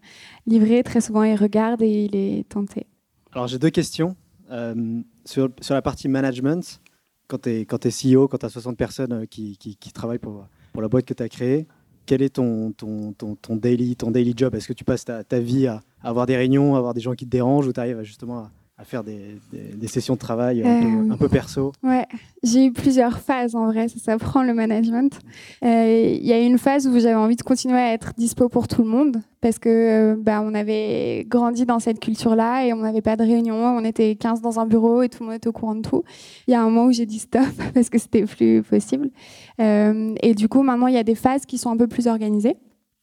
livré, 0.48 0.84
très 0.84 1.02
souvent 1.02 1.24
il 1.24 1.36
regarde 1.36 1.82
et 1.82 2.06
il 2.06 2.16
est 2.16 2.48
tenté. 2.48 2.88
Alors 3.32 3.48
j'ai 3.48 3.60
deux 3.60 3.70
questions. 3.70 4.16
Euh, 4.52 5.02
sur, 5.24 5.50
la 5.70 5.82
partie 5.82 6.10
management, 6.10 6.82
quand 7.28 7.44
tu 7.44 7.50
es, 7.50 7.66
CEO, 7.66 8.28
quand 8.28 8.40
tu 8.40 8.46
as 8.46 8.50
60 8.50 8.78
personnes 8.78 9.14
euh, 9.14 9.26
qui, 9.26 9.78
travaillent 9.94 10.20
pour 10.20 10.46
la 10.76 10.88
boîte 10.88 11.06
que 11.06 11.14
tu 11.14 11.24
as 11.24 11.30
créée, 11.30 11.68
quel 12.12 12.24
est 12.24 12.36
ton, 12.36 12.74
ton, 12.74 13.14
ton, 13.14 13.56
daily, 13.56 13.96
job? 14.36 14.54
Est-ce 14.54 14.68
que 14.68 14.74
tu 14.74 14.84
passes 14.84 15.06
ta, 15.06 15.24
ta 15.24 15.40
vie 15.40 15.68
à, 15.68 15.80
avoir 16.04 16.26
des 16.26 16.36
réunions, 16.36 16.76
à 16.76 16.78
avoir 16.78 16.94
des 16.94 17.00
gens 17.00 17.14
qui 17.14 17.24
te 17.24 17.30
dérangent 17.30 17.68
ou 17.68 17.72
tu 17.72 17.80
arrives 17.80 18.02
justement 18.04 18.40
à, 18.40 18.52
à 18.78 18.84
faire 18.84 19.04
des, 19.04 19.38
des, 19.52 19.88
sessions 19.88 20.16
de 20.16 20.20
travail 20.20 20.64
un, 20.64 21.16
peu, 21.16 21.26
euh, 21.26 21.30
perso 21.30 21.72
Ouais, 21.84 22.06
j'ai 22.42 22.66
eu 22.66 22.72
plusieurs 22.72 23.20
phases 23.20 23.54
en 23.56 23.68
vrai, 23.68 23.88
ça 23.88 24.00
s'apprend 24.00 24.42
le 24.42 24.56
management. 24.56 25.20
Euh, 25.64 26.16
il 26.20 26.26
y 26.26 26.34
a 26.34 26.42
eu 26.42 26.46
une 26.46 26.58
phase 26.58 26.88
où 26.88 26.94
j'avais 27.00 27.14
envie 27.14 27.36
de 27.36 27.44
continuer 27.44 27.78
à 27.78 27.94
être 27.94 28.14
dispo 28.18 28.50
pour 28.50 28.68
tout 28.68 28.82
le 28.82 28.90
monde 28.90 29.22
parce 29.40 29.60
que 29.60 29.70
euh, 29.70 30.16
bah, 30.18 30.42
on 30.44 30.56
avait 30.56 31.26
grandi 31.28 31.68
dans 31.68 31.78
cette 31.78 32.00
culture-là 32.00 32.66
et 32.66 32.74
on 32.74 32.78
n'avait 32.78 33.02
pas 33.02 33.16
de 33.18 33.24
réunion, 33.24 33.56
on 33.56 33.86
était 33.86 34.16
15 34.16 34.42
dans 34.42 34.60
un 34.60 34.66
bureau 34.66 35.04
et 35.04 35.10
tout 35.10 35.20
le 35.22 35.28
monde 35.28 35.36
était 35.36 35.50
au 35.50 35.54
courant 35.54 35.76
de 35.76 35.82
tout. 35.82 36.04
Il 36.48 36.52
y 36.52 36.56
a 36.56 36.62
un 36.62 36.66
moment 36.66 36.86
où 36.86 36.92
j'ai 36.92 37.06
dit 37.06 37.20
stop 37.20 37.44
parce 37.76 37.90
que 37.90 38.00
c'était 38.00 38.24
plus 38.24 38.64
possible. 38.64 39.12
et 39.60 40.34
du 40.36 40.50
coup, 40.50 40.64
maintenant, 40.64 40.88
il 40.88 40.96
y 40.96 41.00
a 41.00 41.04
des 41.04 41.16
phases 41.16 41.46
qui 41.46 41.60
sont 41.60 41.70
un 41.70 41.78
peu 41.78 41.88
plus 41.88 42.08
organisées. 42.08 42.58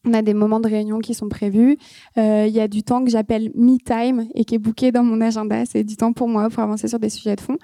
On 0.06 0.14
a 0.14 0.22
des 0.22 0.32
moments 0.32 0.60
de 0.60 0.68
réunion 0.68 1.00
qui 1.00 1.12
sont 1.12 1.28
prévus. 1.28 1.76
Euh, 2.18 2.44
il 2.46 2.54
y 2.54 2.60
a 2.60 2.68
du 2.68 2.84
temps 2.84 3.04
que 3.04 3.10
j'appelle 3.10 3.50
me 3.56 3.78
time 3.78 4.28
et 4.34 4.44
qui 4.44 4.54
est 4.54 4.58
booké 4.58 4.92
dans 4.92 5.02
mon 5.02 5.20
agenda. 5.20 5.66
C'est 5.66 5.82
du 5.82 5.96
temps 5.96 6.12
pour 6.12 6.28
moi 6.28 6.48
pour 6.50 6.62
avancer 6.62 6.86
sur 6.86 7.00
des 7.00 7.08
sujets 7.08 7.34
de 7.34 7.40
fond. 7.40 7.56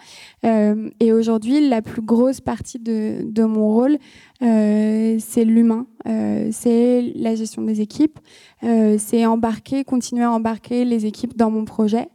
Euh, 0.44 0.90
et 0.98 1.12
aujourd'hui, 1.12 1.68
la 1.68 1.80
plus 1.80 2.02
grosse 2.02 2.40
partie 2.40 2.80
de, 2.80 3.44
mon 3.44 3.68
rôle, 3.68 3.98
euh, 4.42 5.16
c'est 5.20 5.44
l'humain. 5.44 5.86
c'est 6.04 7.12
la 7.14 7.36
gestion 7.36 7.62
des 7.62 7.80
équipes. 7.80 8.18
c'est 8.62 9.24
embarquer, 9.26 9.84
continuer 9.84 10.24
à 10.24 10.32
embarquer 10.32 10.84
les 10.84 11.06
équipes 11.06 11.36
dans 11.36 11.50
mon 11.50 11.64
projet. 11.64 12.08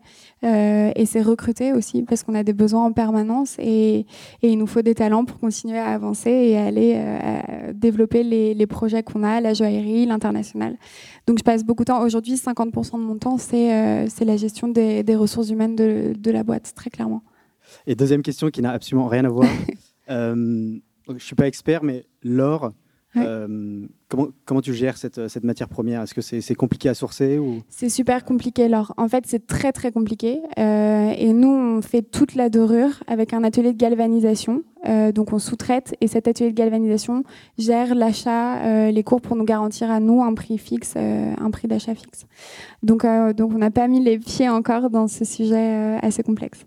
Euh, 0.43 0.91
et 0.95 1.05
c'est 1.05 1.21
recruter 1.21 1.73
aussi 1.73 2.03
parce 2.03 2.23
qu'on 2.23 2.33
a 2.33 2.43
des 2.43 2.53
besoins 2.53 2.85
en 2.85 2.93
permanence 2.93 3.57
et, 3.59 4.05
et, 4.41 4.49
il 4.49 4.57
nous 4.57 4.67
faut 4.67 4.81
des 4.81 4.95
talents 4.95 5.25
pour 5.25 5.37
continuer 5.37 5.77
à 5.77 5.87
avancer 5.87 6.29
et 6.29 6.57
aller 6.57 6.93
euh, 6.95 7.73
développer 7.73 8.23
les, 8.23 8.53
les 8.53 8.67
projets 8.67 9.03
qu'on 9.03 9.23
a, 9.23 9.41
la 9.41 9.53
joaillerie, 9.53 10.05
l'international. 10.05 10.77
Donc 11.27 11.39
je 11.39 11.43
passe 11.43 11.65
beaucoup 11.65 11.83
de 11.83 11.87
temps. 11.87 12.01
Aujourd'hui, 12.01 12.35
50% 12.35 12.93
de 12.93 13.03
mon 13.03 13.17
temps, 13.17 13.37
c'est 13.37 13.73
euh, 13.73 14.07
la 14.21 14.37
gestion 14.37 14.69
des, 14.69 15.03
des 15.03 15.15
ressources 15.17 15.49
humaines 15.49 15.75
de, 15.75 16.13
de, 16.17 16.31
la 16.31 16.43
boîte, 16.43 16.71
très 16.73 16.89
clairement. 16.89 17.21
Et 17.85 17.95
deuxième 17.95 18.21
question 18.21 18.49
qui 18.49 18.61
n'a 18.61 18.71
absolument 18.71 19.07
rien 19.07 19.25
à 19.25 19.29
voir. 19.29 19.49
je 20.07 20.33
ne 20.33 21.19
suis 21.19 21.35
pas 21.35 21.47
expert, 21.47 21.83
mais 21.83 22.05
l'or, 22.23 22.71
euh, 23.17 23.87
comment, 24.07 24.27
comment 24.45 24.61
tu 24.61 24.73
gères 24.73 24.97
cette, 24.97 25.27
cette 25.27 25.43
matière 25.43 25.67
première? 25.67 26.01
Est-ce 26.01 26.13
que 26.13 26.21
c'est 26.21 26.55
compliqué 26.55 26.89
à 26.89 26.93
sourcer 26.93 27.39
ou... 27.39 27.61
C'est 27.69 27.89
super 27.89 28.23
compliqué, 28.23 28.69
En 28.97 29.07
fait, 29.07 29.25
c'est 29.25 29.47
très 29.47 29.71
très 29.71 29.91
compliqué. 29.91 30.41
Euh, 30.57 31.11
et 31.17 31.33
nous, 31.33 31.49
on 31.49 31.81
fait 31.81 32.01
toute 32.01 32.35
la 32.35 32.49
dorure 32.49 33.03
avec 33.07 33.33
un 33.33 33.43
atelier 33.43 33.73
de 33.73 33.77
galvanisation. 33.77 34.63
Euh, 34.87 35.11
donc, 35.11 35.33
on 35.33 35.39
sous-traite 35.39 35.95
et 36.01 36.07
cet 36.07 36.27
atelier 36.27 36.51
de 36.51 36.55
galvanisation 36.55 37.23
gère 37.57 37.95
l'achat, 37.95 38.89
les 38.91 39.03
cours 39.03 39.21
pour 39.21 39.35
nous 39.35 39.45
garantir 39.45 39.89
à 39.89 39.99
nous 39.99 40.23
un 40.23 40.33
prix 40.33 40.57
fixe, 40.57 40.95
un 40.95 41.51
prix 41.51 41.67
d'achat 41.67 41.95
fixe. 41.95 42.25
Donc, 42.83 43.05
donc, 43.35 43.51
on 43.53 43.57
n'a 43.57 43.71
pas 43.71 43.87
mis 43.87 44.03
les 44.03 44.19
pieds 44.19 44.49
encore 44.49 44.89
dans 44.89 45.07
ce 45.07 45.25
sujet 45.25 45.97
assez 46.01 46.23
complexe. 46.23 46.65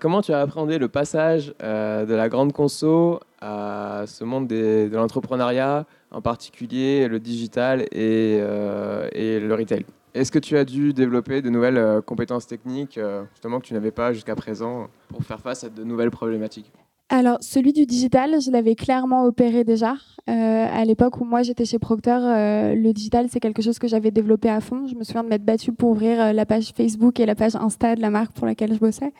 Comment 0.00 0.22
tu 0.22 0.32
as 0.32 0.40
appréhendé 0.40 0.78
le 0.78 0.88
passage 0.88 1.54
de 1.60 2.14
la 2.14 2.28
grande 2.28 2.52
conso 2.52 3.20
à 3.40 4.04
ce 4.06 4.24
monde 4.24 4.48
de 4.48 4.90
l'entrepreneuriat, 4.92 5.86
en 6.10 6.20
particulier 6.20 7.08
le 7.08 7.20
digital 7.20 7.82
et, 7.92 8.38
euh, 8.40 9.08
et 9.12 9.40
le 9.40 9.54
retail? 9.54 9.84
Est-ce 10.14 10.32
que 10.32 10.38
tu 10.38 10.56
as 10.56 10.64
dû 10.64 10.92
développer 10.92 11.42
de 11.42 11.50
nouvelles 11.50 11.76
euh, 11.76 12.00
compétences 12.00 12.46
techniques, 12.46 12.98
euh, 12.98 13.24
justement, 13.32 13.60
que 13.60 13.66
tu 13.66 13.74
n'avais 13.74 13.90
pas 13.90 14.12
jusqu'à 14.12 14.34
présent, 14.34 14.88
pour 15.08 15.22
faire 15.22 15.40
face 15.40 15.64
à 15.64 15.68
de 15.68 15.84
nouvelles 15.84 16.10
problématiques? 16.10 16.72
Alors, 17.10 17.38
celui 17.40 17.72
du 17.72 17.86
digital, 17.86 18.40
je 18.40 18.50
l'avais 18.50 18.74
clairement 18.74 19.24
opéré 19.24 19.64
déjà. 19.64 19.94
à 20.26 20.84
l'époque 20.84 21.20
où 21.20 21.24
moi 21.24 21.42
j'étais 21.42 21.64
chez 21.64 21.78
Procter, 21.78 22.18
le 22.20 22.92
digital, 22.92 23.28
c'est 23.30 23.40
quelque 23.40 23.62
chose 23.62 23.78
que 23.78 23.88
j'avais 23.88 24.10
développé 24.10 24.50
à 24.50 24.60
fond. 24.60 24.86
Je 24.86 24.94
me 24.94 25.04
souviens 25.04 25.24
de 25.24 25.28
m'être 25.28 25.44
battue 25.44 25.72
pour 25.72 25.90
ouvrir 25.90 26.34
la 26.34 26.44
page 26.44 26.72
Facebook 26.76 27.18
et 27.18 27.24
la 27.24 27.34
page 27.34 27.56
Insta 27.56 27.94
de 27.94 28.02
la 28.02 28.10
marque 28.10 28.32
pour 28.32 28.44
laquelle 28.44 28.74
je 28.74 28.78
bossais. 28.78 29.14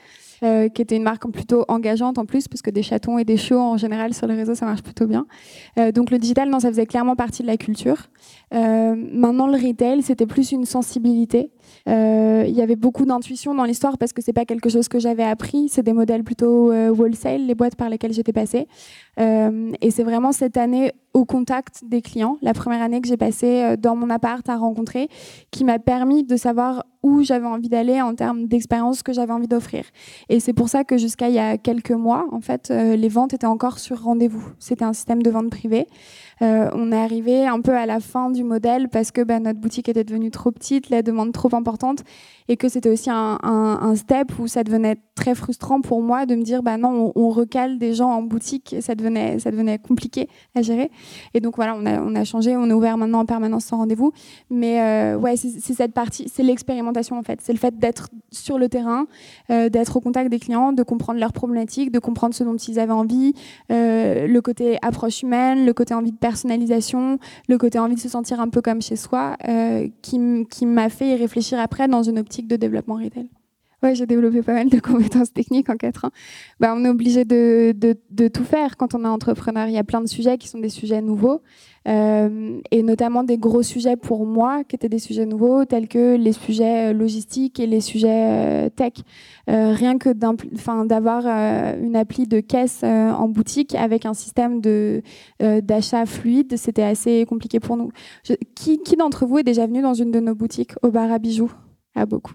Euh, 0.44 0.68
qui 0.68 0.82
était 0.82 0.96
une 0.96 1.02
marque 1.02 1.28
plutôt 1.32 1.64
engageante 1.66 2.16
en 2.18 2.24
plus, 2.24 2.46
parce 2.46 2.62
que 2.62 2.70
des 2.70 2.82
chatons 2.82 3.18
et 3.18 3.24
des 3.24 3.36
chiots 3.36 3.60
en 3.60 3.76
général 3.76 4.14
sur 4.14 4.26
les 4.28 4.34
réseaux, 4.34 4.54
ça 4.54 4.66
marche 4.66 4.82
plutôt 4.82 5.06
bien. 5.06 5.26
Euh, 5.78 5.90
donc 5.90 6.10
le 6.10 6.18
digital, 6.18 6.48
non, 6.48 6.60
ça 6.60 6.68
faisait 6.68 6.86
clairement 6.86 7.16
partie 7.16 7.42
de 7.42 7.48
la 7.48 7.56
culture. 7.56 8.08
Euh, 8.54 8.94
maintenant, 8.94 9.48
le 9.48 9.54
retail, 9.56 10.02
c'était 10.02 10.26
plus 10.26 10.52
une 10.52 10.64
sensibilité. 10.64 11.50
Il 11.86 12.54
y 12.54 12.62
avait 12.62 12.76
beaucoup 12.76 13.04
d'intuition 13.04 13.54
dans 13.54 13.64
l'histoire 13.64 13.98
parce 13.98 14.12
que 14.12 14.22
c'est 14.22 14.32
pas 14.32 14.44
quelque 14.44 14.68
chose 14.68 14.88
que 14.88 14.98
j'avais 14.98 15.24
appris. 15.24 15.68
C'est 15.68 15.82
des 15.82 15.92
modèles 15.92 16.22
plutôt 16.22 16.72
wholesale, 16.72 17.46
les 17.46 17.54
boîtes 17.54 17.76
par 17.76 17.88
lesquelles 17.88 18.12
j'étais 18.12 18.32
passée. 18.32 18.66
et 19.18 19.90
c'est 19.90 20.02
vraiment 20.02 20.32
cette 20.32 20.56
année 20.56 20.92
au 21.14 21.24
contact 21.24 21.82
des 21.84 22.02
clients, 22.02 22.36
la 22.42 22.52
première 22.52 22.82
année 22.82 23.00
que 23.00 23.08
j'ai 23.08 23.16
passée 23.16 23.76
dans 23.78 23.96
mon 23.96 24.10
appart 24.10 24.46
à 24.48 24.56
rencontrer, 24.56 25.08
qui 25.50 25.64
m'a 25.64 25.78
permis 25.78 26.24
de 26.24 26.36
savoir 26.36 26.84
j'avais 27.22 27.46
envie 27.46 27.68
d'aller 27.68 28.00
en 28.00 28.14
termes 28.14 28.46
d'expérience 28.46 29.02
que 29.02 29.12
j'avais 29.12 29.32
envie 29.32 29.48
d'offrir. 29.48 29.84
Et 30.28 30.40
c'est 30.40 30.52
pour 30.52 30.68
ça 30.68 30.84
que 30.84 30.96
jusqu'à 30.96 31.28
il 31.28 31.34
y 31.34 31.38
a 31.38 31.58
quelques 31.58 31.90
mois, 31.92 32.26
en 32.32 32.40
fait, 32.40 32.70
euh, 32.70 32.96
les 32.96 33.08
ventes 33.08 33.34
étaient 33.34 33.46
encore 33.46 33.78
sur 33.78 34.02
rendez-vous. 34.02 34.44
C'était 34.58 34.84
un 34.84 34.92
système 34.92 35.22
de 35.22 35.30
vente 35.30 35.50
privée. 35.50 35.86
Euh, 36.42 36.70
on 36.72 36.92
est 36.92 36.96
arrivé 36.96 37.46
un 37.46 37.60
peu 37.60 37.74
à 37.74 37.86
la 37.86 38.00
fin 38.00 38.30
du 38.30 38.44
modèle 38.44 38.88
parce 38.88 39.10
que 39.10 39.22
bah, 39.22 39.40
notre 39.40 39.58
boutique 39.58 39.88
était 39.88 40.04
devenue 40.04 40.30
trop 40.30 40.50
petite, 40.50 40.90
la 40.90 41.02
demande 41.02 41.32
trop 41.32 41.54
importante, 41.54 42.04
et 42.48 42.56
que 42.56 42.68
c'était 42.68 42.88
aussi 42.88 43.10
un, 43.10 43.94
step 43.96 44.38
où 44.38 44.46
ça 44.46 44.64
devenait 44.64 44.96
très 45.14 45.34
frustrant 45.34 45.80
pour 45.80 46.02
moi 46.02 46.26
de 46.26 46.34
me 46.34 46.42
dire 46.42 46.62
bah 46.62 46.76
non, 46.76 47.12
on, 47.14 47.28
recale 47.30 47.78
des 47.78 47.94
gens 47.94 48.10
en 48.10 48.22
boutique, 48.22 48.76
ça 48.80 48.94
devenait, 48.94 49.78
compliqué 49.78 50.28
à 50.54 50.62
gérer. 50.62 50.90
Et 51.34 51.40
donc 51.40 51.56
voilà, 51.56 51.74
on 51.76 52.14
a, 52.14 52.24
changé, 52.24 52.56
on 52.56 52.68
est 52.70 52.72
ouvert 52.72 52.96
maintenant 52.96 53.20
en 53.20 53.26
permanence 53.26 53.66
sans 53.66 53.78
rendez-vous. 53.78 54.12
Mais 54.50 54.80
euh, 54.80 55.18
ouais, 55.18 55.36
c'est 55.36 55.74
cette 55.74 55.92
partie, 55.92 56.28
c'est 56.32 56.42
l'expérimentation 56.42 57.18
en 57.18 57.22
fait, 57.22 57.40
c'est 57.42 57.52
le 57.52 57.58
fait 57.58 57.78
d'être 57.78 58.08
sur 58.30 58.58
le 58.58 58.68
terrain, 58.68 59.06
euh, 59.50 59.68
d'être 59.68 59.96
au 59.96 60.00
contact 60.00 60.30
des 60.30 60.38
clients, 60.38 60.72
de 60.72 60.82
comprendre 60.82 61.20
leurs 61.20 61.32
problématiques, 61.32 61.92
de 61.92 61.98
comprendre 61.98 62.34
ce 62.34 62.44
dont 62.44 62.56
ils 62.56 62.78
avaient 62.78 62.92
envie, 62.92 63.34
le 63.68 64.38
côté 64.40 64.78
approche 64.82 65.22
humaine, 65.22 65.66
le 65.66 65.72
côté 65.72 65.94
envie 65.94 66.12
de 66.12 66.16
personnalisation, 66.28 67.18
le 67.48 67.56
côté 67.56 67.78
envie 67.78 67.94
de 67.94 68.00
se 68.00 68.08
sentir 68.10 68.38
un 68.38 68.48
peu 68.48 68.60
comme 68.60 68.82
chez 68.82 68.96
soi, 68.96 69.36
euh, 69.48 69.88
qui, 70.02 70.66
m'a 70.66 70.88
fait 70.90 71.08
y 71.08 71.16
réfléchir 71.16 71.58
après 71.58 71.88
dans 71.88 72.02
une 72.02 72.18
optique 72.18 72.46
de 72.46 72.56
développement 72.56 72.96
retail. 72.96 73.30
Ouais, 73.80 73.94
j'ai 73.94 74.06
développé 74.06 74.42
pas 74.42 74.54
mal 74.54 74.68
de 74.68 74.80
compétences 74.80 75.32
techniques 75.32 75.70
en 75.70 75.76
quatre 75.76 76.04
ans. 76.04 76.10
Bah, 76.58 76.74
on 76.76 76.84
est 76.84 76.88
obligé 76.88 77.24
de, 77.24 77.72
de, 77.76 77.96
de, 78.10 78.26
tout 78.26 78.42
faire 78.42 78.76
quand 78.76 78.94
on 78.94 79.04
est 79.04 79.08
entrepreneur. 79.08 79.68
Il 79.68 79.74
y 79.74 79.78
a 79.78 79.84
plein 79.84 80.00
de 80.00 80.08
sujets 80.08 80.36
qui 80.36 80.48
sont 80.48 80.58
des 80.58 80.68
sujets 80.68 81.00
nouveaux, 81.00 81.42
euh, 81.86 82.60
et 82.72 82.82
notamment 82.82 83.22
des 83.22 83.38
gros 83.38 83.62
sujets 83.62 83.96
pour 83.96 84.26
moi 84.26 84.64
qui 84.64 84.74
étaient 84.74 84.88
des 84.88 84.98
sujets 84.98 85.26
nouveaux, 85.26 85.64
tels 85.64 85.86
que 85.86 86.16
les 86.16 86.32
sujets 86.32 86.90
euh, 86.90 86.92
logistiques 86.92 87.60
et 87.60 87.68
les 87.68 87.80
sujets 87.80 88.08
euh, 88.08 88.68
tech. 88.68 88.94
Euh, 89.48 89.72
rien 89.74 89.96
que 89.96 90.10
d'avoir 90.12 91.22
euh, 91.24 91.80
une 91.80 91.94
appli 91.94 92.26
de 92.26 92.40
caisse 92.40 92.82
en 92.82 93.28
boutique 93.28 93.76
avec 93.76 94.06
un 94.06 94.14
système 94.14 94.60
d'achat 95.40 96.04
fluide, 96.04 96.56
c'était 96.56 96.82
assez 96.82 97.24
compliqué 97.26 97.60
pour 97.60 97.76
nous. 97.76 97.90
Qui, 98.56 98.78
qui 98.78 98.96
d'entre 98.96 99.24
vous 99.24 99.38
est 99.38 99.44
déjà 99.44 99.66
venu 99.66 99.82
dans 99.82 99.94
une 99.94 100.10
de 100.10 100.18
nos 100.18 100.34
boutiques 100.34 100.72
au 100.82 100.90
bar 100.90 101.12
à 101.12 101.18
bijoux 101.18 101.52
beaucoup. 102.06 102.34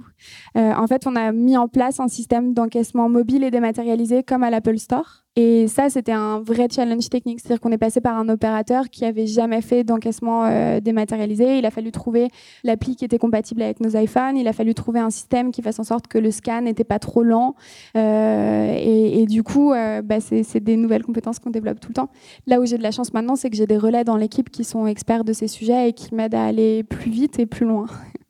Euh, 0.56 0.74
en 0.74 0.88
fait, 0.88 1.08
on 1.08 1.16
a 1.16 1.32
mis 1.32 1.58
en 1.58 1.68
place 1.68 2.00
un 2.00 2.08
système 2.08 2.54
d'encaissement 2.54 3.10
mobile 3.10 3.44
et 3.44 3.52
dématérialisé 3.52 4.24
comme 4.24 4.44
à 4.44 4.50
l'Apple 4.50 4.78
Store. 4.78 5.24
Et 5.36 5.68
ça, 5.68 5.90
c'était 5.90 6.12
un 6.12 6.42
vrai 6.42 6.68
challenge 6.70 7.10
technique. 7.10 7.40
C'est-à-dire 7.40 7.60
qu'on 7.60 7.72
est 7.72 7.80
passé 7.80 8.02
par 8.02 8.16
un 8.18 8.30
opérateur 8.30 8.90
qui 8.92 9.04
avait 9.04 9.26
jamais 9.26 9.62
fait 9.62 9.84
d'encaissement 9.84 10.46
euh, 10.46 10.80
dématérialisé. 10.80 11.58
Il 11.58 11.66
a 11.66 11.72
fallu 11.72 11.92
trouver 11.92 12.28
l'appli 12.64 12.96
qui 12.96 13.04
était 13.04 13.18
compatible 13.18 13.64
avec 13.64 13.80
nos 13.80 13.98
iPhones. 13.98 14.38
Il 14.38 14.48
a 14.48 14.54
fallu 14.54 14.76
trouver 14.76 15.00
un 15.00 15.10
système 15.10 15.52
qui 15.52 15.64
fasse 15.64 15.80
en 15.80 15.84
sorte 15.84 16.08
que 16.08 16.20
le 16.20 16.30
scan 16.30 16.62
n'était 16.62 16.84
pas 16.84 17.00
trop 17.00 17.24
lent. 17.24 17.56
Euh, 17.98 18.76
et, 18.78 19.26
du 19.26 19.42
coup, 19.42 19.72
bah, 19.72 20.20
c'est 20.20 20.60
des 20.60 20.78
nouvelles 20.78 21.04
compétences 21.04 21.40
qu'on 21.40 21.50
développe 21.50 21.80
tout 21.80 21.90
le 21.90 21.96
temps. 21.96 22.10
Là 22.46 22.60
où 22.60 22.66
j'ai 22.66 22.78
de 22.78 22.84
la 22.84 22.92
chance 22.92 23.12
maintenant, 23.12 23.36
c'est 23.36 23.50
que 23.50 23.56
j'ai 23.56 23.68
des 23.68 23.78
relais 23.78 24.04
dans 24.04 24.18
l'équipe 24.18 24.52
qui 24.52 24.64
sont 24.64 24.86
experts 24.86 25.24
de 25.24 25.34
ces 25.34 25.48
sujets 25.48 25.90
et 25.90 25.94
qui 25.94 26.14
m'aident 26.14 26.36
à 26.36 26.46
aller 26.46 26.84
plus 26.84 27.10
vite 27.10 27.40
et 27.40 27.48
plus 27.48 27.66
loin. 27.66 27.88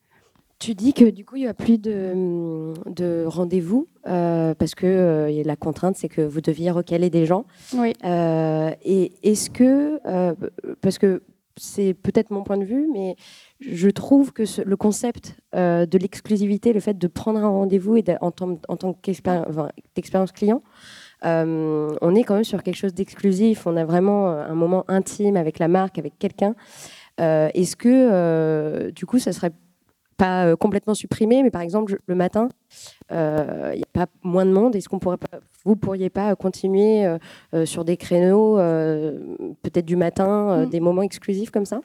Tu 0.63 0.75
dis 0.75 0.93
que 0.93 1.03
du 1.03 1.25
coup, 1.25 1.35
il 1.35 1.41
n'y 1.41 1.47
a 1.49 1.53
plus 1.53 1.77
de, 1.77 2.73
de 2.85 3.25
rendez-vous 3.27 3.89
euh, 4.07 4.53
parce 4.53 4.75
que 4.75 4.85
euh, 4.85 5.43
la 5.43 5.57
contrainte, 5.57 5.97
c'est 5.97 6.07
que 6.07 6.21
vous 6.21 6.39
deviez 6.39 6.71
recaler 6.71 7.09
des 7.09 7.25
gens. 7.25 7.43
Oui. 7.75 7.91
Euh, 8.05 8.71
et 8.81 9.11
est-ce 9.23 9.49
que, 9.49 9.99
parce 10.75 10.99
que 10.99 11.21
c'est 11.57 11.93
peut-être 11.93 12.31
mon 12.31 12.43
point 12.43 12.57
de 12.57 12.63
vue, 12.63 12.87
mais 12.93 13.17
je 13.59 13.89
trouve 13.89 14.31
que 14.31 14.45
ce, 14.45 14.61
le 14.61 14.77
concept 14.77 15.35
de 15.53 15.97
l'exclusivité, 15.97 16.71
le 16.71 16.79
fait 16.79 16.97
de 16.97 17.07
prendre 17.07 17.39
un 17.39 17.49
rendez-vous 17.49 17.97
et 17.97 18.05
en 18.21 18.31
tant, 18.31 18.57
en 18.69 18.77
tant 18.77 18.93
qu'expérience 18.93 20.31
client, 20.31 20.63
on 21.23 22.15
est 22.15 22.23
quand 22.23 22.35
même 22.35 22.45
sur 22.45 22.63
quelque 22.63 22.77
chose 22.77 22.93
d'exclusif. 22.93 23.67
On 23.67 23.75
a 23.75 23.83
vraiment 23.83 24.29
un 24.29 24.55
moment 24.55 24.85
intime 24.87 25.35
avec 25.35 25.59
la 25.59 25.67
marque, 25.67 25.99
avec 25.99 26.17
quelqu'un. 26.19 26.55
Est-ce 27.17 27.75
que, 27.75 28.91
du 28.91 29.05
coup, 29.05 29.19
ça 29.19 29.33
serait 29.33 29.51
pas 30.17 30.45
euh, 30.45 30.55
complètement 30.55 30.93
supprimé, 30.93 31.43
mais 31.43 31.51
par 31.51 31.61
exemple, 31.61 31.99
le 32.05 32.15
matin, 32.15 32.49
euh, 33.11 33.71
il 33.73 33.77
n'y 33.77 33.83
a 33.83 34.05
pas 34.05 34.07
moins 34.23 34.45
de 34.45 34.51
monde. 34.51 34.75
Est-ce 34.75 34.89
qu'on 34.89 34.99
pourrait 34.99 35.17
pas, 35.17 35.39
vous 35.65 35.75
pourriez 35.75 36.09
pas 36.09 36.35
continuer 36.35 37.05
euh, 37.53 37.65
sur 37.65 37.85
des 37.85 37.97
créneaux, 37.97 38.55
peut-être 38.55 39.85
du 39.85 39.95
matin, 39.95 40.65
mm. 40.65 40.69
des 40.69 40.79
moments 40.79 41.01
exclusifs 41.01 41.51
comme 41.51 41.65
ça? 41.65 41.81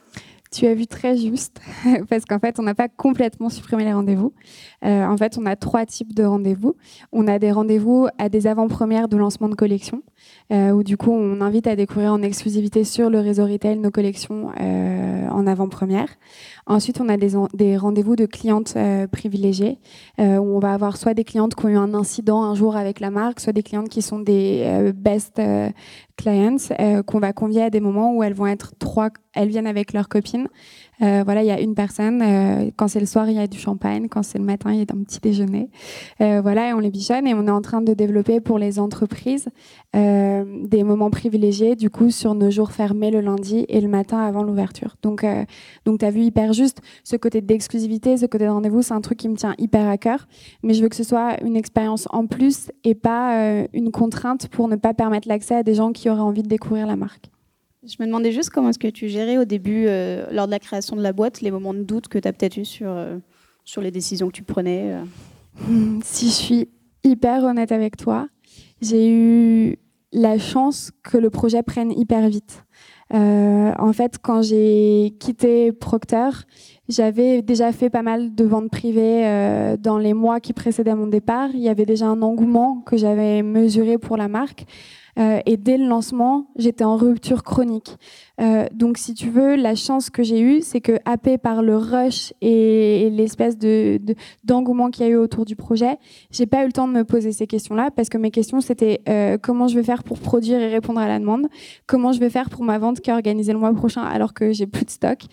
Tu 0.51 0.67
as 0.67 0.75
vu 0.75 0.87
très 0.87 1.17
juste, 1.17 1.61
parce 2.09 2.25
qu'en 2.25 2.39
fait, 2.39 2.59
on 2.59 2.63
n'a 2.63 2.75
pas 2.75 2.89
complètement 2.89 3.51
supprimé 3.51 3.85
les 3.85 3.93
rendez-vous. 3.93 4.33
Euh, 4.83 5.05
en 5.05 5.17
fait, 5.19 5.37
on 5.37 5.45
a 5.45 5.57
trois 5.57 5.85
types 5.85 6.15
de 6.15 6.25
rendez-vous. 6.25 6.75
On 7.13 7.27
a 7.29 7.39
des 7.39 7.53
rendez-vous 7.53 8.09
à 8.17 8.31
des 8.31 8.47
avant-premières 8.47 9.09
de 9.09 9.19
lancement 9.19 9.51
de 9.51 9.55
collection, 9.55 10.03
euh, 10.51 10.71
où 10.71 10.83
du 10.83 10.97
coup, 10.97 11.13
on 11.13 11.43
invite 11.43 11.67
à 11.67 11.77
découvrir 11.77 12.15
en 12.15 12.23
exclusivité 12.23 12.85
sur 12.85 13.11
le 13.11 13.21
réseau 13.21 13.45
retail 13.45 13.79
nos 13.79 13.91
collections 13.91 14.51
euh, 14.59 15.29
en 15.29 15.47
avant-première. 15.47 16.09
Ensuite, 16.69 17.01
on 17.01 17.09
a 17.09 17.17
des, 17.17 17.77
rendez-vous 17.79 18.15
de 18.15 18.27
clientes 18.27 18.75
euh, 18.77 19.07
privilégiées, 19.07 19.79
euh, 20.21 20.37
où 20.37 20.55
on 20.55 20.59
va 20.59 20.75
avoir 20.75 20.99
soit 20.99 21.15
des 21.15 21.25
clientes 21.25 21.55
qui 21.55 21.65
ont 21.65 21.71
eu 21.71 21.79
un 21.79 21.95
incident 21.95 22.43
un 22.43 22.55
jour 22.55 22.77
avec 22.77 23.01
la 23.01 23.11
marque, 23.11 23.41
soit 23.41 23.55
des 23.55 23.63
clientes 23.63 23.89
qui 23.89 24.03
sont 24.03 24.19
des 24.19 24.65
euh, 24.67 24.93
best 24.95 25.41
clients, 26.19 26.57
qu'on 27.07 27.21
va 27.21 27.33
convier 27.33 27.63
à 27.63 27.71
des 27.71 27.81
moments 27.81 28.15
où 28.15 28.23
elles 28.23 28.35
vont 28.35 28.47
être 28.47 28.75
trois, 28.79 29.09
elles 29.33 29.49
viennent 29.49 29.67
avec 29.67 29.95
leurs 29.95 30.11
copines. 30.11 30.49
Euh, 31.03 31.23
voilà, 31.25 31.43
il 31.43 31.47
y 31.47 31.51
a 31.51 31.61
une 31.61 31.75
personne. 31.75 32.23
Euh, 32.23 32.71
quand 32.77 32.89
c'est 32.89 33.01
le 33.01 33.07
soir, 33.07 33.29
il 33.29 33.37
y 33.37 33.39
a 33.39 33.47
du 33.47 33.59
champagne. 33.59 34.09
Quand 34.09 34.23
c'est 34.23 34.39
le 34.39 34.45
matin, 34.45 34.73
il 34.73 34.79
y 34.79 34.81
a 34.81 34.87
un 34.93 35.03
petit 35.05 35.21
déjeuner. 35.21 35.71
Euh, 36.21 36.41
voilà, 36.41 36.71
et 36.71 36.73
on 36.73 36.79
les 36.79 36.91
bichonne. 36.91 37.27
Et 37.27 37.35
on 37.35 37.47
est 37.47 37.51
en 37.51 37.63
train 37.63 37.81
de 37.81 37.95
développer 37.95 38.41
pour 38.41 38.59
les 38.59 38.79
entreprises 38.79 39.49
des 39.95 40.85
moments 40.85 41.11
privilégiés, 41.11 41.75
du 41.75 41.89
coup, 41.91 42.11
sur 42.11 42.35
nos 42.35 42.51
jours 42.51 42.73
fermés 42.73 43.11
le 43.11 43.21
lundi 43.21 43.65
et 43.69 43.81
le 43.81 43.89
matin 43.89 44.19
avant 44.19 44.43
l'ouverture. 44.43 44.97
Donc, 45.03 45.25
donc 45.87 46.01
tu 46.01 46.05
as 46.05 46.11
vu 46.11 46.21
hyper 46.21 46.53
juste 46.53 46.83
ce 47.05 47.17
côté 47.17 47.41
d'exclusivité, 47.41 48.17
ce 48.19 48.27
côté 48.27 48.45
de 48.45 48.51
rendez-vous, 48.51 48.83
c'est 48.83 48.93
un 48.93 49.01
truc 49.01 49.19
qui 49.19 49.29
me 49.29 49.35
tient 49.35 49.55
hyper 49.59 49.89
à 49.89 49.97
cœur. 49.97 50.29
Mais 50.63 50.75
je 50.75 50.83
veux 50.83 50.89
que 50.89 50.97
ce 50.97 51.05
soit 51.05 51.43
une 51.43 51.57
expérience 51.57 52.07
en 52.11 52.27
plus 52.27 52.71
et 52.85 52.95
pas 52.95 53.65
une 53.73 53.91
contrainte 53.91 54.49
pour 54.49 54.69
ne 54.69 54.77
pas 54.77 54.93
permettre 54.95 55.27
l'accès 55.27 55.57
à 55.57 55.63
des 55.63 55.75
gens 55.75 55.93
qui 55.93 56.11
auraient 56.11 56.21
envie 56.21 56.43
de 56.43 56.49
découvrir 56.49 56.87
la 56.87 56.97
marque. 56.97 57.31
Je 57.89 57.97
me 58.01 58.07
demandais 58.07 58.33
juste 58.33 58.51
comment 58.51 58.69
est-ce 58.69 58.79
que 58.79 58.89
tu 58.89 59.09
gérais 59.09 59.39
au 59.39 59.47
début, 59.47 59.87
euh, 59.87 60.27
lors 60.31 60.47
de 60.47 60.51
la 60.51 60.59
création 60.59 60.95
de 60.95 61.01
la 61.01 61.15
boîte, 61.15 61.41
les 61.41 61.51
moments 61.51 61.73
de 61.73 61.83
doute 61.83 62.09
que 62.09 62.19
tu 62.19 62.29
as 62.29 62.33
peut-être 62.35 62.59
eu 62.59 62.65
sur, 62.67 62.91
euh, 62.91 63.17
sur 63.65 63.81
les 63.81 63.91
décisions 63.91 64.27
que 64.29 64.33
tu 64.33 64.43
prenais. 64.43 64.93
Euh. 64.93 65.05
Hmm, 65.67 66.01
si 66.05 66.27
je 66.27 66.33
suis 66.33 66.69
hyper 67.03 67.45
honnête 67.45 67.73
avec 67.73 67.97
toi, 67.97 68.29
j'ai 68.83 69.11
eu 69.11 69.79
la 70.13 70.39
chance 70.39 70.91
que 71.03 71.17
le 71.17 71.31
projet 71.31 71.63
prenne 71.63 71.91
hyper 71.91 72.29
vite. 72.29 72.65
en 73.11 73.93
fait, 73.95 74.19
quand 74.21 74.43
j'ai 74.43 75.15
quitté 75.19 75.73
Procter, 75.73 76.29
j'avais 76.89 77.41
déjà 77.43 77.73
fait 77.73 77.91
pas 77.91 78.03
mal 78.03 78.35
de 78.35 78.45
ventes 78.45 78.71
privées 78.71 79.77
dans 79.79 79.99
les 79.99 80.15
mois 80.15 80.41
qui 80.41 80.53
précédaient 80.53 80.95
mon 80.95 81.07
départ. 81.07 81.51
Il 81.55 81.61
y 81.61 81.69
avait 81.69 81.87
déjà 81.87 82.07
un 82.07 82.23
engouement 82.23 82.83
que 82.87 82.97
j'avais 82.97 83.43
mesuré 83.43 83.99
pour 83.99 84.17
la 84.17 84.29
marque. 84.29 84.67
Euh, 85.19 85.41
et 85.47 85.57
dès 85.57 85.77
le 85.77 85.87
lancement, 85.87 86.47
j'étais 86.57 86.85
en 86.85 86.97
rupture 86.97 87.43
chronique. 87.43 87.97
Euh, 88.41 88.67
donc, 88.73 88.99
si 88.99 89.15
tu 89.15 89.31
veux, 89.31 89.57
la 89.57 89.75
chance 89.75 90.11
que 90.11 90.23
j'ai 90.23 90.41
eue, 90.41 90.61
c'est 90.63 90.81
que, 90.81 90.99
happé 91.05 91.39
par 91.39 91.63
le 91.63 91.77
rush 91.77 92.33
et, 92.41 93.11
l'espèce 93.11 93.59
de, 93.59 94.01
d'engouement 94.45 94.91
qu'il 94.91 95.07
y 95.07 95.09
a 95.09 95.13
eu 95.13 95.17
autour 95.17 95.45
du 95.45 95.57
projet, 95.57 95.99
j'ai 96.31 96.47
pas 96.47 96.63
eu 96.63 96.67
le 96.67 96.73
temps 96.73 96.87
de 96.87 96.93
me 96.93 97.05
poser 97.05 97.33
ces 97.33 97.47
questions-là 97.47 97.91
parce 97.91 98.09
que 98.09 98.19
mes 98.19 98.31
questions, 98.31 98.61
c'était 98.61 99.01
euh, 99.09 99.39
comment 99.41 99.67
je 99.67 99.75
vais 99.75 99.83
faire 99.83 100.05
pour 100.05 100.19
produire 100.19 100.61
et 100.61 100.69
répondre 100.69 101.01
à 101.01 101.09
la 101.09 101.19
demande, 101.19 101.49
comment 101.87 102.13
je 102.13 102.21
vais 102.21 102.31
faire 102.31 102.51
pour 102.51 102.63
ma 102.63 102.79
vente 102.79 103.01
qui 103.01 103.11
est 103.11 103.13
organisée 103.13 103.53
le 103.53 103.59
mois 103.59 103.73
prochain 103.73 104.03
alors 104.03 104.35
que 104.35 104.53
j'ai 104.53 104.67
plus 104.67 104.85
de 104.85 104.91
stock, 104.91 105.25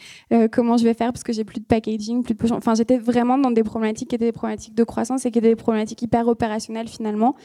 comment 0.52 0.78
je 0.78 0.84
vais 0.84 0.94
faire 0.94 1.12
parce 1.12 1.24
que 1.24 1.34
j'ai 1.34 1.44
plus 1.44 1.60
de 1.60 1.66
packaging, 1.66 2.24
plus 2.24 2.34
de. 2.34 2.54
Enfin, 2.54 2.74
j'étais 2.74 2.98
vraiment 2.98 3.38
dans 3.38 3.52
des 3.52 3.64
problématiques 3.64 4.10
qui 4.10 4.16
étaient 4.16 4.26
des 4.26 4.32
problématiques 4.32 4.76
de 4.76 4.84
croissance 4.84 5.26
et 5.26 5.32
qui 5.32 5.40
étaient 5.40 5.50
des 5.50 5.56
problématiques 5.56 6.02
hyper 6.02 6.28
opérationnelles 6.28 6.88
finalement, 6.88 7.36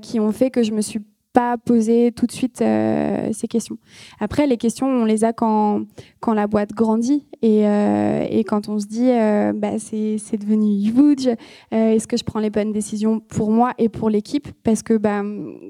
qui 0.00 0.18
ont 0.18 0.32
fait 0.32 0.50
que 0.50 0.62
je 0.62 0.72
me 0.72 0.80
suis 0.80 1.00
pas 1.32 1.56
poser 1.56 2.12
tout 2.12 2.26
de 2.26 2.32
suite 2.32 2.60
euh, 2.60 3.30
ces 3.32 3.48
questions. 3.48 3.78
Après, 4.20 4.46
les 4.46 4.56
questions, 4.56 4.86
on 4.86 5.04
les 5.04 5.24
a 5.24 5.32
quand, 5.32 5.84
quand 6.20 6.34
la 6.34 6.46
boîte 6.46 6.72
grandit 6.72 7.26
et, 7.40 7.66
euh, 7.66 8.26
et 8.28 8.44
quand 8.44 8.68
on 8.68 8.78
se 8.78 8.86
dit, 8.86 9.10
euh, 9.10 9.52
bah, 9.54 9.78
c'est 9.78 10.36
devenu 10.36 10.88
huge, 10.88 11.30
est-ce 11.70 12.06
que 12.06 12.16
je 12.16 12.24
prends 12.24 12.40
les 12.40 12.50
bonnes 12.50 12.72
décisions 12.72 13.20
pour 13.20 13.50
moi 13.50 13.72
et 13.78 13.88
pour 13.88 14.10
l'équipe? 14.10 14.48
Parce 14.62 14.82
que 14.82 14.94
bah, 14.94 15.22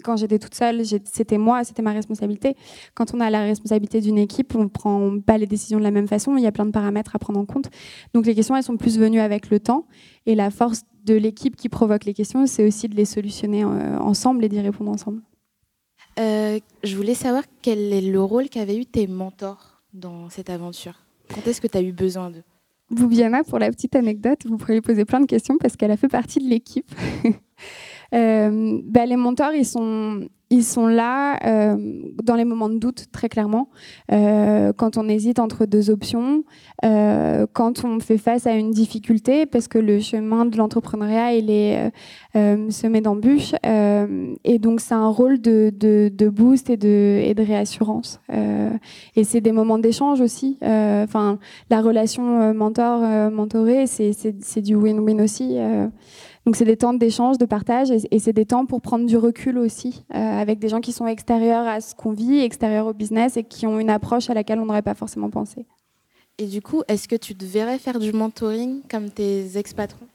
quand 0.04 0.16
j'étais 0.16 0.38
toute 0.38 0.54
seule, 0.54 0.82
c'était 1.04 1.38
moi, 1.38 1.64
c'était 1.64 1.82
ma 1.82 1.92
responsabilité. 1.92 2.56
Quand 2.94 3.14
on 3.14 3.20
a 3.20 3.30
la 3.30 3.42
responsabilité 3.42 4.00
d'une 4.00 4.18
équipe, 4.18 4.54
on 4.54 4.64
ne 4.64 4.68
prend 4.68 5.18
pas 5.20 5.38
les 5.38 5.46
décisions 5.46 5.78
de 5.78 5.84
la 5.84 5.90
même 5.90 6.08
façon, 6.08 6.36
il 6.36 6.42
y 6.42 6.46
a 6.46 6.52
plein 6.52 6.66
de 6.66 6.72
paramètres 6.72 7.14
à 7.14 7.18
prendre 7.18 7.38
en 7.38 7.46
compte. 7.46 7.70
Donc 8.14 8.26
les 8.26 8.34
questions, 8.34 8.56
elles 8.56 8.62
sont 8.62 8.76
plus 8.76 8.98
venues 8.98 9.20
avec 9.20 9.50
le 9.50 9.60
temps 9.60 9.86
et 10.26 10.34
la 10.34 10.50
force 10.50 10.82
de 11.04 11.14
l'équipe 11.14 11.56
qui 11.56 11.68
provoque 11.68 12.04
les 12.04 12.14
questions, 12.14 12.46
c'est 12.46 12.64
aussi 12.66 12.88
de 12.88 12.94
les 12.94 13.04
solutionner 13.04 13.64
ensemble 13.64 14.44
et 14.44 14.48
d'y 14.48 14.60
répondre 14.60 14.92
ensemble. 14.92 15.20
Euh, 16.18 16.58
je 16.84 16.96
voulais 16.96 17.14
savoir 17.14 17.44
quel 17.62 17.92
est 17.92 18.00
le 18.00 18.22
rôle 18.22 18.48
qu'avaient 18.48 18.76
eu 18.76 18.86
tes 18.86 19.06
mentors 19.06 19.82
dans 19.94 20.28
cette 20.28 20.50
aventure. 20.50 21.04
Quand 21.34 21.46
est-ce 21.46 21.60
que 21.60 21.66
tu 21.66 21.78
as 21.78 21.82
eu 21.82 21.92
besoin 21.92 22.30
d'eux? 22.30 22.42
Boubiana, 22.90 23.42
pour 23.42 23.58
la 23.58 23.70
petite 23.70 23.96
anecdote, 23.96 24.40
vous 24.44 24.58
pourriez 24.58 24.74
lui 24.74 24.82
poser 24.82 25.04
plein 25.06 25.20
de 25.20 25.26
questions 25.26 25.56
parce 25.58 25.76
qu'elle 25.76 25.90
a 25.90 25.96
fait 25.96 26.08
partie 26.08 26.40
de 26.40 26.48
l'équipe. 26.48 26.90
euh, 28.14 28.80
bah, 28.84 29.06
les 29.06 29.16
mentors, 29.16 29.54
ils 29.54 29.64
sont, 29.64 30.28
ils 30.53 30.64
sont 30.64 30.86
là 30.86 31.38
euh, 31.46 31.76
dans 32.22 32.34
les 32.34 32.44
moments 32.44 32.68
de 32.68 32.76
doute, 32.76 33.07
très 33.11 33.30
clairement. 33.30 33.70
Euh, 34.12 34.74
quand 34.76 34.98
on 34.98 35.09
hésite 35.09 35.38
entre 35.38 35.64
deux 35.64 35.88
options, 35.88 36.44
euh, 36.84 37.46
quand 37.55 37.86
on 37.86 38.00
fait 38.00 38.18
face 38.18 38.46
à 38.46 38.53
une 38.53 38.70
difficulté, 38.70 39.46
parce 39.46 39.66
que 39.66 39.78
le 39.78 39.98
chemin 39.98 40.44
de 40.44 40.55
l'entrepreneuriat, 40.59 41.34
il 41.34 41.50
est 41.50 41.90
semé 42.70 43.00
d'embûches. 43.00 43.55
et 43.64 44.59
donc, 44.59 44.80
c'est 44.82 44.94
un 44.94 45.09
rôle 45.09 45.40
de, 45.40 46.28
boost 46.28 46.68
et 46.68 46.76
de, 46.76 47.20
et 47.24 47.32
de 47.32 47.42
réassurance. 47.42 48.20
et 49.16 49.24
c'est 49.24 49.40
des 49.40 49.53
moments 49.53 49.78
d'échange 49.78 50.20
aussi. 50.20 50.59
Enfin, 50.62 51.38
la 51.70 51.80
relation 51.80 52.53
mentor-mentoré, 52.53 53.86
c'est 53.86 54.61
du 54.61 54.76
win-win 54.76 55.22
aussi. 55.22 55.57
Donc 56.45 56.57
c'est 56.57 56.64
des 56.64 56.76
temps 56.76 56.93
d'échange, 56.93 57.38
de 57.38 57.45
partage, 57.45 57.90
et, 57.90 58.18
c'est 58.18 58.32
des 58.32 58.47
temps 58.47 58.66
pour 58.66 58.80
prendre 58.80 59.07
du 59.07 59.16
recul 59.16 59.59
aussi, 59.59 60.05
euh, 60.12 60.18
avec 60.18 60.59
des 60.59 60.68
gens 60.68 60.80
qui 60.80 60.93
sont 60.93 61.07
extérieurs 61.07 61.66
à 61.66 61.80
ce 61.80 61.95
qu'on 61.95 62.12
vit, 62.12 62.40
extérieurs 62.40 62.86
au 62.86 62.93
business, 62.93 63.36
et 63.36 63.45
qui 63.45 63.66
ont 63.66 63.78
une 63.78 63.90
approche 63.90 64.28
à 64.28 64.34
laquelle 64.34 64.59
on 64.59 64.66
n'aurait 64.66 64.82
pas 64.82 64.95
forcément 64.95 65.30
pensé. 65.30 65.66
Et 66.38 66.47
du 66.47 66.61
coup, 66.61 66.82
est-ce 66.88 67.07
que 67.07 67.16
tu 67.16 67.36
te 67.36 67.45
faire 67.45 67.99
du 68.01 68.12
mentoring 68.12 68.80
comme 68.90 69.11
tes 69.11 69.57
ex-patrons? 69.57 70.07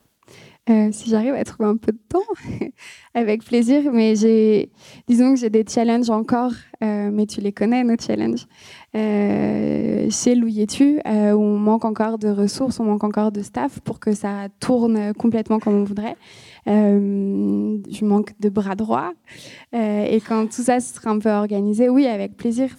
Euh, 0.68 0.90
si 0.92 1.08
j'arrive 1.08 1.34
à 1.34 1.44
trouver 1.44 1.68
un 1.68 1.76
peu 1.76 1.92
de 1.92 2.00
temps, 2.08 2.18
avec 3.14 3.42
plaisir. 3.42 3.90
Mais 3.92 4.16
j'ai, 4.16 4.70
disons 5.08 5.34
que 5.34 5.40
j'ai 5.40 5.50
des 5.50 5.64
challenges 5.66 6.10
encore, 6.10 6.52
euh, 6.82 7.10
mais 7.10 7.26
tu 7.26 7.40
les 7.40 7.52
connais, 7.52 7.84
nos 7.84 7.96
challenges. 7.98 8.46
Euh, 8.94 10.08
chez 10.10 10.34
Louis-tu, 10.34 11.00
où 11.06 11.08
on 11.08 11.58
manque 11.58 11.84
encore 11.84 12.18
de 12.18 12.28
ressources, 12.28 12.80
on 12.80 12.84
manque 12.84 13.04
encore 13.04 13.32
de 13.32 13.42
staff 13.42 13.80
pour 13.80 13.98
que 14.00 14.12
ça 14.12 14.48
tourne 14.60 15.14
complètement 15.14 15.58
comme 15.58 15.74
on 15.74 15.84
voudrait. 15.84 16.16
Je 16.68 18.04
manque 18.04 18.38
de 18.40 18.48
bras 18.48 18.74
droits. 18.74 19.12
et 19.72 20.20
quand 20.26 20.46
tout 20.46 20.62
ça 20.62 20.80
sera 20.80 21.10
un 21.10 21.18
peu 21.18 21.30
organisé, 21.30 21.88
oui, 21.88 22.06
avec 22.06 22.36
plaisir, 22.36 22.70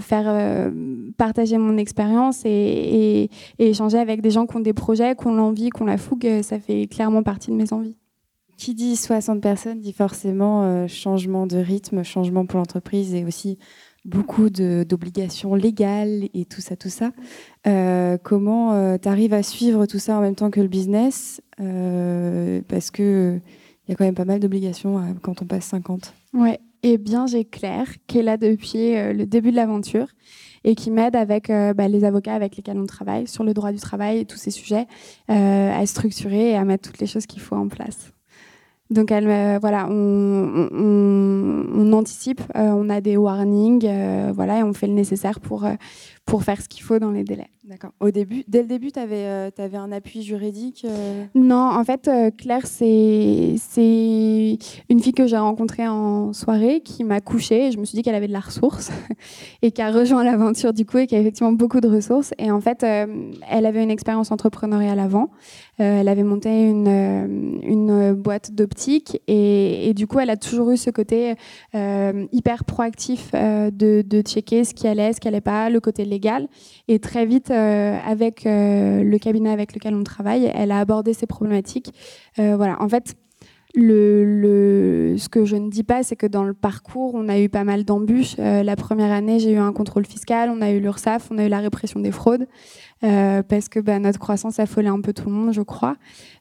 faire 0.00 0.70
partager 1.16 1.58
mon 1.58 1.76
expérience 1.76 2.44
et, 2.44 2.48
et, 2.48 3.30
et, 3.58 3.70
échanger 3.70 3.98
avec 3.98 4.20
des 4.20 4.30
gens 4.30 4.46
qui 4.46 4.56
ont 4.56 4.60
des 4.60 4.72
projets, 4.72 5.16
qui 5.16 5.26
ont 5.26 5.34
l'envie, 5.34 5.70
qui 5.70 5.82
ont 5.82 5.86
la 5.86 5.98
fougue, 5.98 6.42
ça 6.42 6.58
fait 6.58 6.86
clairement 6.86 7.22
partie 7.22 7.50
de 7.50 7.56
mes 7.56 7.72
envies. 7.72 7.96
Qui 8.56 8.74
dit 8.74 8.94
60 8.94 9.40
personnes 9.40 9.80
dit 9.80 9.92
forcément 9.92 10.64
euh, 10.64 10.86
changement 10.86 11.46
de 11.46 11.56
rythme, 11.56 12.04
changement 12.04 12.46
pour 12.46 12.58
l'entreprise 12.58 13.14
et 13.14 13.24
aussi 13.24 13.58
beaucoup 14.04 14.50
d'obligations 14.50 15.54
légales 15.54 16.28
et 16.34 16.44
tout 16.44 16.60
ça, 16.60 16.76
tout 16.76 16.90
ça. 16.90 17.10
Euh, 17.66 18.18
comment 18.22 18.72
euh, 18.72 18.96
tu 19.00 19.08
arrives 19.08 19.32
à 19.32 19.42
suivre 19.42 19.86
tout 19.86 19.98
ça 19.98 20.18
en 20.18 20.20
même 20.20 20.34
temps 20.34 20.50
que 20.50 20.60
le 20.60 20.68
business 20.68 21.40
Parce 21.56 22.90
qu'il 22.90 23.40
il 23.86 23.90
y 23.90 23.92
a 23.92 23.96
quand 23.96 24.04
même 24.04 24.14
pas 24.14 24.24
mal 24.24 24.40
d'obligations 24.40 25.14
quand 25.22 25.42
on 25.42 25.46
passe 25.46 25.66
50. 25.66 26.14
Ouais. 26.32 26.60
Eh 26.82 26.98
bien, 26.98 27.26
j'ai 27.26 27.46
Claire 27.46 27.88
qui 28.06 28.18
est 28.18 28.22
là 28.22 28.36
depuis 28.36 28.92
le 28.94 29.24
début 29.24 29.50
de 29.50 29.56
l'aventure 29.56 30.08
et 30.64 30.74
qui 30.74 30.90
m'aide 30.90 31.16
avec 31.16 31.48
bah, 31.48 31.88
les 31.88 32.04
avocats 32.04 32.34
avec 32.34 32.56
lesquels 32.56 32.78
on 32.78 32.86
travaille 32.86 33.26
sur 33.26 33.42
le 33.42 33.54
droit 33.54 33.72
du 33.72 33.78
travail 33.78 34.18
et 34.18 34.24
tous 34.26 34.36
ces 34.36 34.50
sujets 34.50 34.86
à 35.28 35.86
structurer 35.86 36.50
et 36.50 36.56
à 36.56 36.64
mettre 36.64 36.90
toutes 36.90 37.00
les 37.00 37.06
choses 37.06 37.26
qu'il 37.26 37.40
faut 37.40 37.56
en 37.56 37.68
place. 37.68 38.12
Donc, 38.94 39.10
elle, 39.10 39.58
voilà, 39.60 39.88
on, 39.90 40.68
on, 40.72 41.92
anticipe, 41.92 42.40
euh, 42.54 42.70
on 42.70 42.88
a 42.90 43.00
des 43.00 43.16
warnings, 43.16 43.84
euh, 43.86 44.32
voilà, 44.34 44.58
et 44.58 44.62
on 44.62 44.72
fait 44.72 44.86
le 44.86 44.92
nécessaire 44.92 45.40
pour, 45.40 45.64
euh, 45.64 45.74
pour 46.24 46.42
faire 46.42 46.60
ce 46.60 46.68
qu'il 46.68 46.82
faut 46.82 46.98
dans 46.98 47.10
les 47.10 47.24
délais. 47.24 47.48
D'accord. 47.64 47.92
Au 47.98 48.10
début, 48.10 48.44
dès 48.46 48.60
le 48.60 48.68
début, 48.68 48.92
tu 48.92 48.98
avais, 48.98 49.24
euh, 49.24 49.50
avais, 49.56 49.78
un 49.78 49.90
appui 49.90 50.22
juridique 50.22 50.84
euh 50.86 51.24
Non, 51.34 51.70
en 51.70 51.82
fait, 51.82 52.08
euh, 52.08 52.30
Claire, 52.30 52.66
c'est 52.66 53.54
une 54.90 55.00
fille 55.00 55.14
que 55.14 55.26
j'ai 55.26 55.38
rencontrée 55.38 55.88
en 55.88 56.34
soirée 56.34 56.82
qui 56.82 57.04
m'a 57.04 57.22
couchée 57.22 57.68
et 57.68 57.72
je 57.72 57.78
me 57.78 57.86
suis 57.86 57.96
dit 57.96 58.02
qu'elle 58.02 58.14
avait 58.14 58.28
de 58.28 58.34
la 58.34 58.40
ressource 58.40 58.90
et 59.62 59.70
qui 59.70 59.80
a 59.80 59.90
rejoint 59.90 60.24
l'aventure 60.24 60.74
du 60.74 60.84
coup 60.84 60.98
et 60.98 61.06
qui 61.06 61.16
a 61.16 61.20
effectivement 61.20 61.52
beaucoup 61.52 61.80
de 61.80 61.88
ressources. 61.88 62.32
Et 62.38 62.50
en 62.50 62.60
fait, 62.60 62.82
elle 62.82 63.66
avait 63.66 63.82
une 63.82 63.90
expérience 63.90 64.30
entrepreneuriale 64.30 64.98
avant. 64.98 65.30
elle 65.78 66.08
avait 66.08 66.22
monté 66.22 66.68
une, 66.68 67.60
une 67.62 68.12
boîte 68.12 68.52
d'optique 68.52 69.22
et, 69.26 69.88
et, 69.88 69.94
du 69.94 70.06
coup, 70.06 70.18
elle 70.20 70.30
a 70.30 70.36
toujours 70.36 70.70
eu 70.70 70.76
ce 70.76 70.90
côté 70.90 71.34
hyper 71.72 72.64
proactif 72.64 73.32
de, 73.32 74.02
de 74.02 74.20
checker 74.20 74.64
ce 74.64 74.74
qui 74.74 74.86
allait, 74.86 75.14
ce 75.14 75.20
qui 75.20 75.28
allait 75.28 75.40
pas, 75.40 75.70
le 75.70 75.80
côté 75.80 76.04
Et 76.88 76.98
très 76.98 77.26
vite, 77.26 77.50
euh, 77.50 77.98
avec 78.06 78.46
euh, 78.46 79.02
le 79.02 79.18
cabinet 79.18 79.50
avec 79.50 79.74
lequel 79.74 79.94
on 79.94 80.04
travaille, 80.04 80.50
elle 80.54 80.70
a 80.70 80.78
abordé 80.78 81.12
ces 81.12 81.26
problématiques. 81.26 81.92
Euh, 82.38 82.56
voilà, 82.56 82.80
en 82.80 82.88
fait, 82.88 83.14
le, 83.74 85.16
ce 85.18 85.28
que 85.28 85.44
je 85.44 85.56
ne 85.56 85.68
dis 85.68 85.82
pas, 85.82 86.02
c'est 86.02 86.16
que 86.16 86.26
dans 86.26 86.44
le 86.44 86.54
parcours, 86.54 87.14
on 87.14 87.28
a 87.28 87.40
eu 87.40 87.48
pas 87.48 87.64
mal 87.64 87.84
d'embûches. 87.84 88.36
la 88.36 88.76
première 88.76 89.10
année, 89.10 89.40
j'ai 89.40 89.52
eu 89.52 89.58
un 89.58 89.72
contrôle 89.72 90.06
fiscal, 90.06 90.48
on 90.50 90.60
a 90.60 90.70
eu 90.70 90.78
l'URSSAF, 90.78 91.28
on 91.32 91.38
a 91.38 91.44
eu 91.44 91.48
la 91.48 91.58
répression 91.58 91.98
des 91.98 92.12
fraudes. 92.12 92.46
Euh, 93.04 93.42
parce 93.42 93.68
que 93.68 93.80
bah, 93.80 93.98
notre 93.98 94.18
croissance 94.18 94.58
affolait 94.58 94.88
un 94.88 95.00
peu 95.00 95.12
tout 95.12 95.28
le 95.28 95.34
monde, 95.34 95.52
je 95.52 95.60
crois. 95.60 95.96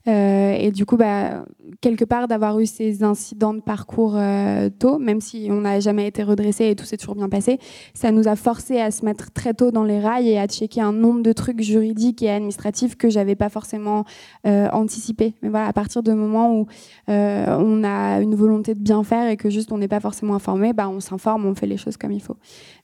Euh, 0.08 0.54
et 0.54 0.72
du 0.72 0.86
coup, 0.86 0.96
bah, 0.96 1.46
quelque 1.82 2.06
part, 2.06 2.28
d'avoir 2.28 2.60
eu 2.60 2.66
ces 2.66 3.04
incidents 3.04 3.54
de 3.54 3.60
parcours 3.60 4.16
euh, 4.16 4.70
tôt, 4.70 4.98
même 4.98 5.20
si 5.20 5.48
on 5.50 5.62
n'a 5.62 5.80
jamais 5.82 6.08
été 6.08 6.24
redressé 6.24 6.70
et 6.70 6.76
tout 6.76 6.86
s'est 6.86 6.98
toujours 6.98 7.16
bien 7.16 7.28
passé, 7.28 7.60
ça 7.94 8.12
nous 8.12 8.28
a 8.28 8.36
forcé 8.36 8.80
à 8.80 8.92
se 8.92 9.04
mettre 9.04 9.32
très 9.32 9.54
tôt 9.54 9.72
dans 9.72 9.84
les 9.84 10.00
rails 10.00 10.30
et 10.30 10.40
à 10.40 10.48
checker 10.48 10.82
un 10.82 10.94
nombre 10.94 11.22
de 11.22 11.34
trucs 11.34 11.62
juridiques 11.62 12.22
et 12.24 12.30
administratifs 12.30 12.96
que 12.96 13.10
j'avais 13.10 13.36
pas 13.36 13.50
forcément 13.50 14.06
anticipé. 14.46 15.34
Mais 15.42 15.50
voilà, 15.50 15.68
à 15.68 15.74
partir 15.74 16.04
du 16.04 16.12
moment 16.12 16.54
où 16.54 16.68
on 17.08 17.84
a 17.84 18.22
une 18.22 18.36
volonté 18.36 18.74
de 18.74 18.80
bien 18.80 19.04
faire 19.04 19.30
et 19.30 19.38
que 19.38 19.50
juste 19.50 19.72
on 19.72 19.78
n'est 19.78 19.88
pas 19.88 20.00
forcément 20.00 20.36
informé, 20.36 20.74
bah, 20.74 20.90
on 20.90 21.00
s'informe, 21.00 21.46
on 21.46 21.56
fait 21.56 21.68
les 21.68 21.78
choses 21.78 21.98
comme 21.98 22.12
il 22.12 22.22
faut. 22.22 22.38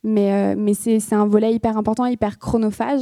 Mais, 0.04 0.56
mais 0.56 0.74
c'est 0.74 1.14
un 1.14 1.28
volet 1.28 1.54
hyper 1.54 1.78
important, 1.78 2.06
hyper 2.06 2.40
chronophage. 2.40 3.02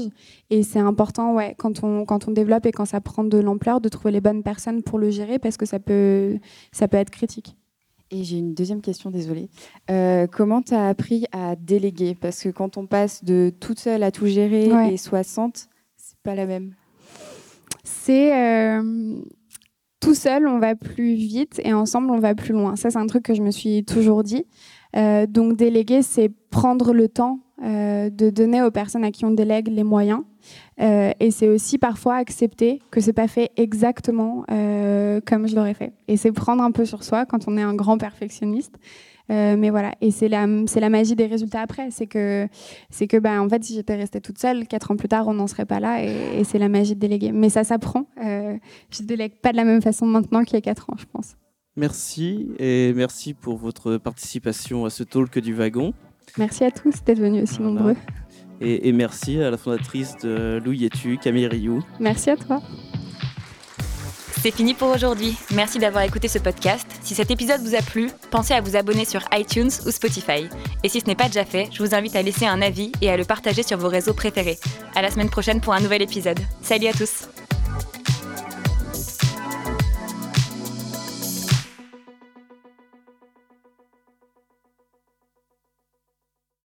Et 0.49 0.63
c'est 0.63 0.79
important, 0.79 1.35
ouais, 1.35 1.53
quand 1.57 1.83
on, 1.83 2.05
quand 2.05 2.27
on 2.27 2.31
développe 2.31 2.65
et 2.65 2.71
quand 2.71 2.85
ça 2.85 3.01
prend 3.01 3.23
de 3.23 3.37
l'ampleur, 3.37 3.81
de 3.81 3.89
trouver 3.89 4.11
les 4.11 4.21
bonnes 4.21 4.41
personnes 4.41 4.81
pour 4.81 4.97
le 4.97 5.11
gérer 5.11 5.37
parce 5.37 5.57
que 5.57 5.65
ça 5.65 5.79
peut, 5.79 6.39
ça 6.71 6.87
peut 6.87 6.97
être 6.97 7.11
critique. 7.11 7.55
Et 8.09 8.23
j'ai 8.23 8.37
une 8.37 8.53
deuxième 8.53 8.81
question, 8.81 9.11
désolée. 9.11 9.49
Euh, 9.91 10.27
comment 10.27 10.61
tu 10.61 10.73
as 10.73 10.87
appris 10.87 11.25
à 11.33 11.55
déléguer? 11.55 12.15
Parce 12.15 12.41
que 12.41 12.49
quand 12.49 12.77
on 12.77 12.85
passe 12.85 13.23
de 13.23 13.51
toute 13.59 13.79
seule 13.79 14.03
à 14.03 14.11
tout 14.11 14.27
gérer 14.27 14.69
et 14.91 14.97
60, 14.97 15.67
c'est 15.97 16.17
pas 16.23 16.33
la 16.33 16.45
même. 16.45 16.73
C'est 17.83 18.33
euh, 18.33 19.15
tout 19.99 20.13
seul, 20.13 20.47
on 20.47 20.59
va 20.59 20.75
plus 20.75 21.15
vite 21.15 21.59
et 21.63 21.73
ensemble, 21.73 22.11
on 22.11 22.19
va 22.19 22.33
plus 22.33 22.53
loin. 22.53 22.77
Ça, 22.77 22.89
c'est 22.89 22.97
un 22.97 23.07
truc 23.07 23.23
que 23.23 23.33
je 23.33 23.41
me 23.41 23.51
suis 23.51 23.83
toujours 23.83 24.23
dit. 24.23 24.45
Euh, 24.95 25.25
donc, 25.27 25.55
déléguer, 25.55 26.01
c'est 26.01 26.31
prendre 26.49 26.93
le 26.93 27.07
temps 27.07 27.39
de 27.59 28.29
donner 28.29 28.61
aux 28.61 28.69
personnes 28.69 29.03
à 29.03 29.09
qui 29.09 29.25
on 29.25 29.31
délègue 29.31 29.67
les 29.67 29.83
moyens 29.83 30.21
euh, 30.79 31.11
et 31.19 31.31
c'est 31.31 31.47
aussi 31.47 31.77
parfois 31.77 32.15
accepter 32.15 32.81
que 32.91 33.01
c'est 33.01 33.13
pas 33.13 33.27
fait 33.27 33.51
exactement 33.57 34.45
euh, 34.51 35.19
comme 35.25 35.47
je 35.47 35.55
l'aurais 35.55 35.73
fait. 35.73 35.93
Et 36.07 36.17
c'est 36.17 36.31
prendre 36.31 36.63
un 36.63 36.71
peu 36.71 36.85
sur 36.85 37.03
soi 37.03 37.25
quand 37.25 37.47
on 37.47 37.57
est 37.57 37.61
un 37.61 37.73
grand 37.73 37.97
perfectionniste. 37.97 38.75
Euh, 39.29 39.57
mais 39.57 39.71
voilà, 39.71 39.91
et 39.99 40.11
c'est 40.11 40.29
la, 40.29 40.47
magie 40.47 41.15
des 41.15 41.25
résultats 41.25 41.61
après. 41.61 41.91
C'est 41.91 42.07
que, 42.07 42.47
c'est 42.89 43.07
que 43.07 43.17
bah, 43.17 43.41
en 43.41 43.49
fait, 43.49 43.63
si 43.63 43.73
j'étais 43.73 43.95
restée 43.95 44.21
toute 44.21 44.37
seule, 44.37 44.67
quatre 44.67 44.91
ans 44.91 44.95
plus 44.95 45.09
tard, 45.09 45.27
on 45.27 45.33
n'en 45.33 45.47
serait 45.47 45.65
pas 45.65 45.81
là. 45.81 46.01
Et, 46.01 46.43
c'est 46.45 46.59
la 46.59 46.69
magie 46.69 46.95
de 46.95 46.99
déléguer. 46.99 47.33
Mais 47.33 47.49
ça 47.49 47.63
s'apprend. 47.63 48.05
Euh, 48.23 48.55
je 48.89 49.03
délègue 49.03 49.33
pas 49.41 49.51
de 49.51 49.57
la 49.57 49.65
même 49.65 49.81
façon 49.81 50.05
maintenant 50.05 50.43
qu'il 50.43 50.53
y 50.53 50.57
a 50.57 50.61
quatre 50.61 50.89
ans, 50.89 50.95
je 50.97 51.05
pense. 51.11 51.35
Merci 51.77 52.49
et 52.57 52.91
merci 52.93 53.35
pour 53.35 53.57
votre 53.57 53.97
participation 53.97 54.85
à 54.85 54.89
ce 54.89 55.03
talk 55.03 55.37
du 55.37 55.53
wagon. 55.53 55.93
Merci 56.37 56.63
à 56.63 56.71
tous 56.71 57.03
d'être 57.05 57.19
venus 57.19 57.43
aussi 57.43 57.61
nombreux. 57.61 57.95
Et, 58.59 58.91
merci 58.91 59.39
à 59.39 59.51
la 59.51 59.57
fondatrice 59.57 60.15
de 60.23 60.59
Louis 60.65 60.89
Tu, 60.89 61.19
Camille 61.19 61.45
Rioux. 61.45 61.83
Merci 61.99 62.31
à 62.31 62.35
toi. 62.35 62.59
C'est 64.41 64.51
fini 64.51 64.73
pour 64.73 64.89
aujourd'hui. 64.89 65.35
Merci 65.53 65.77
d'avoir 65.77 66.03
écouté 66.03 66.27
ce 66.27 66.39
podcast. 66.39 66.87
Si 67.01 67.13
cet 67.13 67.29
épisode 67.29 67.61
vous 67.61 67.75
a 67.75 67.81
plu, 67.81 68.09
pensez 68.31 68.55
à 68.55 68.61
vous 68.61 68.75
abonner 68.75 69.05
sur 69.05 69.21
iTunes 69.33 69.69
ou 69.85 69.91
Spotify. 69.91 70.47
Et 70.83 70.89
si 70.89 71.01
ce 71.01 71.05
n'est 71.05 71.15
pas 71.15 71.27
déjà 71.27 71.45
fait, 71.45 71.69
je 71.71 71.83
vous 71.83 71.93
invite 71.93 72.15
à 72.15 72.23
laisser 72.23 72.47
un 72.47 72.61
avis 72.61 72.91
et 73.01 73.09
à 73.11 73.17
le 73.17 73.25
partager 73.25 73.61
sur 73.61 73.77
vos 73.77 73.89
réseaux 73.89 74.13
préférés. 74.13 74.57
À 74.95 75.03
la 75.03 75.11
semaine 75.11 75.29
prochaine 75.29 75.61
pour 75.61 75.73
un 75.73 75.81
nouvel 75.81 76.01
épisode. 76.01 76.39
Salut 76.61 76.87
à 76.87 76.93
tous. 76.93 77.27